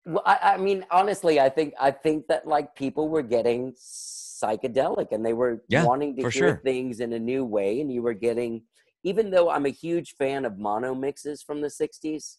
well, 0.05 0.23
I, 0.25 0.39
I 0.53 0.57
mean 0.57 0.85
honestly 0.91 1.39
i 1.39 1.49
think 1.49 1.73
i 1.79 1.89
think 1.91 2.27
that 2.27 2.47
like 2.47 2.75
people 2.75 3.09
were 3.09 3.21
getting 3.23 3.73
psychedelic 3.73 5.11
and 5.11 5.25
they 5.25 5.33
were 5.33 5.63
Yeah, 5.67 5.83
wanting 5.85 6.15
to 6.17 6.21
hear 6.23 6.31
sure. 6.31 6.61
things 6.63 6.99
in 6.99 7.13
a 7.13 7.19
new 7.19 7.43
way 7.43 7.81
and 7.81 7.91
you 7.91 8.01
were 8.01 8.13
getting 8.13 8.63
even 9.03 9.31
though 9.31 9.49
i'm 9.49 9.65
a 9.65 9.69
huge 9.69 10.15
fan 10.15 10.45
of 10.45 10.57
mono 10.59 10.93
mixes 10.93 11.41
from 11.41 11.61
the 11.61 11.69
60s 11.69 12.37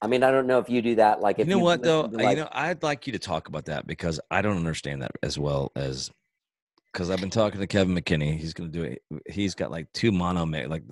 i 0.00 0.06
mean 0.06 0.22
i 0.22 0.30
don't 0.30 0.46
know 0.46 0.58
if 0.58 0.70
you 0.70 0.80
do 0.80 0.94
that 0.94 1.20
like 1.20 1.38
you 1.38 1.44
know 1.44 1.58
what 1.58 1.82
though? 1.82 2.08
like- 2.12 2.38
you 2.38 2.44
know, 2.44 2.48
I'd 2.52 2.82
like 2.82 3.06
you 3.06 3.12
to 3.12 3.18
talk 3.18 3.48
about 3.48 3.66
that 3.66 3.86
because 3.86 4.20
I 4.30 4.40
don't 4.42 4.56
understand 4.56 5.02
that 5.02 5.12
as 5.22 5.38
well 5.38 5.70
as 5.76 6.10
because 6.92 7.10
I've 7.10 7.20
been 7.20 7.30
talking 7.30 7.60
to 7.60 7.66
Kevin 7.66 7.94
McKinney. 7.94 8.36
He's 8.38 8.52
gonna 8.52 8.68
do 8.68 8.82
it. 8.82 9.02
He's 9.28 9.54
got 9.54 9.70
like 9.70 9.92
two 9.92 10.10
mono 10.12 10.44
mix, 10.46 10.68
like 10.68 10.82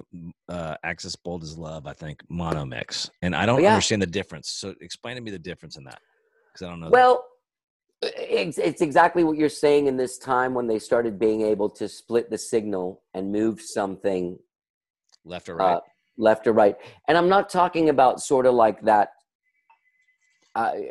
uh, 0.49 0.77
Axis 0.85 1.17
Bold 1.17 1.43
as 1.43 1.59
Love, 1.59 1.87
I 1.87 1.93
think, 1.93 2.23
mono 2.29 2.65
mix, 2.65 3.11
and 3.23 3.35
I 3.35 3.47
don't 3.47 3.59
Oh, 3.61 3.63
yeah. 3.63 3.71
understand 3.71 4.03
the 4.03 4.07
difference. 4.07 4.51
So 4.51 4.75
explain 4.81 5.17
to 5.17 5.23
me 5.23 5.31
the 5.31 5.39
difference 5.39 5.77
in 5.77 5.85
that, 5.85 6.01
because 6.53 6.67
I 6.67 6.71
don't 6.71 6.81
know. 6.81 6.91
Well, 6.91 7.25
it's, 8.01 8.59
it's 8.59 8.81
exactly 8.81 9.25
what 9.25 9.37
you're 9.37 9.49
saying 9.49 9.89
in 9.89 9.97
this 9.97 10.19
time 10.19 10.55
when 10.55 10.69
they 10.69 10.79
started 10.79 11.19
being 11.19 11.43
able 11.43 11.69
to 11.71 11.89
split 11.89 12.31
the 12.31 12.39
signal 12.39 13.03
and 13.15 13.33
move 13.33 13.61
something 13.61 14.39
left 15.25 15.49
or 15.49 15.57
right. 15.57 15.75
uh, 15.75 15.81
left 16.17 16.47
or 16.47 16.53
right. 16.53 16.77
And 17.09 17.19
I'm 17.19 17.29
not 17.29 17.51
talking 17.51 17.89
about 17.89 18.21
sort 18.21 18.47
of 18.47 18.55
like 18.55 18.83
that. 18.83 19.11
I 20.55 20.91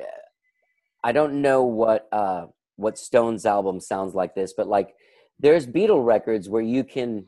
I 1.03 1.13
don't 1.13 1.41
know 1.41 1.63
what 1.63 2.09
uh, 2.11 2.47
what 2.77 2.97
Stone's 2.97 3.45
album 3.45 3.79
sounds 3.79 4.15
like 4.15 4.33
this, 4.33 4.53
but 4.53 4.67
like 4.67 4.95
there's 5.39 5.67
Beatle 5.67 6.03
records 6.05 6.47
where 6.49 6.61
you 6.61 6.83
can 6.83 7.25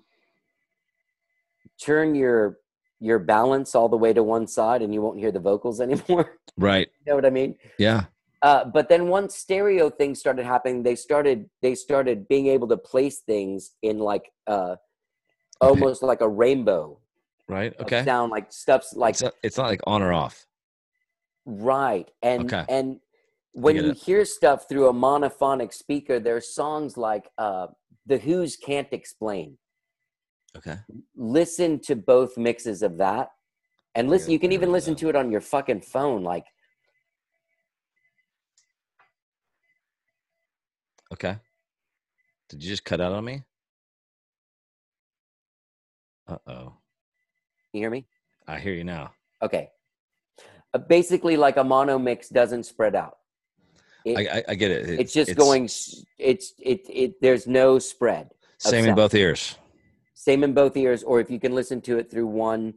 turn 1.83 2.15
your 2.15 2.59
your 3.01 3.19
balance 3.19 3.75
all 3.75 3.87
the 3.89 3.97
way 3.97 4.11
to 4.13 4.23
one 4.23 4.45
side 4.47 4.81
and 4.81 4.93
you 4.93 5.01
won't 5.01 5.19
hear 5.19 5.31
the 5.31 5.39
vocals 5.39 5.79
anymore. 5.87 6.37
right. 6.57 6.87
you 7.05 7.11
know 7.11 7.15
what 7.15 7.25
I 7.25 7.29
mean? 7.29 7.55
Yeah. 7.77 8.05
Uh, 8.41 8.63
but 8.65 8.87
then 8.87 9.07
once 9.07 9.35
stereo 9.35 9.89
things 9.89 10.19
started 10.19 10.45
happening, 10.45 10.83
they 10.83 10.95
started 10.95 11.49
they 11.61 11.75
started 11.75 12.27
being 12.27 12.47
able 12.47 12.67
to 12.69 12.77
place 12.77 13.19
things 13.19 13.75
in 13.81 13.99
like 13.99 14.31
uh, 14.47 14.75
Okay. 15.61 15.67
almost 15.71 16.01
like 16.03 16.21
a 16.21 16.29
rainbow 16.29 16.97
Right. 17.49 17.73
Okay. 17.81 18.05
sound, 18.05 18.31
like 18.31 18.51
stuff's 18.53 18.93
like 18.95 19.15
it's, 19.15 19.23
not, 19.23 19.33
it's 19.43 19.57
not 19.57 19.67
like 19.67 19.81
on 19.87 20.01
or 20.03 20.13
off. 20.13 20.45
right, 21.45 22.09
and 22.21 22.45
Okay. 22.45 22.63
and 22.69 22.99
when 23.59 23.75
you 23.75 23.91
it. 23.91 23.97
hear 23.97 24.25
stuff 24.25 24.67
through 24.67 24.87
a 24.87 24.93
monophonic 24.93 25.73
speaker, 25.73 26.19
there's 26.19 26.53
songs 26.53 26.97
like 26.97 27.29
uh, 27.37 27.67
the 28.05 28.17
Who's 28.17 28.55
"Can't 28.55 28.87
Explain." 28.91 29.57
Okay. 30.57 30.77
Listen 31.15 31.79
to 31.81 31.95
both 31.95 32.37
mixes 32.37 32.81
of 32.81 32.97
that, 32.97 33.29
and 33.95 34.09
listen. 34.09 34.31
You 34.31 34.39
can 34.39 34.51
even 34.51 34.71
listen 34.71 34.95
to 34.95 35.09
it 35.09 35.15
on 35.15 35.31
your 35.31 35.41
fucking 35.41 35.81
phone, 35.81 36.23
like. 36.23 36.45
Okay. 41.11 41.37
Did 42.49 42.63
you 42.63 42.69
just 42.69 42.85
cut 42.85 43.01
out 43.01 43.11
on 43.11 43.25
me? 43.25 43.43
Uh 46.27 46.37
oh. 46.47 46.73
You 47.73 47.81
hear 47.81 47.89
me? 47.89 48.05
I 48.47 48.59
hear 48.59 48.73
you 48.73 48.83
now. 48.83 49.13
Okay. 49.41 49.69
Uh, 50.73 50.77
basically, 50.77 51.37
like 51.37 51.57
a 51.57 51.63
mono 51.63 51.97
mix 51.99 52.29
doesn't 52.29 52.63
spread 52.63 52.95
out. 52.95 53.18
It- 54.05 54.17
I, 54.17 54.37
I, 54.37 54.43
I 54.49 54.55
get 54.55 54.71
it. 54.71 54.99
it's 54.99 55.13
just 55.13 55.35
going. 55.35 55.65
It's 56.17 56.53
it 56.59 56.81
it. 56.89 57.21
There's 57.21 57.47
no 57.47 57.79
spread. 57.79 58.31
same 58.57 58.85
in 58.85 58.95
both 58.95 59.13
ears. 59.13 59.57
Same 60.13 60.43
in 60.43 60.53
both 60.53 60.75
ears, 60.75 61.03
or 61.03 61.19
if 61.19 61.31
you 61.31 61.39
can 61.39 61.55
listen 61.55 61.81
to 61.81 61.97
it 61.97 62.11
through 62.11 62.27
one. 62.27 62.73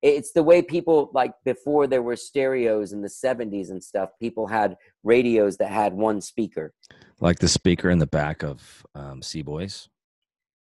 It's 0.00 0.32
the 0.32 0.42
way 0.42 0.60
people 0.60 1.10
like 1.14 1.32
before 1.44 1.86
there 1.86 2.02
were 2.02 2.14
stereos 2.14 2.92
in 2.92 3.00
the 3.00 3.08
70s 3.08 3.70
and 3.70 3.82
stuff. 3.82 4.10
People 4.20 4.46
had 4.46 4.76
radios 5.02 5.56
that 5.56 5.70
had 5.70 5.94
one 5.94 6.20
speaker. 6.20 6.74
Like 7.20 7.38
the 7.38 7.48
speaker 7.48 7.88
in 7.88 7.98
the 8.00 8.06
back 8.06 8.42
of 8.42 8.84
um, 8.94 9.22
Sea 9.22 9.40
Boys. 9.40 9.88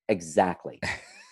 Exactly. 0.08 0.80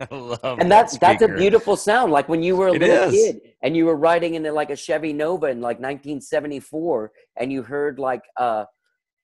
I 0.10 0.14
love 0.14 0.58
and 0.60 0.70
that's 0.70 0.96
that's 0.98 1.22
a 1.22 1.28
beautiful 1.28 1.76
sound 1.76 2.12
like 2.12 2.28
when 2.28 2.42
you 2.42 2.56
were 2.56 2.68
a 2.68 2.72
It 2.72 2.80
little 2.82 3.08
is. 3.08 3.12
kid 3.12 3.40
and 3.62 3.76
you 3.76 3.86
were 3.86 3.96
riding 3.96 4.34
in 4.34 4.46
a, 4.46 4.52
like 4.52 4.70
a 4.70 4.76
chevy 4.76 5.12
nova 5.12 5.46
in 5.46 5.60
like 5.60 5.78
1974 5.78 7.12
and 7.36 7.52
you 7.52 7.62
heard 7.62 7.98
like 7.98 8.22
uh 8.36 8.64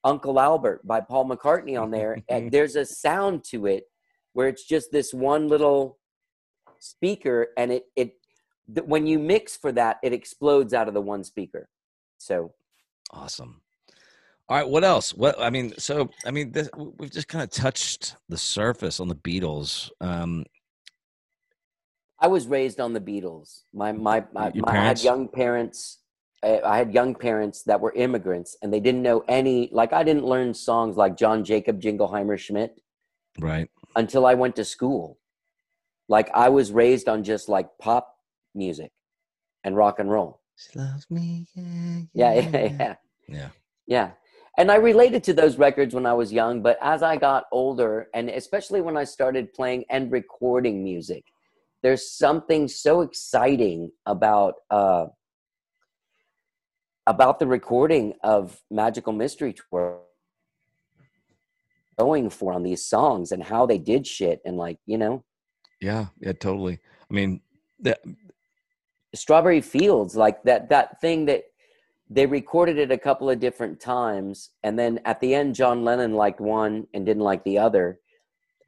uncle 0.03 0.41
albert 0.41 0.85
by 0.87 1.01
paul 1.01 1.25
mccartney 1.29 1.81
on 1.81 1.91
there 1.91 2.19
and 2.29 2.51
there's 2.53 2.77
a 2.77 2.85
sound 2.85 3.45
to 3.45 3.67
it 3.67 3.85
where 4.33 4.49
it's 4.49 4.65
just 4.67 4.91
this 4.91 5.15
one 5.15 5.49
little 5.49 5.99
speaker 6.81 7.49
and 7.57 7.71
it 7.73 7.85
it 7.95 8.15
th- 8.75 8.87
when 8.87 9.07
you 9.07 9.19
mix 9.19 9.57
for 9.57 9.71
that 9.71 9.99
it 10.03 10.13
explodes 10.13 10.75
out 10.75 10.89
of 10.89 10.95
the 10.95 11.01
one 11.01 11.23
speaker 11.23 11.69
so 12.19 12.53
Awesome. 13.15 13.61
All 14.49 14.57
right. 14.59 14.69
What 14.69 14.85
else? 14.85 15.15
What 15.15 15.41
I 15.41 15.49
mean, 15.51 15.73
so 15.79 16.11
I 16.27 16.31
mean, 16.31 16.53
this, 16.53 16.69
we've 16.99 17.11
just 17.11 17.29
kind 17.29 17.43
of 17.43 17.51
touched 17.51 18.17
the 18.29 18.37
surface 18.37 19.01
on 19.01 19.09
the 19.09 19.15
Beatles. 19.15 19.91
Um, 20.01 20.45
I 22.25 22.27
was 22.27 22.47
raised 22.47 22.81
on 22.81 22.95
the 22.95 23.01
Beatles. 23.01 23.65
My 23.75 23.93
my, 23.93 24.25
my, 24.33 24.51
Your 24.55 24.65
my 24.65 24.73
I 24.73 24.77
had 24.77 25.03
young 25.03 25.29
parents. 25.29 25.99
I 26.43 26.59
I 26.63 26.79
had 26.79 26.95
young 26.95 27.15
parents 27.15 27.65
that 27.65 27.83
were 27.83 27.93
immigrants, 27.93 28.57
and 28.63 28.73
they 28.73 28.81
didn't 28.81 29.03
know 29.03 29.23
any. 29.29 29.69
Like 29.71 29.93
I 29.93 30.03
didn't 30.03 30.25
learn 30.25 30.55
songs 30.55 30.97
like 30.97 31.19
John 31.19 31.45
Jacob 31.45 31.83
Jingleheimer 31.83 32.39
Schmidt 32.39 32.81
right. 33.39 33.69
until 33.95 34.25
I 34.25 34.33
went 34.33 34.57
to 34.57 34.65
school. 34.65 35.19
Like 36.09 36.31
I 36.35 36.49
was 36.49 36.73
raised 36.73 37.11
on 37.11 37.25
just 37.25 37.51
like 37.51 37.69
pop 37.79 38.17
music 38.55 38.93
and 39.63 39.77
rock 39.77 39.99
and 39.99 40.11
roll. 40.11 40.41
She 40.57 40.79
loves 40.79 41.05
me. 41.11 41.47
Yeah, 41.55 42.05
Yeah, 42.15 42.35
yeah, 42.55 42.59
yeah. 42.79 42.95
Yeah. 43.29 43.49
Yeah. 43.87 44.11
And 44.57 44.71
I 44.71 44.77
related 44.77 45.25
to 45.25 45.35
those 45.35 45.59
records 45.59 45.95
when 45.95 46.07
I 46.07 46.15
was 46.15 46.33
young, 46.33 46.63
but 46.63 46.79
as 46.81 47.03
I 47.03 47.17
got 47.19 47.45
older, 47.53 48.09
and 48.15 48.31
especially 48.31 48.81
when 48.81 48.97
I 48.97 49.05
started 49.05 49.53
playing 49.53 49.85
and 49.91 50.11
recording 50.11 50.83
music, 50.83 51.25
there's 51.85 52.11
something 52.11 52.67
so 52.67 53.03
exciting 53.03 53.93
about 54.07 54.55
uh, 54.71 55.05
about 57.07 57.39
the 57.39 57.47
recording 57.47 58.15
of 58.25 58.59
Magical 58.71 59.13
Mystery 59.13 59.55
Tour 59.55 60.01
going 61.99 62.31
for 62.31 62.55
on 62.55 62.63
these 62.63 62.83
songs 62.83 63.33
and 63.33 63.43
how 63.43 63.67
they 63.67 63.77
did 63.77 64.07
shit 64.07 64.41
and 64.47 64.57
like 64.57 64.79
you 64.87 64.97
know 64.97 65.23
Yeah. 65.81 66.07
Yeah. 66.21 66.33
Totally. 66.33 66.81
I 67.11 67.15
mean, 67.15 67.43
that, 67.81 68.01
strawberry 69.15 69.61
fields 69.61 70.17
like 70.17 70.43
that 70.45 70.71
that 70.71 71.01
thing 71.03 71.27
that 71.27 71.45
they 72.09 72.25
recorded 72.25 72.79
it 72.79 72.91
a 72.91 72.99
couple 72.99 73.29
of 73.29 73.39
different 73.39 73.79
times 73.79 74.51
and 74.63 74.79
then 74.79 74.99
at 75.05 75.21
the 75.21 75.35
end 75.35 75.55
john 75.55 75.85
lennon 75.85 76.15
liked 76.15 76.41
one 76.41 76.85
and 76.93 77.07
didn't 77.07 77.23
like 77.23 77.45
the 77.45 77.57
other 77.57 78.01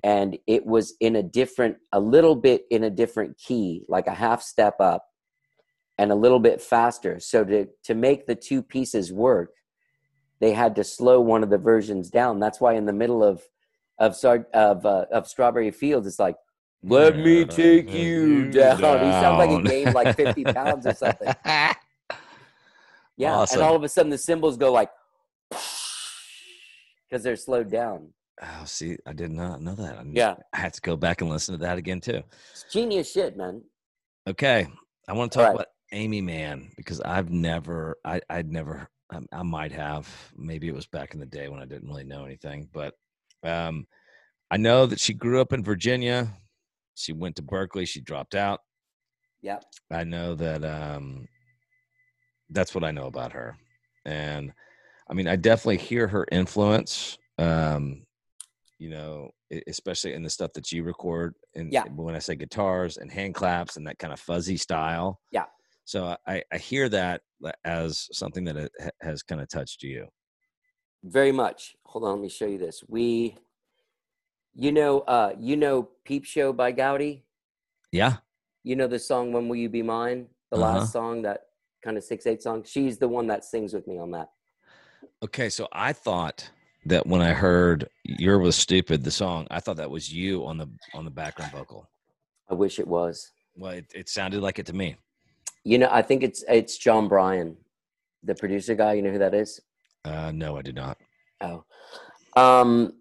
and 0.03 0.39
it 0.47 0.65
was 0.67 0.95
in 1.01 1.17
a 1.17 1.23
different 1.23 1.77
a 1.93 2.01
little 2.01 2.35
bit 2.37 2.65
in 2.71 2.85
a 2.85 2.91
different 2.91 3.37
key 3.39 3.85
like 3.89 4.07
a 4.07 4.15
half 4.15 4.43
step 4.43 4.81
up 4.81 5.05
and 5.99 6.13
a 6.13 6.15
little 6.15 6.41
bit 6.41 6.61
faster 6.61 7.19
so 7.19 7.45
to 7.45 7.67
to 7.83 7.95
make 7.95 8.27
the 8.27 8.35
two 8.35 8.63
pieces 8.63 9.13
work 9.13 9.51
they 10.41 10.53
had 10.53 10.77
to 10.77 10.85
slow 10.85 11.21
one 11.21 11.43
of 11.43 11.51
the 11.51 11.59
versions 11.59 12.11
down 12.11 12.39
that's 12.39 12.61
why 12.61 12.75
in 12.75 12.87
the 12.87 12.93
middle 12.93 13.25
of 13.25 13.43
of 13.99 14.15
of 14.53 14.85
uh, 14.85 15.07
of 15.11 15.27
strawberry 15.27 15.71
fields 15.71 16.07
it's 16.07 16.19
like 16.19 16.37
let 16.83 17.17
me 17.19 17.45
take 17.45 17.93
you 17.93 18.51
down. 18.51 18.77
He 18.77 18.83
sounds 18.83 19.39
like 19.39 19.51
he 19.51 19.63
gained 19.63 19.95
like 19.95 20.17
50 20.17 20.45
pounds 20.53 20.87
or 20.87 20.95
something. 20.95 21.35
Yeah. 23.17 23.35
Awesome. 23.35 23.59
And 23.61 23.67
all 23.67 23.75
of 23.75 23.83
a 23.83 23.89
sudden 23.89 24.11
the 24.11 24.19
cymbals 24.19 24.57
go 24.57 24.71
like, 24.73 24.91
because 25.51 27.25
they're 27.25 27.37
slowed 27.37 27.71
down. 27.71 28.13
Oh, 28.43 28.65
see, 28.65 28.97
I 29.07 29.13
did 29.13 29.31
not 29.31 29.63
know 29.63 29.75
that. 29.75 29.99
I'm 29.99 30.13
Yeah. 30.15 30.35
I 30.53 30.59
had 30.59 30.75
to 30.75 30.81
go 30.81 30.97
back 30.97 31.21
and 31.21 31.31
listen 31.31 31.55
to 31.55 31.65
that 31.65 31.79
again 31.79 32.01
too. 32.01 32.23
It's 32.53 32.65
genius 32.71 33.11
shit, 33.11 33.37
man. 33.37 33.63
Okay, 34.27 34.67
I 35.09 35.13
want 35.13 35.33
to 35.33 35.39
talk 35.39 35.47
right. 35.47 35.55
about 35.55 35.69
Aimee 35.93 36.21
Mann 36.21 36.71
because 36.77 37.01
I've 37.01 37.31
never, 37.31 37.97
I, 38.05 38.21
I'd 38.29 38.51
never, 38.51 38.89
I, 39.11 39.21
I 39.33 39.43
might 39.43 39.73
have, 39.73 40.09
maybe 40.37 40.69
it 40.69 40.75
was 40.75 40.87
back 40.87 41.15
in 41.15 41.21
the 41.21 41.27
day 41.27 41.49
when 41.49 41.61
I 41.61 41.65
didn't 41.65 41.89
really 41.89 42.05
know 42.05 42.25
anything, 42.25 42.69
but 42.73 42.95
um, 43.45 43.87
I 44.51 44.57
know 44.57 44.87
that 44.87 45.01
she 45.01 45.15
grew 45.15 45.41
up 45.41 45.53
in 45.53 45.63
Virginia. 45.63 46.33
She 46.95 47.13
went 47.13 47.37
to 47.37 47.43
Berkeley. 47.43 47.87
She 47.87 48.01
dropped 48.01 48.35
out. 48.35 48.61
Yeah. 49.43 49.59
I 49.91 50.05
know 50.05 50.35
that. 50.35 50.65
Um, 50.65 51.29
that's 52.51 52.75
what 52.77 52.85
I 52.85 52.93
know 52.93 53.07
about 53.07 53.33
her, 53.33 53.57
and 54.05 54.53
I 55.11 55.15
mean, 55.15 55.27
I 55.27 55.35
definitely 55.35 55.79
hear 55.79 56.07
her 56.07 56.25
influence. 56.31 57.19
Um, 57.39 58.06
you 58.79 58.91
know, 58.91 59.31
especially 59.67 60.13
in 60.15 60.23
the 60.23 60.31
stuff 60.31 60.53
that 60.55 60.71
you 60.73 60.83
record, 60.85 61.35
and 61.55 61.73
Yeah. 61.73 61.85
when 61.85 62.15
I 62.15 62.19
say 62.19 62.35
guitars 62.37 62.97
and 62.99 63.11
hand 63.11 63.35
claps 63.35 63.77
and 63.77 63.87
that 63.87 63.99
kind 63.99 64.13
of 64.13 64.21
fuzzy 64.21 64.57
style. 64.57 65.21
Yeah. 65.33 65.47
So 65.85 66.17
I, 66.27 66.43
I 66.53 66.59
hear 66.59 66.89
that 66.89 67.23
as 67.65 68.09
something 68.13 68.45
that 68.45 68.71
has 69.01 69.23
kind 69.23 69.41
of 69.41 69.49
touched 69.49 69.83
you. 69.83 70.09
Very 71.05 71.33
much. 71.33 71.77
Hold 71.85 72.05
on, 72.05 72.11
let 72.13 72.21
me 72.23 72.29
show 72.29 72.47
you 72.47 72.59
this. 72.59 72.83
We, 72.89 73.37
you 74.55 74.73
know, 74.73 75.01
uh, 75.01 75.35
you 75.39 75.57
know, 75.57 75.89
Peep 76.05 76.25
Show 76.25 76.53
by 76.53 76.73
Goudie. 76.73 77.25
Yeah. 77.93 78.17
You 78.65 78.75
know 78.75 78.89
the 78.89 78.99
song 78.99 79.33
"When 79.33 79.49
Will 79.49 79.57
You 79.57 79.69
Be 79.69 79.83
Mine," 79.83 80.27
the 80.51 80.57
Uh-huh. 80.57 80.79
last 80.81 80.93
song, 80.93 81.23
that 81.23 81.43
kind 81.85 81.97
of 81.97 82.03
six 82.03 82.27
eight 82.27 82.43
song. 82.43 82.65
She's 82.65 82.99
the 82.99 83.07
one 83.09 83.29
that 83.29 83.45
sings 83.45 83.73
with 83.73 83.87
me 83.87 83.97
on 83.99 84.11
that. 84.11 84.31
Okay. 85.23 85.49
So 85.49 85.69
I 85.73 85.93
thought 85.93 86.51
that 86.89 87.07
when 87.07 87.21
I 87.21 87.33
heard 87.33 87.89
"You're 88.05 88.39
Was 88.39 88.57
Stupid," 88.57 89.05
the 89.05 89.11
song, 89.11 89.47
I 89.51 89.61
thought 89.61 89.77
that 89.77 89.91
was 89.91 90.13
you 90.13 90.47
on 90.47 90.57
the 90.59 90.69
on 90.95 91.05
the 91.05 91.11
background 91.11 91.53
vocal. 91.53 91.89
I 92.51 92.55
wish 92.55 92.79
it 92.79 92.87
was. 92.87 93.31
Well, 93.57 93.73
it, 93.73 93.87
it 93.95 94.09
sounded 94.09 94.41
like 94.43 94.59
it 94.59 94.67
to 94.67 94.73
me. 94.73 94.97
You 95.65 95.79
know, 95.79 95.89
I 95.91 96.03
think 96.03 96.23
it's 96.23 96.45
it's 96.49 96.79
Jon 96.79 97.09
Brion, 97.09 97.57
the 98.23 98.35
producer 98.35 98.75
guy. 98.75 98.95
You 98.95 99.03
know 99.03 99.11
who 99.13 99.19
that 99.19 99.35
is? 99.35 99.61
Uh, 100.05 100.31
no, 100.33 100.57
I 100.57 100.63
did 100.63 100.77
not. 100.77 100.99
Oh, 101.41 101.65
um, 102.37 102.93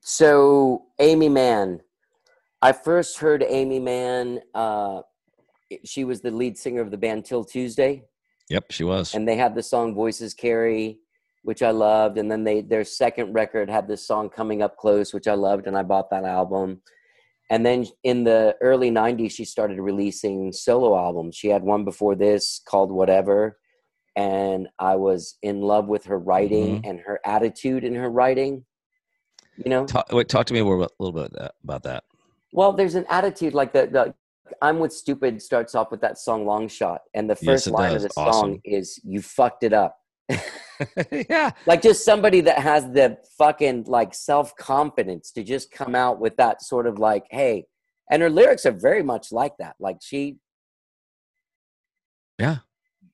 so 0.00 0.84
Aimee 1.00 1.28
Mann. 1.28 1.80
I 2.62 2.72
first 2.72 3.18
heard 3.18 3.42
Aimee 3.42 3.78
Mann. 3.80 4.40
Uh, 4.54 5.02
she 5.84 6.04
was 6.04 6.20
the 6.20 6.30
lead 6.30 6.56
singer 6.58 6.80
of 6.80 6.90
the 6.90 6.96
band 6.98 7.24
'Til 7.24 7.44
Tuesday, 7.44 8.04
Yep, 8.50 8.70
she 8.70 8.84
was. 8.84 9.14
and 9.14 9.26
they 9.26 9.36
had 9.36 9.54
the 9.54 9.62
song 9.62 9.94
"Voices 9.94 10.34
Carry," 10.34 10.98
which 11.46 11.62
I 11.62 11.70
loved. 11.70 12.18
And 12.18 12.30
then 12.30 12.44
they 12.44 12.60
their 12.60 12.84
second 12.84 13.32
record 13.32 13.70
had 13.70 13.88
this 13.88 14.06
song 14.06 14.28
"Coming 14.28 14.62
Up 14.62 14.76
Close," 14.76 15.14
which 15.14 15.28
I 15.28 15.34
loved, 15.34 15.66
and 15.66 15.76
I 15.76 15.82
bought 15.82 16.10
that 16.10 16.24
album. 16.24 16.82
And 17.48 17.64
then 17.64 17.86
in 18.02 18.24
the 18.24 18.56
early 18.60 18.90
'90s, 18.90 19.30
she 19.30 19.44
started 19.44 19.78
releasing 19.80 20.52
solo 20.52 20.96
albums. 20.96 21.36
She 21.36 21.48
had 21.48 21.62
one 21.62 21.84
before 21.84 22.14
this 22.14 22.60
called 22.68 22.90
"Whatever," 22.90 23.58
and 24.16 24.68
I 24.78 24.96
was 24.96 25.38
in 25.42 25.60
love 25.60 25.86
with 25.86 26.04
her 26.06 26.18
writing 26.18 26.78
mm-hmm. 26.78 26.90
and 26.90 27.00
her 27.00 27.20
attitude 27.24 27.84
in 27.84 27.94
her 27.94 28.10
writing. 28.10 28.64
You 29.64 29.70
know, 29.70 29.86
talk, 29.86 30.12
wait, 30.12 30.28
talk 30.28 30.46
to 30.46 30.54
me 30.54 30.62
more 30.62 30.76
a 30.76 30.88
little 30.98 31.12
bit 31.12 31.40
uh, 31.40 31.48
about 31.64 31.82
that- 31.84 32.04
well, 32.52 32.72
there's 32.72 32.94
an 32.94 33.04
attitude 33.10 33.54
like 33.54 33.72
the, 33.72 33.86
the 33.86 34.14
I'm 34.62 34.78
with 34.78 34.92
Stupid 34.92 35.42
starts 35.42 35.74
off 35.74 35.90
with 35.90 36.00
that 36.00 36.18
song 36.18 36.46
Long 36.46 36.68
Shot. 36.68 37.02
And 37.14 37.28
the 37.28 37.36
first 37.36 37.66
it 37.66 37.72
line 37.72 37.92
does. 37.92 38.04
of 38.04 38.12
the 38.12 38.20
Awesome. 38.20 38.40
song 38.52 38.60
is 38.64 38.98
You 39.04 39.20
fucked 39.20 39.62
it 39.62 39.72
up. 39.72 39.98
yeah, 41.30 41.50
Like 41.66 41.82
just 41.82 42.04
somebody 42.04 42.40
that 42.42 42.58
has 42.58 42.84
the 42.92 43.18
fucking 43.38 43.84
like 43.84 44.14
self 44.14 44.54
confidence 44.56 45.30
to 45.32 45.42
just 45.42 45.70
come 45.70 45.94
out 45.94 46.18
with 46.20 46.36
that 46.36 46.62
sort 46.62 46.86
of 46.86 46.98
like, 46.98 47.26
hey, 47.30 47.64
and 48.10 48.22
her 48.22 48.30
lyrics 48.30 48.66
are 48.66 48.72
very 48.72 49.02
much 49.02 49.32
like 49.32 49.56
that. 49.58 49.76
Like 49.80 49.98
she 50.02 50.36
yeah, 52.38 52.58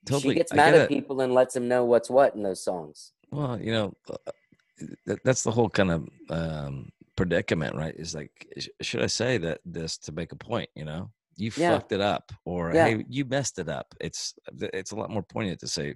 totally. 0.06 0.34
she 0.34 0.38
gets 0.38 0.52
mad 0.52 0.72
get 0.72 0.74
at 0.74 0.80
it. 0.82 0.88
people 0.88 1.20
and 1.20 1.32
lets 1.32 1.54
them 1.54 1.68
know 1.68 1.84
what's 1.84 2.10
what 2.10 2.34
in 2.34 2.42
those 2.42 2.62
songs. 2.64 3.12
Well, 3.30 3.58
you 3.60 3.72
know, 3.72 3.94
uh, 4.10 5.14
that's 5.24 5.42
the 5.42 5.50
whole 5.50 5.70
kind 5.70 5.90
of 5.90 6.08
um, 6.30 6.90
predicament, 7.16 7.74
right? 7.76 7.94
Is 7.96 8.14
like, 8.14 8.46
should 8.80 9.02
I 9.02 9.06
say 9.06 9.38
that 9.38 9.60
this 9.64 9.96
to 9.98 10.12
make 10.12 10.32
a 10.32 10.36
point? 10.36 10.68
You 10.74 10.84
know, 10.84 11.10
you 11.36 11.50
Yeah. 11.56 11.70
fucked 11.70 11.92
it 11.92 12.00
up, 12.00 12.32
or 12.44 12.72
Yeah. 12.74 12.88
hey, 12.88 13.04
you 13.08 13.24
messed 13.24 13.58
it 13.58 13.68
up. 13.68 13.94
It's 14.00 14.34
it's 14.60 14.90
a 14.90 14.96
lot 14.96 15.10
more 15.10 15.22
poignant 15.22 15.60
to 15.60 15.68
say 15.68 15.94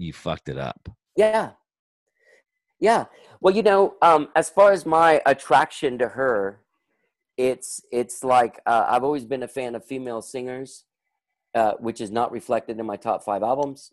you 0.00 0.12
fucked 0.12 0.48
it 0.48 0.58
up. 0.58 0.88
Yeah. 1.16 1.50
Yeah. 2.80 3.04
Well, 3.40 3.54
you 3.54 3.62
know, 3.62 3.94
um, 4.00 4.28
as 4.34 4.48
far 4.48 4.72
as 4.72 4.86
my 4.86 5.20
attraction 5.26 5.98
to 5.98 6.08
her, 6.08 6.60
it's 7.36 7.80
it's 7.92 8.24
like 8.24 8.60
uh, 8.66 8.86
I've 8.88 9.04
always 9.04 9.24
been 9.24 9.42
a 9.42 9.48
fan 9.48 9.74
of 9.74 9.84
female 9.84 10.22
singers, 10.22 10.84
uh, 11.54 11.72
which 11.78 12.00
is 12.00 12.10
not 12.10 12.32
reflected 12.32 12.78
in 12.78 12.86
my 12.86 12.96
top 12.96 13.22
five 13.22 13.42
albums. 13.42 13.92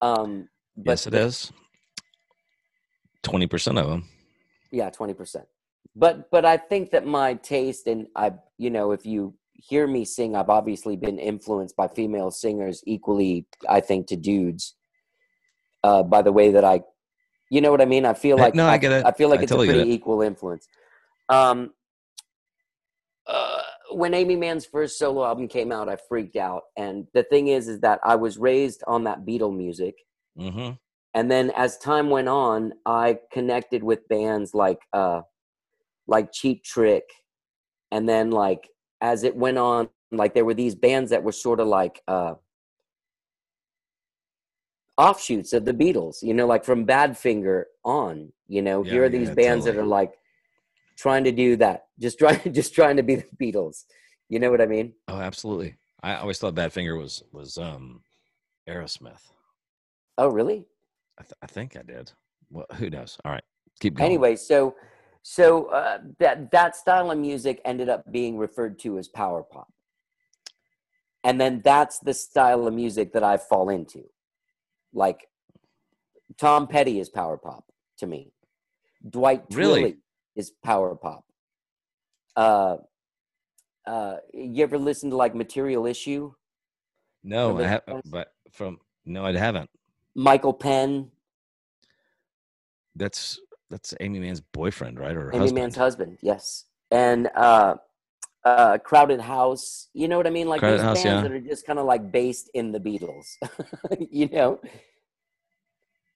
Um, 0.00 0.48
but 0.76 0.92
yes, 0.92 1.06
it 1.06 1.14
is. 1.14 1.52
Twenty 3.22 3.46
percent 3.46 3.78
of 3.78 3.88
them. 3.88 4.08
yeah, 4.70 4.90
twenty 4.90 5.14
percent. 5.14 5.44
But 5.94 6.30
but 6.30 6.44
I 6.44 6.56
think 6.56 6.90
that 6.90 7.06
my 7.06 7.34
taste 7.34 7.86
and 7.86 8.06
I, 8.16 8.32
you 8.58 8.70
know, 8.70 8.92
if 8.92 9.06
you 9.06 9.34
hear 9.52 9.86
me 9.86 10.04
sing, 10.04 10.34
I've 10.34 10.50
obviously 10.50 10.96
been 10.96 11.18
influenced 11.18 11.76
by 11.76 11.88
female 11.88 12.30
singers 12.30 12.82
equally. 12.86 13.46
I 13.68 13.80
think 13.80 14.06
to 14.08 14.16
dudes. 14.16 14.74
Uh, 15.84 16.02
by 16.02 16.22
the 16.22 16.32
way 16.32 16.50
that 16.52 16.64
I, 16.64 16.82
you 17.50 17.60
know 17.60 17.70
what 17.70 17.80
I 17.80 17.86
mean. 17.86 18.06
I 18.06 18.14
feel 18.14 18.36
like 18.36 18.54
no, 18.54 18.66
I 18.66 18.78
get 18.78 18.92
it. 18.92 19.04
I 19.04 19.12
feel 19.12 19.28
like 19.28 19.40
I 19.40 19.42
it's 19.42 19.50
totally 19.50 19.68
a 19.68 19.72
pretty 19.72 19.92
equal 19.92 20.22
influence. 20.22 20.66
Um, 21.28 21.72
uh, 23.26 23.62
when 23.92 24.14
Aimee 24.14 24.36
Mann's 24.36 24.66
first 24.66 24.98
solo 24.98 25.24
album 25.24 25.48
came 25.48 25.72
out, 25.72 25.88
I 25.88 25.96
freaked 25.96 26.36
out. 26.36 26.62
And 26.76 27.06
the 27.14 27.22
thing 27.22 27.48
is, 27.48 27.68
is 27.68 27.80
that 27.80 28.00
I 28.04 28.16
was 28.16 28.38
raised 28.38 28.82
on 28.86 29.04
that 29.04 29.24
Beatle 29.24 29.56
music. 29.56 29.96
Mm-hmm. 30.38 30.72
And 31.14 31.30
then 31.30 31.52
as 31.56 31.78
time 31.78 32.10
went 32.10 32.28
on, 32.28 32.72
I 32.86 33.18
connected 33.32 33.82
with 33.82 34.08
bands 34.08 34.54
like 34.54 34.80
uh 34.92 35.22
like 36.06 36.32
Cheap 36.32 36.64
Trick. 36.64 37.04
And 37.90 38.08
then 38.08 38.30
like 38.30 38.68
as 39.00 39.24
it 39.24 39.36
went 39.36 39.58
on, 39.58 39.90
like 40.10 40.34
there 40.34 40.44
were 40.44 40.54
these 40.54 40.74
bands 40.74 41.10
that 41.10 41.22
were 41.22 41.32
sort 41.32 41.60
of 41.60 41.68
like 41.68 42.00
uh 42.08 42.34
offshoots 45.02 45.52
of 45.52 45.64
the 45.64 45.74
Beatles, 45.74 46.22
you 46.22 46.34
know, 46.34 46.46
like 46.46 46.64
from 46.64 46.86
Badfinger 46.86 47.64
on, 47.84 48.32
you 48.48 48.62
know, 48.62 48.84
Yeah, 48.84 48.92
here 48.92 49.04
are 49.04 49.08
these 49.08 49.28
yeah, 49.28 49.34
bands 49.34 49.64
that 49.66 49.76
are 49.76 49.86
like 49.86 50.12
trying 50.96 51.24
to 51.24 51.32
do 51.32 51.56
that. 51.56 51.86
Just 52.00 52.18
trying 52.18 52.52
just 52.60 52.74
trying 52.74 52.96
to 52.98 53.02
be 53.02 53.16
the 53.16 53.26
Beatles. 53.40 53.84
You 54.28 54.38
know 54.38 54.50
what 54.50 54.60
I 54.60 54.66
mean? 54.66 54.94
Oh, 55.08 55.18
absolutely. 55.18 55.76
I 56.02 56.16
always 56.16 56.38
thought 56.38 56.54
Badfinger 56.54 56.98
was 56.98 57.22
was 57.32 57.58
um 57.58 58.02
Aerosmith. 58.68 59.24
Oh, 60.18 60.28
really? 60.28 60.66
I, 61.18 61.22
th- 61.22 61.32
I 61.42 61.46
think 61.46 61.76
I 61.76 61.82
did. 61.82 62.12
Well, 62.50 62.66
who 62.74 62.90
knows? 62.90 63.18
All 63.24 63.32
right, 63.32 63.44
keep 63.80 63.94
going. 63.94 64.06
anyway 64.10 64.36
so 64.36 64.74
so 65.24 65.66
uh, 65.66 65.98
that 66.18 66.50
that 66.50 66.74
style 66.76 67.10
of 67.10 67.18
music 67.18 67.60
ended 67.64 67.88
up 67.88 68.02
being 68.12 68.36
referred 68.36 68.78
to 68.78 68.98
as 68.98 69.08
power 69.08 69.42
pop 69.42 69.68
and 71.24 71.40
then 71.40 71.60
that's 71.64 71.98
the 72.00 72.12
style 72.14 72.66
of 72.66 72.74
music 72.74 73.12
that 73.12 73.22
i 73.22 73.36
fall 73.36 73.68
into 73.68 74.02
like 74.92 75.28
tom 76.38 76.66
petty 76.66 77.00
is 77.00 77.08
power 77.08 77.36
pop 77.36 77.64
to 77.98 78.06
me 78.06 78.32
dwight 79.08 79.44
Really? 79.52 79.82
Twilley 79.82 79.96
is 80.36 80.52
power 80.64 80.94
pop 80.94 81.24
uh 82.36 82.76
uh 83.86 84.16
you 84.32 84.62
ever 84.62 84.78
listen 84.78 85.10
to 85.10 85.16
like 85.16 85.34
material 85.34 85.86
issue 85.86 86.32
no, 87.24 87.58
I 87.58 87.66
have, 87.68 87.82
but 88.06 88.32
from 88.50 88.78
no, 89.04 89.24
I 89.24 89.36
haven't. 89.36 89.70
michael 90.14 90.52
penn 90.52 91.10
That's 92.96 93.38
that's 93.70 93.94
Aimee 94.00 94.20
Mann's 94.20 94.40
boyfriend, 94.40 94.98
right? 94.98 95.16
Or 95.16 95.30
Aimee 95.30 95.38
husband? 95.38 95.54
Mann's 95.62 95.76
husband, 95.76 96.18
yes. 96.20 96.66
And 96.90 97.30
uh 97.34 97.76
uh 98.44 98.78
Crowded 98.78 99.20
House, 99.20 99.88
you 99.94 100.08
know 100.08 100.16
what 100.16 100.26
I 100.26 100.30
mean? 100.30 100.48
Like 100.48 100.60
Crowded 100.60 100.78
these 100.78 100.84
House, 100.84 101.02
bands 101.02 101.22
yeah. 101.22 101.28
that 101.28 101.32
are 101.32 101.40
just 101.40 101.66
kind 101.66 101.78
of 101.78 101.86
like 101.86 102.10
based 102.10 102.50
in 102.54 102.72
the 102.72 102.80
Beatles. 102.80 103.36
you 104.10 104.28
know? 104.28 104.60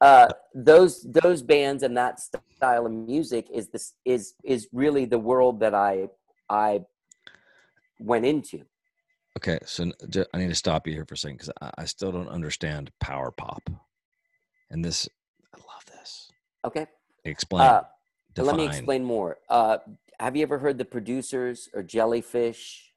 Uh 0.00 0.28
those 0.54 1.06
those 1.08 1.42
bands 1.42 1.82
and 1.82 1.96
that 1.96 2.20
style 2.20 2.86
of 2.86 2.92
music 2.92 3.46
is 3.52 3.68
this 3.68 3.94
is 4.04 4.34
is 4.44 4.68
really 4.72 5.04
the 5.04 5.18
world 5.18 5.60
that 5.60 5.74
I 5.74 6.08
I 6.50 6.82
went 7.98 8.26
into. 8.26 8.62
Okay, 9.38 9.58
so 9.66 9.90
I 10.32 10.38
need 10.38 10.48
to 10.48 10.54
stop 10.54 10.86
you 10.86 10.94
here 10.94 11.04
for 11.04 11.14
a 11.14 11.16
second 11.16 11.36
because 11.36 11.50
I, 11.60 11.70
I 11.78 11.84
still 11.84 12.10
don't 12.10 12.28
understand 12.28 12.90
power 13.00 13.30
pop, 13.30 13.68
and 14.70 14.84
this 14.84 15.08
I 15.54 15.58
love 15.58 15.84
this. 15.86 16.32
Okay? 16.64 16.86
Explain. 17.24 17.62
Uh 17.62 17.82
let 18.38 18.56
me 18.56 18.66
explain 18.66 19.02
more. 19.02 19.38
Uh 19.48 19.78
have 20.18 20.36
you 20.36 20.42
ever 20.42 20.58
heard 20.58 20.78
the 20.78 20.84
producers 20.84 21.68
or 21.74 21.82
Jellyfish? 21.82 22.92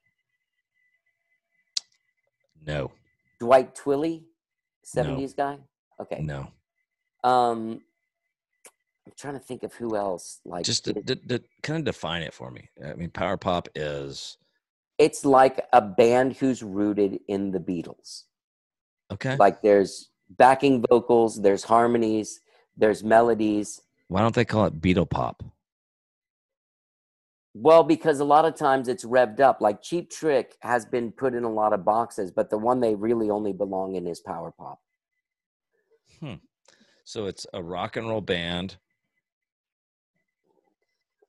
No, 2.65 2.91
Dwight 3.39 3.75
Twilley, 3.75 4.23
70s 4.85 5.35
guy? 5.35 5.57
Okay. 6.01 6.21
no. 6.21 6.47
Um, 7.23 7.81
I'm 9.05 9.13
trying 9.17 9.33
to 9.33 9.39
think 9.39 9.63
of 9.63 9.73
who 9.73 9.95
else. 9.95 10.39
Like, 10.45 10.63
Just 10.63 10.85
to, 10.85 10.93
to, 10.93 11.15
to 11.15 11.41
kind 11.63 11.79
of 11.79 11.85
define 11.85 12.21
it 12.21 12.33
for 12.33 12.51
me. 12.51 12.69
I 12.85 12.93
mean, 12.93 13.09
power 13.09 13.37
pop 13.37 13.67
is 13.75 14.37
it's 14.97 15.25
like 15.25 15.65
a 15.73 15.81
band 15.81 16.35
who's 16.37 16.61
rooted 16.61 17.19
in 17.27 17.51
the 17.51 17.59
Beatles. 17.59 18.23
okay. 19.11 19.35
Like, 19.37 19.61
there's 19.61 20.09
backing 20.29 20.83
vocals, 20.89 21.41
there's 21.41 21.63
harmonies, 21.63 22.41
there's 22.77 23.03
melodies. 23.03 23.81
Why 24.09 24.21
don't 24.21 24.35
they 24.35 24.45
call 24.45 24.65
it 24.65 24.81
Beetle 24.81 25.05
pop? 25.05 25.43
Well, 27.53 27.83
because 27.83 28.19
a 28.19 28.25
lot 28.25 28.45
of 28.45 28.55
times 28.55 28.87
it's 28.87 29.03
revved 29.03 29.39
up. 29.39 29.59
Like 29.59 29.81
Cheap 29.81 30.11
Trick 30.11 30.55
has 30.61 30.85
been 30.85 31.11
put 31.11 31.33
in 31.33 31.43
a 31.43 31.51
lot 31.51 31.73
of 31.73 31.83
boxes, 31.83 32.31
but 32.31 32.49
the 32.49 32.57
one 32.57 32.79
they 32.79 32.95
really 32.95 33.29
only 33.29 33.53
belong 33.53 33.95
in 33.95 34.07
is 34.07 34.19
Power 34.19 34.51
Pop. 34.51 34.79
Hmm. 36.19 36.35
So 37.05 37.25
it's 37.25 37.47
a 37.53 37.61
rock 37.63 37.95
and 37.97 38.07
roll 38.07 38.21
band. 38.21 38.77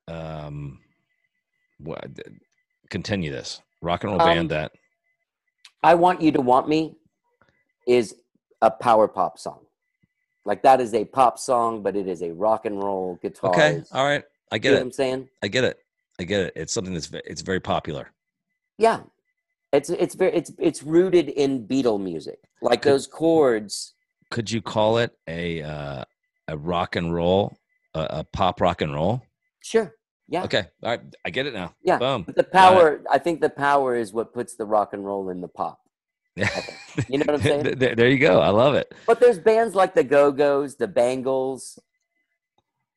Um, 0.08 0.80
what? 1.78 2.04
Continue 2.90 3.30
this 3.30 3.62
rock 3.80 4.04
and 4.04 4.12
roll 4.12 4.20
Um, 4.20 4.28
band 4.28 4.50
that 4.50 4.72
I 5.82 5.94
Want 5.94 6.20
You 6.20 6.32
to 6.32 6.40
Want 6.42 6.68
Me 6.68 6.96
is 7.86 8.14
a 8.60 8.70
power 8.70 9.08
pop 9.08 9.38
song. 9.38 9.60
Like 10.44 10.62
that 10.64 10.80
is 10.80 10.92
a 10.92 11.04
pop 11.04 11.38
song, 11.38 11.82
but 11.82 11.96
it 11.96 12.06
is 12.08 12.22
a 12.22 12.32
rock 12.32 12.66
and 12.66 12.82
roll 12.82 13.18
guitar. 13.22 13.50
okay. 13.52 13.82
All 13.92 14.04
right, 14.04 14.24
I 14.50 14.56
You 14.56 14.60
get 14.60 14.70
know 14.70 14.74
what 14.76 14.80
it. 14.80 14.84
I'm 14.86 14.92
saying? 14.92 15.28
I 15.42 15.48
get 15.48 15.64
it. 15.64 15.78
I 16.20 16.24
get 16.24 16.40
it. 16.40 16.52
It's 16.54 16.72
something 16.72 16.92
that's 16.92 17.10
it's 17.24 17.40
very 17.40 17.60
popular. 17.60 18.12
Yeah. 18.76 19.00
It's 19.72 19.88
it's 19.88 20.14
very 20.14 20.34
it's 20.34 20.52
it's 20.58 20.82
rooted 20.82 21.30
in 21.30 21.66
Beatle 21.66 21.98
music. 22.00 22.38
Like 22.60 22.82
Could- 22.82 22.92
those 22.92 23.06
chords. 23.06 23.94
Could 24.30 24.50
you 24.50 24.60
call 24.62 24.98
it 24.98 25.16
a 25.26 25.62
uh, 25.62 26.04
a 26.46 26.56
rock 26.56 26.94
and 26.94 27.12
roll, 27.12 27.56
a, 27.94 28.06
a 28.10 28.24
pop 28.24 28.60
rock 28.60 28.82
and 28.82 28.92
roll? 28.94 29.22
Sure. 29.60 29.94
Yeah. 30.28 30.44
Okay, 30.44 30.64
all 30.84 30.90
right, 30.90 31.00
I 31.24 31.30
get 31.30 31.46
it 31.46 31.54
now. 31.54 31.74
Yeah. 31.82 31.98
Boom. 31.98 32.22
But 32.22 32.36
the 32.36 32.44
power, 32.44 33.02
I 33.10 33.18
think 33.18 33.40
the 33.40 33.50
power 33.50 33.96
is 33.96 34.12
what 34.12 34.32
puts 34.32 34.54
the 34.54 34.64
rock 34.64 34.92
and 34.92 35.04
roll 35.04 35.30
in 35.30 35.40
the 35.40 35.48
pop. 35.48 35.80
Yeah. 36.36 36.48
You 37.08 37.18
know 37.18 37.24
what 37.26 37.34
I'm 37.34 37.42
saying? 37.42 37.78
there, 37.78 37.96
there 37.96 38.08
you 38.08 38.18
go. 38.18 38.40
I 38.40 38.50
love 38.50 38.74
it. 38.74 38.94
But 39.04 39.18
there's 39.18 39.40
bands 39.40 39.74
like 39.74 39.94
the 39.94 40.04
Go 40.04 40.30
Go's, 40.30 40.76
the 40.76 40.86
Bangles. 40.86 41.76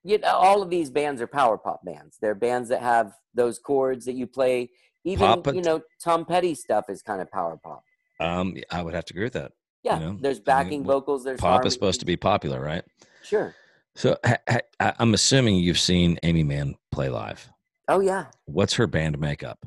You 0.03 0.17
know, 0.17 0.33
all 0.35 0.61
of 0.61 0.69
these 0.69 0.89
bands 0.89 1.21
are 1.21 1.27
power 1.27 1.57
pop 1.57 1.83
bands. 1.85 2.17
They're 2.21 2.35
bands 2.35 2.69
that 2.69 2.81
have 2.81 3.13
those 3.33 3.57
chords 3.59 4.05
that 4.05 4.13
you 4.13 4.27
play. 4.27 4.69
Even 5.05 5.27
Pop 5.27 5.47
you 5.53 5.61
know, 5.61 5.81
Tom 6.01 6.25
Petty 6.25 6.55
stuff 6.55 6.89
is 6.89 7.01
kind 7.01 7.21
of 7.21 7.29
power 7.31 7.57
pop. 7.61 7.83
Um, 8.19 8.55
I 8.71 8.81
would 8.81 8.93
have 8.93 9.05
to 9.05 9.13
agree 9.13 9.25
with 9.25 9.33
that. 9.33 9.51
Yeah, 9.83 9.99
know, 9.99 10.17
there's 10.19 10.37
I 10.37 10.39
mean, 10.39 10.43
backing 10.45 10.83
vocals. 10.85 11.23
There's 11.25 11.39
Pop 11.41 11.65
is 11.65 11.73
supposed 11.73 11.99
to 11.99 12.05
be 12.05 12.15
popular, 12.15 12.61
right? 12.61 12.83
Sure. 13.21 13.53
So 13.95 14.17
ha, 14.25 14.37
ha, 14.49 14.59
I- 14.79 14.93
I'm 14.99 15.13
assuming 15.13 15.55
you've 15.55 15.79
seen 15.79 16.17
Aimee 16.23 16.43
Mann 16.43 16.75
play 16.91 17.09
live. 17.09 17.49
Oh 17.89 17.99
yeah. 17.99 18.25
What's 18.45 18.75
her 18.75 18.87
band 18.87 19.19
makeup? 19.19 19.65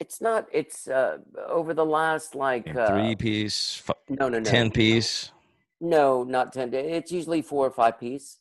It's 0.00 0.20
not. 0.20 0.46
It's 0.52 0.88
uh, 0.88 1.18
over 1.48 1.72
the 1.74 1.84
last 1.86 2.34
like 2.34 2.74
uh, 2.74 2.88
three 2.88 3.14
piece, 3.16 3.82
f- 3.88 3.96
No, 4.08 4.28
no, 4.28 4.38
no. 4.38 4.44
ten 4.44 4.70
piece. 4.70 5.30
No, 5.82 6.22
not 6.22 6.52
ten. 6.52 6.72
It's 6.72 7.10
usually 7.10 7.42
four 7.42 7.66
or 7.66 7.70
five 7.72 7.98
piece. 7.98 8.38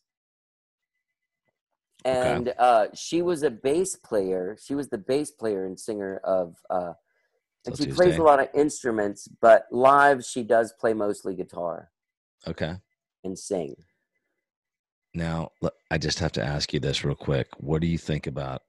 Okay. 2.05 2.33
And 2.33 2.53
uh, 2.57 2.87
she 2.93 3.21
was 3.23 3.41
a 3.41 3.49
bass 3.49 3.95
player. 3.95 4.55
She 4.63 4.75
was 4.75 4.89
the 4.89 4.99
bass 4.99 5.31
player 5.31 5.65
and 5.65 5.77
singer 5.77 6.21
of. 6.23 6.55
Uh, 6.69 6.93
and 7.65 7.77
she 7.77 7.87
plays 7.87 8.17
a 8.17 8.23
lot 8.23 8.39
of 8.39 8.47
instruments, 8.55 9.27
but 9.27 9.65
live 9.71 10.23
she 10.23 10.43
does 10.43 10.73
play 10.79 10.93
mostly 10.93 11.35
guitar 11.35 11.91
Okay. 12.47 12.75
and 13.23 13.37
sing. 13.37 13.75
Now, 15.13 15.51
I 15.91 15.97
just 15.99 16.19
have 16.19 16.31
to 16.33 16.43
ask 16.43 16.73
you 16.73 16.79
this 16.79 17.03
real 17.03 17.15
quick. 17.15 17.49
What 17.57 17.81
do 17.81 17.87
you 17.87 17.99
think 17.99 18.25
about 18.25 18.61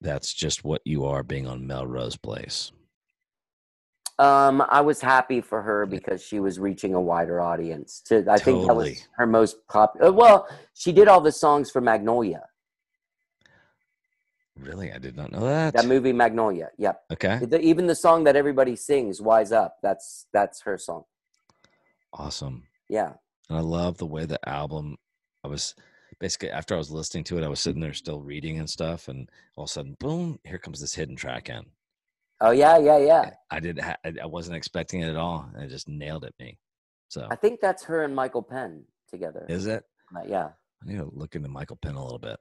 that's 0.00 0.32
just 0.32 0.62
what 0.64 0.82
you 0.84 1.04
are 1.04 1.24
being 1.24 1.48
on 1.48 1.66
Melrose 1.66 2.16
Place? 2.16 2.70
Um, 4.22 4.64
I 4.68 4.80
was 4.80 5.00
happy 5.00 5.40
for 5.40 5.62
her 5.62 5.86
because 5.86 6.22
she 6.22 6.38
was 6.38 6.58
reaching 6.58 6.94
a 6.94 7.00
wider 7.00 7.40
audience. 7.40 8.00
To 8.06 8.24
I 8.30 8.38
think 8.38 8.66
that 8.66 8.74
was 8.74 9.08
her 9.16 9.26
most 9.26 9.56
popular. 9.68 10.12
Well, 10.12 10.48
she 10.74 10.92
did 10.92 11.08
all 11.08 11.20
the 11.20 11.32
songs 11.32 11.70
for 11.70 11.80
Magnolia, 11.80 12.42
Really? 14.58 14.92
I 14.92 14.98
did 14.98 15.16
not 15.16 15.32
know 15.32 15.40
that. 15.40 15.72
that 15.74 15.86
movie 15.86 16.12
Magnolia. 16.12 16.70
Yep. 16.78 17.02
okay. 17.14 17.38
The, 17.44 17.60
even 17.60 17.86
the 17.86 17.94
song 17.94 18.24
that 18.24 18.36
everybody 18.36 18.76
sings, 18.76 19.20
"Wise 19.20 19.50
Up," 19.50 19.78
that's 19.82 20.26
that's 20.32 20.60
her 20.62 20.78
song. 20.78 21.04
Awesome. 22.12 22.64
Yeah, 22.88 23.14
And 23.48 23.58
I 23.58 23.62
love 23.62 23.96
the 23.96 24.06
way 24.06 24.26
the 24.26 24.38
album, 24.46 24.98
I 25.42 25.48
was 25.48 25.74
basically, 26.20 26.50
after 26.50 26.74
I 26.74 26.78
was 26.78 26.90
listening 26.90 27.24
to 27.24 27.38
it, 27.38 27.44
I 27.44 27.48
was 27.48 27.58
sitting 27.58 27.80
there 27.80 27.94
still 27.94 28.20
reading 28.20 28.58
and 28.58 28.68
stuff. 28.68 29.08
And 29.08 29.30
all 29.56 29.64
of 29.64 29.70
a 29.70 29.72
sudden, 29.72 29.96
boom, 29.98 30.38
here 30.44 30.58
comes 30.58 30.78
this 30.80 30.94
hidden 30.94 31.16
track 31.16 31.48
in. 31.48 31.64
Oh 32.44 32.50
yeah, 32.50 32.76
yeah, 32.78 32.98
yeah. 32.98 33.30
I 33.50 33.60
did. 33.60 33.78
Ha- 33.78 33.96
I 34.04 34.26
wasn't 34.26 34.56
expecting 34.56 35.00
it 35.00 35.08
at 35.08 35.16
all, 35.16 35.48
and 35.54 35.62
it 35.64 35.68
just 35.68 35.88
nailed 35.88 36.24
it 36.24 36.34
me. 36.40 36.58
So, 37.08 37.28
I 37.30 37.36
think 37.36 37.60
that's 37.60 37.84
her 37.84 38.02
and 38.04 38.14
Michael 38.16 38.42
Penn 38.42 38.84
together. 39.08 39.46
is 39.48 39.66
it? 39.66 39.84
Uh, 40.16 40.22
Yeah, 40.26 40.48
I 40.82 40.86
need 40.86 40.98
to 40.98 41.10
look 41.12 41.36
into 41.36 41.48
Michael 41.48 41.78
Penn 41.82 41.94
a 41.94 42.02
little 42.02 42.18
bit. 42.18 42.38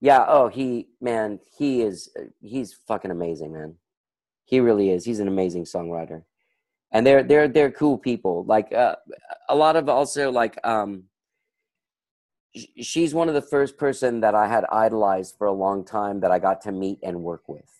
yeah. 0.00 0.24
Oh, 0.26 0.48
he 0.48 0.88
man, 1.00 1.38
he 1.56 1.82
is. 1.82 2.10
uh, 2.18 2.24
He's 2.42 2.74
fucking 2.88 3.10
amazing, 3.10 3.52
man. 3.52 3.76
He 4.46 4.58
really 4.58 4.90
is. 4.90 5.04
He's 5.04 5.20
an 5.20 5.28
amazing 5.28 5.64
songwriter, 5.64 6.24
and 6.92 7.06
they're 7.06 7.22
they're 7.22 7.46
they're 7.48 7.70
cool 7.70 7.98
people. 7.98 8.44
Like 8.46 8.72
uh, 8.74 8.96
a 9.48 9.54
lot 9.54 9.76
of 9.76 9.88
also 9.88 10.32
like 10.32 10.58
um. 10.64 11.04
She's 12.82 13.14
one 13.14 13.28
of 13.28 13.34
the 13.34 13.42
first 13.42 13.78
person 13.78 14.20
that 14.22 14.34
I 14.34 14.48
had 14.48 14.64
idolized 14.72 15.36
for 15.38 15.46
a 15.46 15.52
long 15.52 15.84
time 15.84 16.18
that 16.20 16.32
I 16.32 16.40
got 16.40 16.60
to 16.62 16.72
meet 16.72 16.98
and 17.04 17.22
work 17.22 17.42
with, 17.48 17.70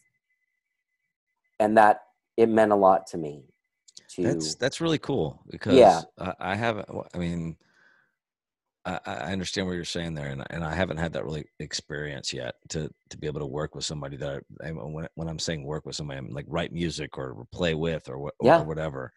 and 1.60 1.76
that 1.76 2.00
it 2.36 2.48
meant 2.48 2.72
a 2.72 2.76
lot 2.76 3.06
to 3.08 3.18
me. 3.18 3.44
To 4.16 4.22
That's 4.22 4.54
that's 4.56 4.80
really 4.80 4.98
cool 4.98 5.40
because 5.50 5.76
Yeah. 5.76 6.00
I, 6.18 6.34
I 6.40 6.54
haven't. 6.56 6.88
I 7.14 7.18
mean, 7.18 7.56
I, 8.84 8.98
I 9.06 9.32
understand 9.32 9.66
what 9.66 9.74
you're 9.74 9.84
saying 9.84 10.14
there, 10.14 10.28
and 10.28 10.42
and 10.50 10.64
I 10.64 10.74
haven't 10.74 10.96
had 10.96 11.12
that 11.12 11.24
really 11.24 11.44
experience 11.60 12.32
yet 12.32 12.54
to 12.70 12.90
to 13.10 13.18
be 13.18 13.26
able 13.28 13.40
to 13.40 13.46
work 13.46 13.74
with 13.74 13.84
somebody 13.84 14.16
that 14.16 14.42
I, 14.64 14.70
when 14.72 15.06
when 15.14 15.28
I'm 15.28 15.38
saying 15.38 15.64
work 15.64 15.86
with 15.86 15.94
somebody, 15.94 16.18
I'm 16.18 16.30
like 16.30 16.46
write 16.48 16.72
music 16.72 17.18
or 17.18 17.46
play 17.52 17.74
with 17.74 18.08
or 18.08 18.18
what 18.18 18.34
Yeah. 18.42 18.60
or 18.62 18.64
whatever. 18.64 19.12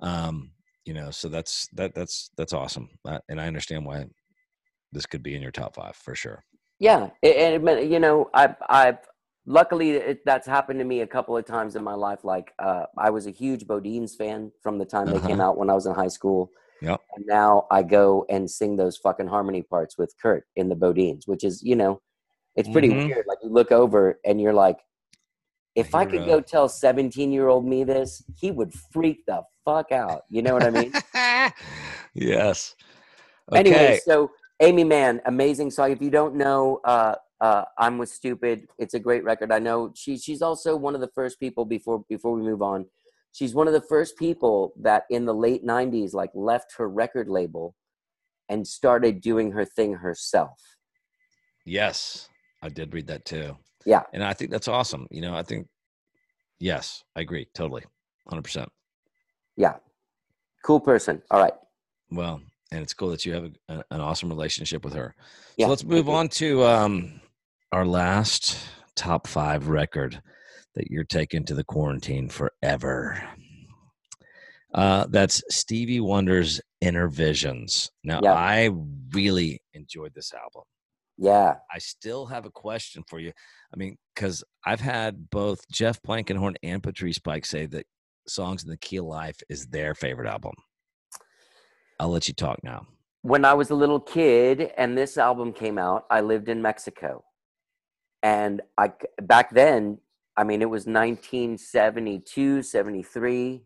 Um, 0.00 0.52
you 0.84 0.94
know, 0.94 1.10
so 1.10 1.28
that's 1.28 1.68
that 1.74 1.94
that's 1.94 2.30
that's 2.36 2.52
awesome, 2.52 2.88
uh, 3.04 3.18
and 3.28 3.40
I 3.40 3.46
understand 3.48 3.84
why 3.84 4.06
this 4.92 5.06
could 5.06 5.22
be 5.22 5.34
in 5.34 5.42
your 5.42 5.52
top 5.52 5.74
five 5.74 5.96
for 5.96 6.14
sure. 6.14 6.42
Yeah, 6.78 7.10
and 7.22 7.92
you 7.92 8.00
know, 8.00 8.30
I 8.34 8.54
I 8.68 8.98
luckily 9.46 9.90
it, 9.92 10.20
that's 10.24 10.46
happened 10.46 10.78
to 10.78 10.84
me 10.84 11.00
a 11.00 11.06
couple 11.06 11.36
of 11.36 11.44
times 11.44 11.76
in 11.76 11.82
my 11.84 11.94
life. 11.94 12.24
Like 12.24 12.52
uh, 12.58 12.84
I 12.98 13.10
was 13.10 13.26
a 13.26 13.30
huge 13.30 13.66
BoDeans 13.66 14.16
fan 14.16 14.52
from 14.62 14.78
the 14.78 14.84
time 14.84 15.06
they 15.06 15.20
came 15.20 15.40
Uh-huh. 15.40 15.50
out 15.50 15.58
when 15.58 15.70
I 15.70 15.74
was 15.74 15.86
in 15.86 15.94
high 15.94 16.08
school. 16.08 16.50
Yep. 16.80 17.00
And 17.16 17.24
now 17.26 17.66
I 17.70 17.82
go 17.82 18.24
and 18.28 18.50
sing 18.50 18.76
those 18.76 18.96
fucking 18.96 19.26
harmony 19.28 19.62
parts 19.62 19.98
with 19.98 20.14
Kurt 20.20 20.44
in 20.56 20.68
the 20.68 20.76
BoDeans, 20.76 21.26
which 21.26 21.44
is, 21.44 21.62
you 21.62 21.76
know, 21.76 22.00
it's 22.56 22.68
pretty 22.68 22.88
Mhm. 22.88 23.06
weird. 23.06 23.26
Like 23.26 23.38
you 23.42 23.50
look 23.50 23.72
over 23.72 24.18
and 24.24 24.40
you're 24.40 24.52
like, 24.52 24.78
if 25.74 25.94
I 25.94 26.04
could 26.04 26.26
go 26.26 26.40
tell 26.40 26.68
17 26.68 27.32
year 27.32 27.48
old 27.48 27.64
me 27.66 27.82
this, 27.84 28.22
he 28.36 28.50
would 28.50 28.74
freak 28.92 29.24
the 29.26 29.42
fuck 29.64 29.90
out. 29.90 30.22
You 30.28 30.42
know 30.42 30.52
what 30.54 30.64
I 30.64 30.70
mean? 30.70 30.92
yes. 32.14 32.74
Okay. 33.50 33.58
Anyway, 33.58 34.00
so 34.04 34.30
Aimee 34.60 34.84
Mann, 34.84 35.20
amazing 35.26 35.70
song. 35.70 35.90
If 35.90 36.02
you 36.02 36.10
don't 36.10 36.34
know, 36.34 36.80
uh, 36.84 37.14
uh, 37.42 37.64
I'm 37.76 37.98
with 37.98 38.08
Stupid. 38.08 38.68
It's 38.78 38.94
a 38.94 39.00
great 39.00 39.24
record. 39.24 39.52
I 39.52 39.58
know 39.58 39.92
she 39.94 40.16
she's 40.16 40.40
also 40.40 40.76
one 40.76 40.94
of 40.94 41.00
the 41.00 41.10
first 41.14 41.38
people 41.40 41.64
before 41.64 42.04
before 42.08 42.32
we 42.32 42.42
move 42.42 42.62
on. 42.62 42.86
She's 43.32 43.54
one 43.54 43.66
of 43.66 43.72
the 43.74 43.80
first 43.80 44.16
people 44.16 44.72
that 44.80 45.04
in 45.10 45.26
the 45.26 45.34
late 45.34 45.66
'90s 45.66 46.14
like 46.14 46.30
left 46.34 46.74
her 46.78 46.88
record 46.88 47.28
label 47.28 47.74
and 48.48 48.66
started 48.66 49.20
doing 49.20 49.50
her 49.52 49.64
thing 49.64 49.94
herself. 49.94 50.58
Yes, 51.66 52.28
I 52.62 52.68
did 52.68 52.94
read 52.94 53.08
that 53.08 53.24
too. 53.24 53.56
Yeah. 53.84 54.02
And 54.12 54.22
I 54.22 54.32
think 54.32 54.50
that's 54.50 54.68
awesome. 54.68 55.06
You 55.10 55.22
know, 55.22 55.34
I 55.34 55.42
think, 55.42 55.66
yes, 56.60 57.02
I 57.16 57.20
agree 57.22 57.46
totally, 57.54 57.84
100%. 58.30 58.66
Yeah, 59.56 59.76
cool 60.64 60.80
person. 60.80 61.22
All 61.30 61.40
right. 61.40 61.54
Well, 62.10 62.40
and 62.70 62.82
it's 62.82 62.94
cool 62.94 63.10
that 63.10 63.24
you 63.26 63.32
have 63.32 63.44
a, 63.44 63.74
a- 63.74 63.84
an 63.90 64.00
awesome 64.00 64.28
relationship 64.28 64.84
with 64.84 64.94
her. 64.94 65.14
Yeah, 65.56 65.66
so 65.66 65.70
let's 65.70 65.84
move 65.84 66.08
on 66.08 66.28
to 66.30 66.64
um, 66.64 67.20
our 67.72 67.86
last 67.86 68.58
top 68.94 69.26
five 69.26 69.68
record 69.68 70.22
that 70.74 70.90
you're 70.90 71.04
taking 71.04 71.44
to 71.44 71.54
the 71.54 71.64
quarantine 71.64 72.28
forever. 72.28 73.22
Uh, 74.74 75.06
that's 75.10 75.42
Stevie 75.50 76.00
Wonder's 76.00 76.60
Innervisions. 76.82 77.90
Now, 78.04 78.20
Yeah. 78.22 78.32
I 78.34 78.70
really 79.12 79.60
enjoyed 79.74 80.14
this 80.14 80.32
album. 80.32 80.62
Yeah. 81.18 81.56
I 81.70 81.78
still 81.78 82.26
have 82.26 82.46
a 82.46 82.50
question 82.50 83.04
for 83.08 83.20
you. 83.20 83.32
I 83.72 83.76
mean, 83.76 83.96
because 84.14 84.42
I've 84.64 84.80
had 84.80 85.28
both 85.30 85.60
Jeff 85.70 86.00
Plankenhorn 86.02 86.54
and 86.62 86.82
Patrice 86.82 87.18
Pike 87.18 87.44
say 87.44 87.66
that 87.66 87.86
Songs 88.26 88.64
in 88.64 88.70
the 88.70 88.78
Key 88.78 88.96
of 88.96 89.04
Life 89.06 89.36
is 89.48 89.66
their 89.66 89.94
favorite 89.94 90.28
album. 90.28 90.52
I'll 92.00 92.08
let 92.10 92.28
you 92.28 92.34
talk 92.34 92.58
now. 92.64 92.86
when 93.24 93.44
I 93.44 93.54
was 93.54 93.70
a 93.70 93.74
little 93.74 94.00
kid 94.00 94.72
and 94.76 94.96
this 94.98 95.16
album 95.16 95.52
came 95.52 95.78
out, 95.78 96.06
I 96.10 96.22
lived 96.22 96.48
in 96.48 96.60
Mexico. 96.60 97.22
And 98.22 98.62
I 98.78 98.92
back 99.20 99.50
then, 99.50 99.98
I 100.36 100.44
mean 100.44 100.62
it 100.62 100.70
was 100.70 100.86
1972, 100.86 102.62
73. 102.62 103.62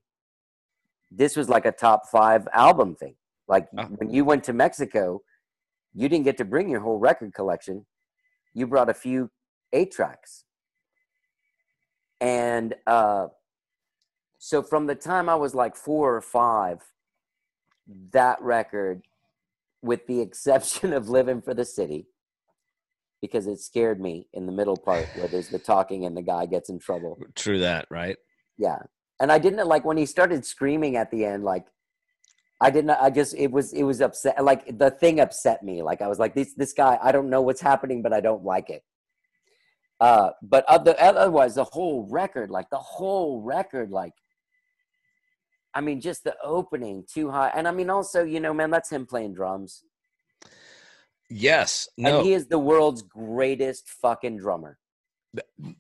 This 1.10 1.36
was 1.36 1.48
like 1.48 1.66
a 1.66 1.72
top 1.72 2.08
5 2.10 2.48
album 2.52 2.96
thing. 2.96 3.14
Like 3.48 3.68
when 3.72 4.10
you 4.10 4.24
went 4.24 4.44
to 4.44 4.52
Mexico, 4.52 5.22
you 5.94 6.08
didn't 6.08 6.24
get 6.24 6.36
to 6.38 6.44
bring 6.44 6.68
your 6.68 6.80
whole 6.80 6.98
record 6.98 7.32
collection. 7.32 7.86
You 8.54 8.66
brought 8.66 8.90
a 8.90 8.94
few 8.94 9.30
8 9.72 9.92
tracks. 9.92 10.44
And 12.20 12.74
uh 12.86 13.28
so 14.38 14.62
from 14.62 14.86
the 14.86 14.94
time 14.94 15.28
I 15.28 15.34
was 15.34 15.54
like 15.54 15.76
4 15.76 16.16
or 16.16 16.20
5 16.20 16.82
that 18.12 18.40
record 18.42 19.02
with 19.82 20.06
the 20.06 20.20
exception 20.26 20.92
of 20.92 21.08
living 21.08 21.42
for 21.42 21.54
the 21.54 21.64
city 21.64 22.06
because 23.20 23.46
it 23.46 23.60
scared 23.60 24.00
me 24.00 24.26
in 24.32 24.46
the 24.46 24.52
middle 24.52 24.76
part 24.76 25.06
where 25.16 25.28
there's 25.28 25.48
the 25.48 25.58
talking 25.58 26.04
and 26.04 26.16
the 26.16 26.22
guy 26.22 26.46
gets 26.46 26.68
in 26.68 26.78
trouble. 26.78 27.18
True 27.34 27.58
that, 27.60 27.86
right? 27.90 28.16
yeah. 28.58 28.78
And 29.20 29.32
i 29.32 29.38
didn't 29.38 29.66
like 29.66 29.84
when 29.84 29.96
he 29.96 30.06
started 30.06 30.44
screaming 30.44 30.96
at 30.96 31.10
the 31.10 31.24
end 31.24 31.42
like 31.42 31.64
i 32.60 32.70
didn't 32.70 32.90
i 32.90 33.08
just 33.10 33.34
it 33.34 33.50
was 33.50 33.72
it 33.72 33.82
was 33.82 34.00
upset 34.00 34.42
like 34.44 34.78
the 34.78 34.90
thing 34.90 35.20
upset 35.20 35.62
me. 35.62 35.82
Like 35.82 36.02
i 36.02 36.08
was 36.08 36.18
like 36.18 36.34
this 36.34 36.54
this 36.54 36.72
guy 36.72 36.98
i 37.02 37.12
don't 37.12 37.30
know 37.30 37.40
what's 37.40 37.60
happening 37.60 38.02
but 38.02 38.12
i 38.12 38.20
don't 38.20 38.44
like 38.44 38.68
it. 38.70 38.82
Uh 40.00 40.30
but 40.42 40.64
other, 40.66 40.94
otherwise 40.98 41.54
the 41.54 41.64
whole 41.64 42.06
record 42.10 42.50
like 42.50 42.68
the 42.70 42.76
whole 42.76 43.40
record 43.40 43.90
like 43.90 44.12
i 45.74 45.80
mean 45.80 46.00
just 46.00 46.24
the 46.24 46.36
opening 46.44 47.04
too 47.10 47.30
high. 47.30 47.50
And 47.54 47.66
i 47.66 47.70
mean 47.70 47.88
also 47.88 48.22
you 48.22 48.40
know 48.40 48.52
man 48.52 48.70
that's 48.70 48.90
him 48.90 49.06
playing 49.06 49.32
drums 49.32 49.82
Yes. 51.28 51.88
No. 51.98 52.18
and 52.18 52.26
he 52.26 52.34
is 52.34 52.46
the 52.46 52.58
world's 52.58 53.02
greatest 53.02 53.88
fucking 53.88 54.38
drummer 54.38 54.78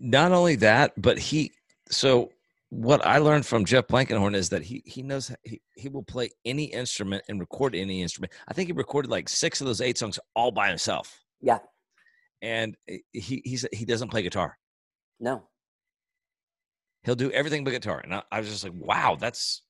not 0.00 0.32
only 0.32 0.56
that, 0.56 0.92
but 1.00 1.18
he. 1.18 1.52
So 1.88 2.30
what 2.70 3.04
I 3.06 3.18
learned 3.18 3.46
from 3.46 3.64
Jeff 3.64 3.86
Plankenhorn 3.86 4.34
is 4.34 4.48
that 4.50 4.62
he 4.62 4.82
he 4.84 5.02
knows 5.02 5.34
he, 5.44 5.60
he 5.76 5.88
will 5.88 6.02
play 6.02 6.30
any 6.44 6.64
instrument 6.64 7.22
and 7.28 7.40
record 7.40 7.74
any 7.74 8.02
instrument. 8.02 8.32
I 8.48 8.54
think 8.54 8.68
he 8.68 8.72
recorded 8.72 9.10
like 9.10 9.28
six 9.28 9.60
of 9.60 9.66
those 9.66 9.80
eight 9.80 9.98
songs 9.98 10.18
all 10.34 10.50
by 10.50 10.68
himself. 10.68 11.20
Yeah. 11.40 11.58
And 12.42 12.76
eh, 12.88 12.98
he 13.12 13.42
he's 13.44 13.66
he 13.72 13.84
doesn't 13.84 14.10
play 14.10 14.22
guitar. 14.22 14.58
No. 15.20 15.44
He'll 17.04 17.14
do 17.14 17.30
everything 17.30 17.62
but 17.62 17.70
guitar. 17.70 18.00
And 18.02 18.14
I, 18.14 18.22
I 18.32 18.40
was 18.40 18.48
just 18.48 18.64
like, 18.64 18.74
wow, 18.76 19.16
that's 19.18 19.62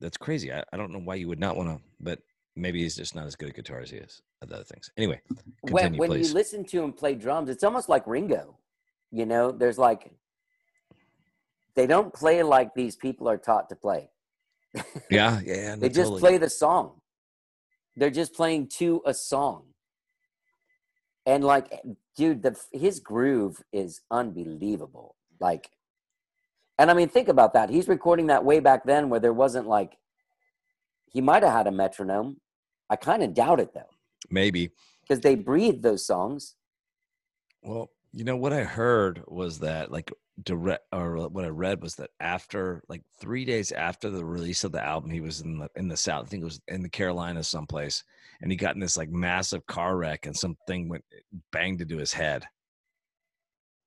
that's 0.00 0.16
crazy. 0.16 0.52
I, 0.52 0.62
I 0.72 0.76
don't 0.76 0.92
know 0.92 1.00
why 1.00 1.16
you 1.16 1.28
would 1.28 1.40
not 1.40 1.56
want 1.56 1.68
to, 1.68 1.84
but 2.00 2.20
maybe 2.56 2.82
he's 2.82 2.96
just 2.96 3.14
not 3.14 3.26
as 3.26 3.36
good 3.36 3.48
at 3.48 3.56
guitar 3.56 3.80
as 3.80 3.90
he 3.90 3.96
is 3.96 4.22
at 4.42 4.52
other 4.52 4.64
things. 4.64 4.90
Anyway, 4.96 5.20
continue, 5.66 5.98
when, 5.98 6.10
when 6.10 6.22
you 6.22 6.32
listen 6.32 6.64
to 6.64 6.82
him 6.82 6.92
play 6.92 7.14
drums, 7.14 7.48
it's 7.48 7.64
almost 7.64 7.88
like 7.88 8.06
Ringo. 8.06 8.58
You 9.10 9.26
know, 9.26 9.50
there's 9.50 9.78
like 9.78 10.10
they 11.74 11.86
don't 11.86 12.12
play 12.12 12.42
like 12.42 12.74
these 12.74 12.96
people 12.96 13.28
are 13.28 13.38
taught 13.38 13.68
to 13.68 13.76
play. 13.76 14.08
yeah, 15.10 15.40
yeah. 15.44 15.74
No, 15.74 15.80
they 15.80 15.88
just 15.88 16.10
totally. 16.10 16.20
play 16.20 16.38
the 16.38 16.50
song. 16.50 17.00
They're 17.96 18.10
just 18.10 18.34
playing 18.34 18.68
to 18.78 19.02
a 19.06 19.14
song. 19.14 19.66
And 21.26 21.44
like, 21.44 21.80
dude, 22.16 22.42
the 22.42 22.58
his 22.72 23.00
groove 23.00 23.62
is 23.72 24.02
unbelievable. 24.10 25.16
Like, 25.40 25.70
and 26.78 26.90
I 26.90 26.94
mean, 26.94 27.08
think 27.08 27.28
about 27.28 27.54
that. 27.54 27.70
He's 27.70 27.88
recording 27.88 28.26
that 28.26 28.44
way 28.44 28.60
back 28.60 28.84
then, 28.84 29.08
where 29.08 29.20
there 29.20 29.32
wasn't 29.32 29.66
like, 29.66 29.96
he 31.06 31.20
might 31.20 31.42
have 31.42 31.52
had 31.52 31.66
a 31.66 31.72
metronome. 31.72 32.38
I 32.90 32.96
kind 32.96 33.22
of 33.22 33.34
doubt 33.34 33.60
it 33.60 33.72
though. 33.74 33.90
Maybe 34.30 34.70
because 35.02 35.22
they 35.22 35.34
breathe 35.34 35.82
those 35.82 36.06
songs. 36.06 36.54
Well, 37.62 37.90
you 38.12 38.24
know 38.24 38.36
what 38.36 38.52
I 38.52 38.64
heard 38.64 39.22
was 39.26 39.58
that 39.60 39.90
like 39.90 40.12
direct 40.42 40.84
or 40.92 41.28
what 41.28 41.44
I 41.44 41.48
read 41.48 41.82
was 41.82 41.94
that 41.96 42.10
after 42.20 42.82
like 42.88 43.02
three 43.20 43.44
days 43.44 43.72
after 43.72 44.10
the 44.10 44.24
release 44.24 44.64
of 44.64 44.72
the 44.72 44.84
album, 44.84 45.10
he 45.10 45.20
was 45.20 45.40
in 45.40 45.58
the 45.58 45.68
in 45.76 45.88
the 45.88 45.96
south. 45.96 46.26
I 46.26 46.28
think 46.28 46.42
it 46.42 46.46
was 46.46 46.60
in 46.68 46.82
the 46.82 46.88
Carolinas 46.88 47.48
someplace, 47.48 48.04
and 48.40 48.50
he 48.50 48.56
got 48.56 48.74
in 48.74 48.80
this 48.80 48.96
like 48.96 49.10
massive 49.10 49.66
car 49.66 49.96
wreck, 49.96 50.26
and 50.26 50.36
something 50.36 50.88
went 50.88 51.04
banged 51.52 51.80
into 51.80 51.98
his 51.98 52.12
head. 52.12 52.44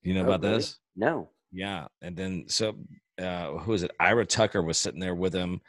You 0.02 0.14
know 0.14 0.22
oh, 0.22 0.26
about 0.26 0.44
really? 0.44 0.56
this? 0.58 0.78
No. 0.96 1.30
Yeah, 1.52 1.88
and 2.02 2.16
then 2.16 2.46
so 2.48 2.76
uh, 3.22 3.52
who 3.58 3.74
is 3.74 3.84
it? 3.84 3.92
Ira 4.00 4.26
Tucker 4.26 4.62
was 4.62 4.78
sitting 4.78 5.00
there 5.00 5.16
with 5.16 5.34
him 5.34 5.62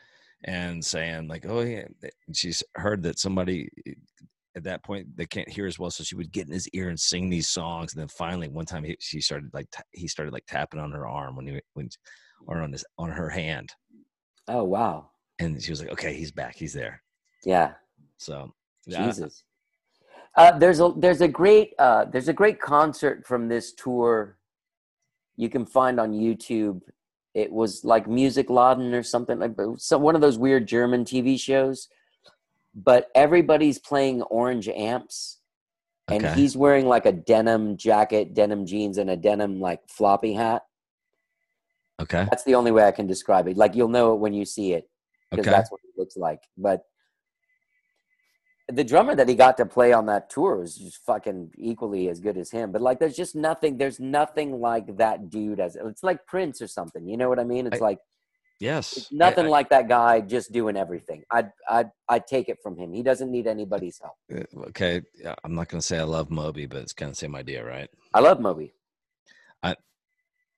and 0.44 0.84
saying 0.84 1.28
like, 1.28 1.44
"Oh 1.46 1.60
yeah," 1.60 1.84
she's 2.32 2.62
heard 2.74 3.02
that 3.02 3.18
somebody 3.18 3.68
at 4.58 4.64
that 4.64 4.84
point 4.84 5.06
they 5.16 5.26
can't 5.26 5.48
hear 5.48 5.66
as 5.66 5.78
well 5.78 5.90
so 5.90 6.02
she 6.02 6.16
would 6.16 6.32
get 6.32 6.46
in 6.46 6.52
his 6.52 6.68
ear 6.70 6.88
and 6.88 6.98
sing 6.98 7.30
these 7.30 7.48
songs 7.48 7.92
and 7.92 8.00
then 8.00 8.08
finally 8.08 8.48
one 8.48 8.66
time 8.66 8.82
he, 8.82 8.96
she 8.98 9.20
started 9.20 9.48
like 9.54 9.68
he 9.92 10.08
started 10.08 10.32
like 10.32 10.44
tapping 10.46 10.80
on 10.80 10.90
her 10.90 11.06
arm 11.06 11.36
when 11.36 11.46
he 11.46 11.60
when 11.74 11.88
or 12.46 12.60
on 12.60 12.72
his 12.72 12.84
on 12.98 13.10
her 13.10 13.28
hand. 13.28 13.70
Oh 14.48 14.64
wow. 14.64 15.10
And 15.38 15.62
she 15.62 15.70
was 15.70 15.80
like 15.80 15.92
okay 15.92 16.14
he's 16.14 16.32
back 16.32 16.56
he's 16.56 16.72
there. 16.72 17.02
Yeah. 17.44 17.72
So 18.18 18.52
jesus. 18.88 19.44
Uh, 20.36 20.56
there's 20.58 20.80
a 20.80 20.92
there's 20.96 21.20
a 21.20 21.28
great 21.28 21.72
uh, 21.78 22.04
there's 22.04 22.28
a 22.28 22.32
great 22.32 22.60
concert 22.60 23.26
from 23.26 23.48
this 23.48 23.72
tour 23.72 24.38
you 25.36 25.48
can 25.48 25.64
find 25.64 25.98
on 25.98 26.12
youtube 26.12 26.80
it 27.34 27.52
was 27.52 27.84
like 27.84 28.06
Musikladen 28.06 28.92
or 28.92 29.02
something 29.02 29.38
like 29.38 29.54
so 29.76 29.98
one 29.98 30.14
of 30.14 30.20
those 30.20 30.38
weird 30.38 30.66
german 30.66 31.04
tv 31.04 31.38
shows 31.38 31.88
but 32.74 33.08
everybody's 33.14 33.78
playing 33.78 34.22
orange 34.22 34.68
amps 34.68 35.38
and 36.08 36.24
okay. 36.24 36.34
he's 36.34 36.56
wearing 36.56 36.86
like 36.86 37.06
a 37.06 37.12
denim 37.12 37.76
jacket, 37.76 38.34
denim 38.34 38.64
jeans, 38.66 38.98
and 38.98 39.10
a 39.10 39.16
denim 39.16 39.60
like 39.60 39.80
floppy 39.88 40.32
hat. 40.32 40.62
Okay. 42.00 42.26
That's 42.30 42.44
the 42.44 42.54
only 42.54 42.70
way 42.70 42.84
I 42.84 42.92
can 42.92 43.06
describe 43.06 43.48
it. 43.48 43.56
Like 43.56 43.74
you'll 43.74 43.88
know 43.88 44.14
it 44.14 44.20
when 44.20 44.32
you 44.32 44.44
see 44.44 44.72
it 44.72 44.88
because 45.30 45.46
okay. 45.46 45.54
that's 45.54 45.70
what 45.70 45.80
it 45.84 45.98
looks 45.98 46.16
like. 46.16 46.40
But 46.56 46.82
the 48.70 48.84
drummer 48.84 49.14
that 49.14 49.28
he 49.28 49.34
got 49.34 49.56
to 49.56 49.66
play 49.66 49.92
on 49.92 50.06
that 50.06 50.30
tour 50.30 50.56
was 50.56 50.76
just 50.76 51.04
fucking 51.04 51.52
equally 51.56 52.08
as 52.08 52.20
good 52.20 52.36
as 52.36 52.50
him. 52.50 52.70
But 52.72 52.82
like, 52.82 52.98
there's 52.98 53.16
just 53.16 53.34
nothing. 53.34 53.78
There's 53.78 53.98
nothing 53.98 54.60
like 54.60 54.96
that 54.98 55.30
dude 55.30 55.60
as 55.60 55.76
it's 55.76 56.02
like 56.02 56.26
Prince 56.26 56.60
or 56.60 56.66
something. 56.66 57.06
You 57.06 57.16
know 57.16 57.28
what 57.28 57.38
I 57.38 57.44
mean? 57.44 57.66
It's 57.66 57.80
I, 57.80 57.84
like 57.84 57.98
Yes. 58.60 58.96
It's 58.96 59.12
nothing 59.12 59.44
I, 59.44 59.48
I, 59.48 59.50
like 59.50 59.68
that 59.70 59.88
guy 59.88 60.20
just 60.20 60.52
doing 60.52 60.76
everything. 60.76 61.22
I'd, 61.30 61.52
I'd, 61.68 61.90
I'd 62.08 62.26
take 62.26 62.48
it 62.48 62.58
from 62.62 62.76
him. 62.76 62.92
He 62.92 63.02
doesn't 63.02 63.30
need 63.30 63.46
anybody's 63.46 64.00
help. 64.00 64.16
Uh, 64.32 64.66
okay. 64.68 65.00
I'm 65.44 65.54
not 65.54 65.68
going 65.68 65.80
to 65.80 65.86
say 65.86 65.98
I 65.98 66.02
love 66.02 66.30
Moby, 66.30 66.66
but 66.66 66.78
it's 66.78 66.92
kind 66.92 67.08
of 67.08 67.14
the 67.14 67.20
same 67.20 67.36
idea, 67.36 67.64
right? 67.64 67.88
I 68.12 68.20
love 68.20 68.40
Moby. 68.40 68.74
I, 69.62 69.76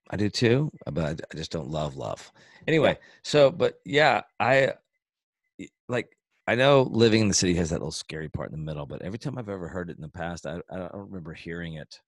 I 0.09 0.17
do 0.17 0.29
too, 0.29 0.71
but 0.91 1.05
I, 1.05 1.09
I 1.11 1.37
just 1.37 1.51
don't 1.51 1.69
love 1.69 1.95
love. 1.95 2.31
Anyway, 2.67 2.97
so, 3.23 3.51
but 3.51 3.79
yeah, 3.85 4.21
I 4.39 4.73
like, 5.87 6.09
I 6.47 6.55
know 6.55 6.81
living 6.81 7.21
in 7.21 7.27
the 7.27 7.33
city 7.33 7.53
has 7.55 7.69
that 7.69 7.77
little 7.77 7.91
scary 7.91 8.29
part 8.29 8.51
in 8.51 8.57
the 8.57 8.65
middle, 8.65 8.85
but 8.85 9.01
every 9.01 9.19
time 9.19 9.37
I've 9.37 9.49
ever 9.49 9.67
heard 9.67 9.89
it 9.89 9.97
in 9.97 10.01
the 10.01 10.09
past, 10.09 10.45
I, 10.45 10.59
I 10.69 10.77
don't 10.77 10.93
remember 10.93 11.33
hearing 11.33 11.75
it. 11.75 11.99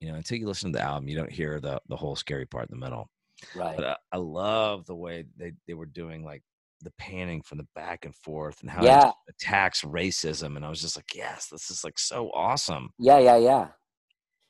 You 0.00 0.10
know, 0.10 0.16
until 0.16 0.38
you 0.38 0.46
listen 0.46 0.72
to 0.72 0.78
the 0.78 0.84
album, 0.84 1.08
you 1.08 1.16
don't 1.16 1.32
hear 1.32 1.58
the 1.60 1.80
the 1.88 1.96
whole 1.96 2.16
scary 2.16 2.46
part 2.46 2.68
in 2.70 2.78
the 2.78 2.84
middle. 2.84 3.10
Right. 3.54 3.76
But 3.76 3.84
I, 3.84 3.96
I 4.12 4.16
love 4.18 4.86
the 4.86 4.94
way 4.94 5.24
they, 5.36 5.52
they 5.66 5.74
were 5.74 5.86
doing 5.86 6.24
like 6.24 6.42
the 6.82 6.92
panning 6.98 7.42
from 7.42 7.58
the 7.58 7.66
back 7.74 8.04
and 8.04 8.14
forth 8.14 8.60
and 8.60 8.70
how 8.70 8.84
yeah. 8.84 9.08
it 9.08 9.14
attacks 9.30 9.82
racism. 9.82 10.56
And 10.56 10.64
I 10.64 10.68
was 10.68 10.80
just 10.80 10.96
like, 10.96 11.14
yes, 11.14 11.48
this 11.48 11.70
is 11.70 11.84
like 11.84 11.98
so 11.98 12.30
awesome. 12.32 12.90
Yeah, 12.98 13.18
yeah, 13.18 13.36
yeah. 13.36 13.68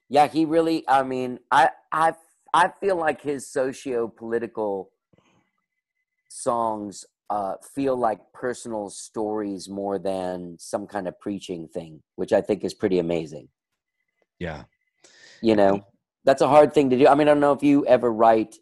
Yeah, 0.08 0.28
he 0.28 0.44
really 0.44 0.84
I 0.88 1.02
mean, 1.02 1.38
I 1.50 1.70
I 1.92 2.14
I 2.52 2.70
feel 2.80 2.96
like 2.96 3.22
his 3.22 3.48
socio 3.50 4.08
political 4.08 4.90
songs 6.28 7.04
uh, 7.30 7.54
feel 7.74 7.96
like 7.96 8.20
personal 8.32 8.88
stories 8.90 9.68
more 9.68 9.98
than 9.98 10.56
some 10.58 10.86
kind 10.86 11.08
of 11.08 11.18
preaching 11.18 11.68
thing, 11.68 12.02
which 12.14 12.32
I 12.32 12.40
think 12.40 12.64
is 12.64 12.74
pretty 12.74 12.98
amazing. 12.98 13.48
Yeah. 14.38 14.64
You 15.42 15.56
know, 15.56 15.84
that's 16.24 16.42
a 16.42 16.48
hard 16.48 16.72
thing 16.72 16.90
to 16.90 16.98
do. 16.98 17.06
I 17.06 17.14
mean, 17.14 17.28
I 17.28 17.32
don't 17.32 17.40
know 17.40 17.52
if 17.52 17.62
you 17.62 17.86
ever 17.86 18.12
write 18.12 18.56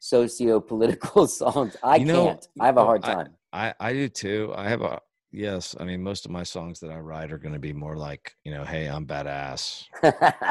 socio-political 0.00 1.26
songs. 1.28 1.76
I 1.82 1.96
you 1.96 2.06
know, 2.06 2.26
can't. 2.26 2.48
I 2.60 2.66
have 2.66 2.76
a 2.76 2.84
hard 2.84 3.02
time. 3.02 3.34
I, 3.52 3.68
I, 3.68 3.74
I 3.80 3.92
do 3.92 4.08
too. 4.08 4.52
I 4.56 4.68
have 4.68 4.82
a 4.82 5.00
yes. 5.32 5.74
I 5.78 5.84
mean, 5.84 6.02
most 6.02 6.24
of 6.24 6.30
my 6.30 6.42
songs 6.42 6.80
that 6.80 6.90
I 6.90 6.98
write 6.98 7.32
are 7.32 7.38
going 7.38 7.52
to 7.52 7.58
be 7.58 7.72
more 7.72 7.96
like 7.96 8.34
you 8.44 8.52
know, 8.52 8.64
hey, 8.64 8.86
I'm 8.86 9.06
badass. 9.06 9.84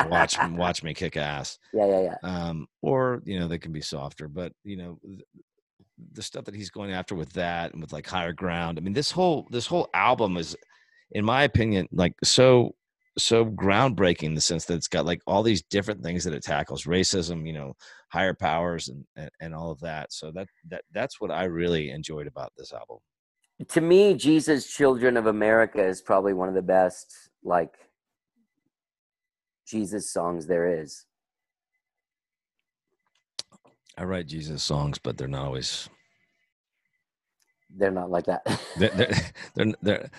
watch 0.10 0.38
watch 0.52 0.84
me 0.84 0.94
kick 0.94 1.18
ass. 1.18 1.60
Yeah, 1.74 1.86
yeah, 1.86 2.02
yeah. 2.02 2.16
Um, 2.24 2.68
or 2.82 3.22
you 3.26 3.40
know, 3.40 3.48
they 3.48 3.60
can 3.60 3.72
be 3.72 3.82
softer, 3.82 4.28
but 4.28 4.54
you 4.64 4.78
know. 4.78 5.00
The 6.14 6.22
stuff 6.22 6.46
that 6.46 6.56
he's 6.56 6.70
going 6.70 6.92
after 6.92 7.16
with 7.16 7.32
that 7.34 7.74
and 7.74 7.82
with 7.82 7.92
like 7.92 8.08
higher 8.08 8.34
ground. 8.34 8.78
I 8.78 8.82
mean 8.82 8.94
this 8.94 9.12
whole 9.12 9.48
this 9.52 9.68
whole 9.68 9.90
album 9.94 10.38
is 10.38 10.56
in 11.12 11.26
my 11.26 11.44
opinion 11.44 11.88
like 11.92 12.14
so 12.24 12.76
so 13.18 13.46
groundbreaking 13.46 14.24
in 14.24 14.36
the 14.36 14.42
sense 14.42 14.66
that 14.66 14.76
it's 14.76 14.88
got 14.88 15.06
like 15.06 15.22
all 15.26 15.42
these 15.42 15.64
different 15.64 16.04
things 16.04 16.24
that 16.24 16.34
it 16.34 16.44
tackles. 16.44 16.84
Racism 16.84 17.48
you 17.48 17.54
know 17.54 17.74
higher 18.10 18.34
powers 18.34 18.90
and, 18.90 19.06
and, 19.16 19.30
and 19.42 19.56
all 19.56 19.72
of 19.72 19.80
that. 19.82 20.14
So 20.14 20.32
that 20.32 20.48
that 20.70 20.84
that's 20.94 21.20
what 21.20 21.32
i 21.32 21.44
really 21.46 21.90
enjoyed 21.90 22.28
about 22.28 22.54
this 22.58 22.74
album. 22.74 22.98
To 23.70 23.82
me 23.82 24.14
jesus 24.14 24.72
children 24.72 25.18
of 25.18 25.26
america 25.26 25.84
is 25.84 26.02
probably 26.02 26.34
one 26.34 26.48
of 26.48 26.56
the 26.56 26.62
best 26.62 27.14
like 27.44 27.74
jesus 29.68 30.12
songs 30.14 30.46
there 30.46 30.82
is 30.82 31.06
i 33.98 34.04
write 34.04 34.28
jesus 34.28 34.64
songs 34.64 34.98
but 34.98 35.18
they're 35.18 35.28
not 35.28 35.46
always 35.46 35.90
they're 37.76 37.92
not 37.92 38.10
like 38.10 38.26
that 38.26 38.46
they're, 38.78 38.90
they're, 38.90 39.14
they're, 39.56 39.74
they're 39.82 40.10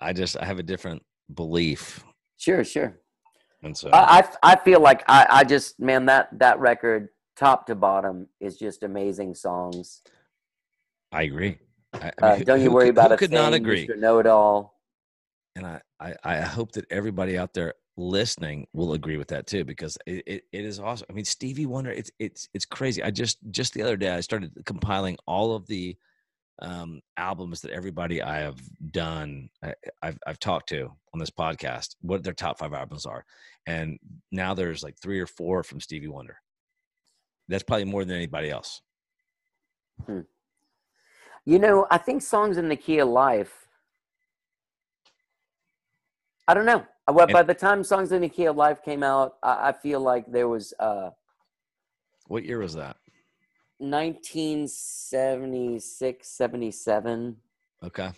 I 0.00 0.12
just 0.12 0.36
I 0.38 0.44
have 0.44 0.58
a 0.58 0.62
different 0.62 1.02
belief. 1.34 2.04
Sure, 2.36 2.64
sure. 2.64 2.98
And 3.62 3.76
so 3.76 3.90
I, 3.90 4.20
I, 4.20 4.52
I 4.52 4.56
feel 4.56 4.80
like 4.80 5.04
I, 5.08 5.26
I 5.30 5.44
just 5.44 5.78
man 5.78 6.06
that 6.06 6.28
that 6.38 6.58
record 6.58 7.08
top 7.36 7.66
to 7.66 7.74
bottom 7.74 8.28
is 8.40 8.58
just 8.58 8.82
amazing 8.82 9.34
songs. 9.34 10.02
I 11.12 11.22
agree. 11.22 11.58
I, 11.92 11.98
I 11.98 12.00
uh, 12.22 12.32
mean, 12.32 12.42
uh, 12.42 12.44
don't 12.44 12.58
who, 12.58 12.64
you 12.64 12.70
worry 12.72 12.86
who, 12.86 12.90
about 12.90 13.08
who 13.08 13.14
it. 13.14 13.18
Could 13.18 13.32
not 13.32 13.52
agree. 13.52 13.88
Know 13.96 14.18
it 14.18 14.26
all. 14.26 14.80
And 15.54 15.66
I, 15.66 15.82
I, 16.00 16.14
I 16.24 16.40
hope 16.40 16.72
that 16.72 16.86
everybody 16.90 17.36
out 17.36 17.52
there 17.52 17.74
listening 17.96 18.66
will 18.72 18.94
agree 18.94 19.16
with 19.16 19.28
that 19.28 19.46
too 19.46 19.64
because 19.64 19.98
it, 20.06 20.22
it, 20.26 20.44
it 20.52 20.64
is 20.64 20.80
awesome. 20.80 21.06
I 21.10 21.12
mean, 21.12 21.24
Stevie 21.24 21.66
Wonder, 21.66 21.90
it's 21.90 22.10
it's 22.18 22.48
it's 22.54 22.64
crazy. 22.64 23.02
I 23.02 23.10
just 23.10 23.38
just 23.50 23.74
the 23.74 23.82
other 23.82 23.96
day 23.96 24.10
I 24.10 24.20
started 24.20 24.52
compiling 24.64 25.16
all 25.26 25.54
of 25.54 25.66
the 25.66 25.96
um, 26.60 27.00
albums 27.16 27.60
that 27.62 27.72
everybody 27.72 28.22
I 28.22 28.38
have 28.38 28.60
done, 28.90 29.48
I, 29.62 29.74
have 30.02 30.18
I've 30.26 30.38
talked 30.38 30.68
to 30.70 30.90
on 31.12 31.20
this 31.20 31.30
podcast, 31.30 31.96
what 32.00 32.22
their 32.22 32.32
top 32.32 32.58
five 32.58 32.72
albums 32.72 33.04
are, 33.04 33.24
and 33.66 33.98
now 34.30 34.54
there's 34.54 34.82
like 34.82 34.96
three 34.98 35.20
or 35.20 35.26
four 35.26 35.62
from 35.62 35.80
Stevie 35.80 36.08
Wonder. 36.08 36.36
That's 37.48 37.64
probably 37.64 37.84
more 37.84 38.04
than 38.04 38.16
anybody 38.16 38.50
else. 38.50 38.80
Hmm. 40.06 40.20
You 41.44 41.58
know, 41.58 41.86
I 41.90 41.98
think 41.98 42.22
songs 42.22 42.56
in 42.56 42.68
the 42.68 42.76
key 42.76 42.98
of 42.98 43.08
life. 43.08 43.66
I 46.46 46.54
don't 46.54 46.66
know. 46.66 46.86
Well, 47.08 47.26
by 47.26 47.42
the 47.42 47.54
time 47.54 47.82
songs 47.82 48.12
in 48.12 48.22
the 48.22 48.28
key 48.28 48.44
of 48.46 48.56
life 48.56 48.82
came 48.82 49.02
out, 49.02 49.36
I, 49.42 49.68
I 49.68 49.72
feel 49.72 50.00
like 50.00 50.30
there 50.30 50.48
was. 50.48 50.72
Uh, 50.78 51.10
What 52.28 52.44
year 52.44 52.58
was 52.58 52.74
that? 52.74 52.96
1976, 53.78 56.28
77. 56.28 57.36
Okay. 57.82 58.10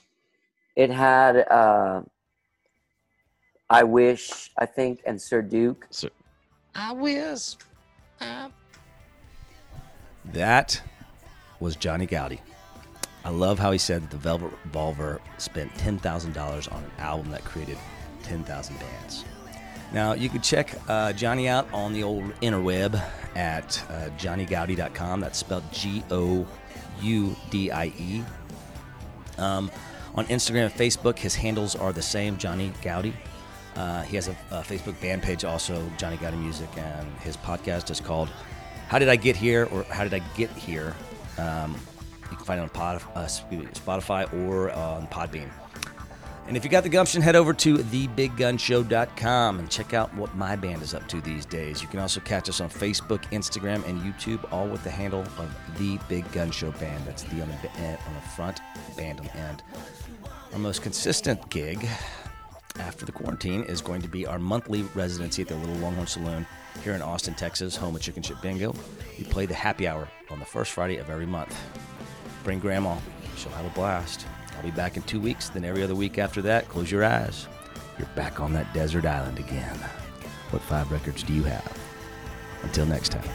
It 0.76 0.90
had 0.90 1.36
uh, 1.50 2.02
I 3.70 3.84
Wish, 3.84 4.50
I 4.58 4.66
think, 4.66 5.00
and 5.06 5.20
Sir 5.20 5.40
Duke. 5.40 5.86
So, 5.90 6.08
I 6.74 6.92
wish. 6.92 7.56
That 10.32 10.80
was 11.60 11.76
Johnny 11.76 12.06
Goudie. 12.06 12.40
I 13.24 13.30
love 13.30 13.58
how 13.58 13.72
he 13.72 13.78
said 13.78 14.02
that 14.02 14.10
the 14.10 14.16
Velvet 14.18 14.52
Revolver 14.64 15.20
spent 15.38 15.72
$10,000 15.74 16.72
on 16.72 16.84
an 16.84 16.90
album 16.98 17.30
that 17.30 17.44
created 17.44 17.78
10,000 18.24 18.78
bands. 18.78 19.24
Now, 19.92 20.14
you 20.14 20.28
can 20.28 20.40
check 20.40 20.74
uh, 20.88 21.12
Johnny 21.12 21.48
out 21.48 21.72
on 21.72 21.92
the 21.92 22.02
old 22.02 22.24
interweb 22.40 23.00
at 23.36 23.82
uh, 23.88 24.10
johnnygoudie.com. 24.18 25.20
That's 25.20 25.38
spelled 25.38 25.64
G 25.72 26.02
O 26.10 26.46
U 27.00 27.36
D 27.50 27.70
I 27.70 27.86
E. 27.98 28.24
Um, 29.38 29.70
on 30.14 30.26
Instagram 30.26 30.66
and 30.66 30.74
Facebook, 30.74 31.18
his 31.18 31.34
handles 31.34 31.76
are 31.76 31.92
the 31.92 32.02
same, 32.02 32.36
Johnny 32.38 32.72
Goudie. 32.82 33.14
Uh, 33.76 34.02
he 34.02 34.16
has 34.16 34.28
a, 34.28 34.36
a, 34.52 34.62
Facebook 34.62 35.00
band 35.00 35.22
page 35.22 35.44
also, 35.44 35.84
Johnny 35.98 36.16
Goudie 36.16 36.36
Music, 36.36 36.68
and 36.76 37.08
his 37.18 37.36
podcast 37.36 37.90
is 37.90 38.00
called 38.00 38.28
How 38.86 39.00
Did 39.00 39.08
I 39.08 39.16
Get 39.16 39.34
Here 39.34 39.68
or 39.72 39.82
How 39.84 40.04
Did 40.04 40.14
I 40.14 40.22
Get 40.36 40.50
Here? 40.50 40.94
Um, 41.38 41.74
you 42.30 42.36
can 42.36 42.46
find 42.46 42.60
it 42.60 42.62
on 42.62 42.68
Pod, 42.68 43.02
uh, 43.16 43.24
Spotify 43.24 44.32
or 44.46 44.70
on 44.70 45.08
Podbean. 45.08 45.50
And 46.46 46.58
if 46.58 46.64
you 46.64 46.70
got 46.70 46.82
the 46.82 46.90
gumption, 46.90 47.22
head 47.22 47.36
over 47.36 47.54
to 47.54 47.78
thebiggunshow.com 47.78 49.58
and 49.58 49.70
check 49.70 49.94
out 49.94 50.14
what 50.14 50.36
my 50.36 50.56
band 50.56 50.82
is 50.82 50.92
up 50.92 51.08
to 51.08 51.20
these 51.22 51.46
days. 51.46 51.80
You 51.80 51.88
can 51.88 52.00
also 52.00 52.20
catch 52.20 52.50
us 52.50 52.60
on 52.60 52.68
Facebook, 52.68 53.22
Instagram, 53.32 53.86
and 53.88 54.00
YouTube, 54.00 54.46
all 54.52 54.68
with 54.68 54.84
the 54.84 54.90
handle 54.90 55.22
of 55.38 55.78
The 55.78 55.98
Big 56.06 56.30
Gun 56.32 56.50
Show 56.50 56.70
Band. 56.72 57.06
That's 57.06 57.22
the 57.22 57.40
on 57.40 57.48
the, 57.48 57.72
eh, 57.80 57.96
on 58.06 58.14
the 58.14 58.20
front, 58.36 58.60
band 58.94 59.20
on 59.20 59.26
the 59.26 59.36
end. 59.36 59.62
Our 60.52 60.58
most 60.58 60.82
consistent 60.82 61.48
gig 61.48 61.88
after 62.78 63.06
the 63.06 63.12
quarantine 63.12 63.62
is 63.62 63.80
going 63.80 64.02
to 64.02 64.08
be 64.08 64.26
our 64.26 64.38
monthly 64.38 64.82
residency 64.94 65.42
at 65.42 65.48
the 65.48 65.56
Little 65.56 65.76
Longhorn 65.76 66.06
Saloon 66.06 66.46
here 66.82 66.92
in 66.92 67.00
Austin, 67.00 67.34
Texas, 67.34 67.74
home 67.74 67.96
of 67.96 68.02
Chicken 68.02 68.22
Chip 68.22 68.42
Bingo. 68.42 68.74
We 69.18 69.24
play 69.24 69.46
the 69.46 69.54
happy 69.54 69.88
hour 69.88 70.08
on 70.30 70.40
the 70.40 70.44
first 70.44 70.72
Friday 70.72 70.98
of 70.98 71.08
every 71.08 71.26
month. 71.26 71.58
Bring 72.42 72.58
grandma, 72.58 72.98
she'll 73.36 73.52
have 73.52 73.64
a 73.64 73.70
blast. 73.70 74.26
I'll 74.56 74.62
be 74.62 74.70
back 74.70 74.96
in 74.96 75.02
two 75.02 75.20
weeks, 75.20 75.48
then 75.48 75.64
every 75.64 75.82
other 75.82 75.94
week 75.94 76.18
after 76.18 76.42
that, 76.42 76.68
close 76.68 76.90
your 76.90 77.04
eyes. 77.04 77.48
You're 77.98 78.08
back 78.14 78.40
on 78.40 78.52
that 78.54 78.72
desert 78.74 79.06
island 79.06 79.38
again. 79.38 79.76
What 80.50 80.62
five 80.62 80.90
records 80.90 81.22
do 81.22 81.32
you 81.32 81.44
have? 81.44 81.78
Until 82.62 82.86
next 82.86 83.10
time. 83.10 83.28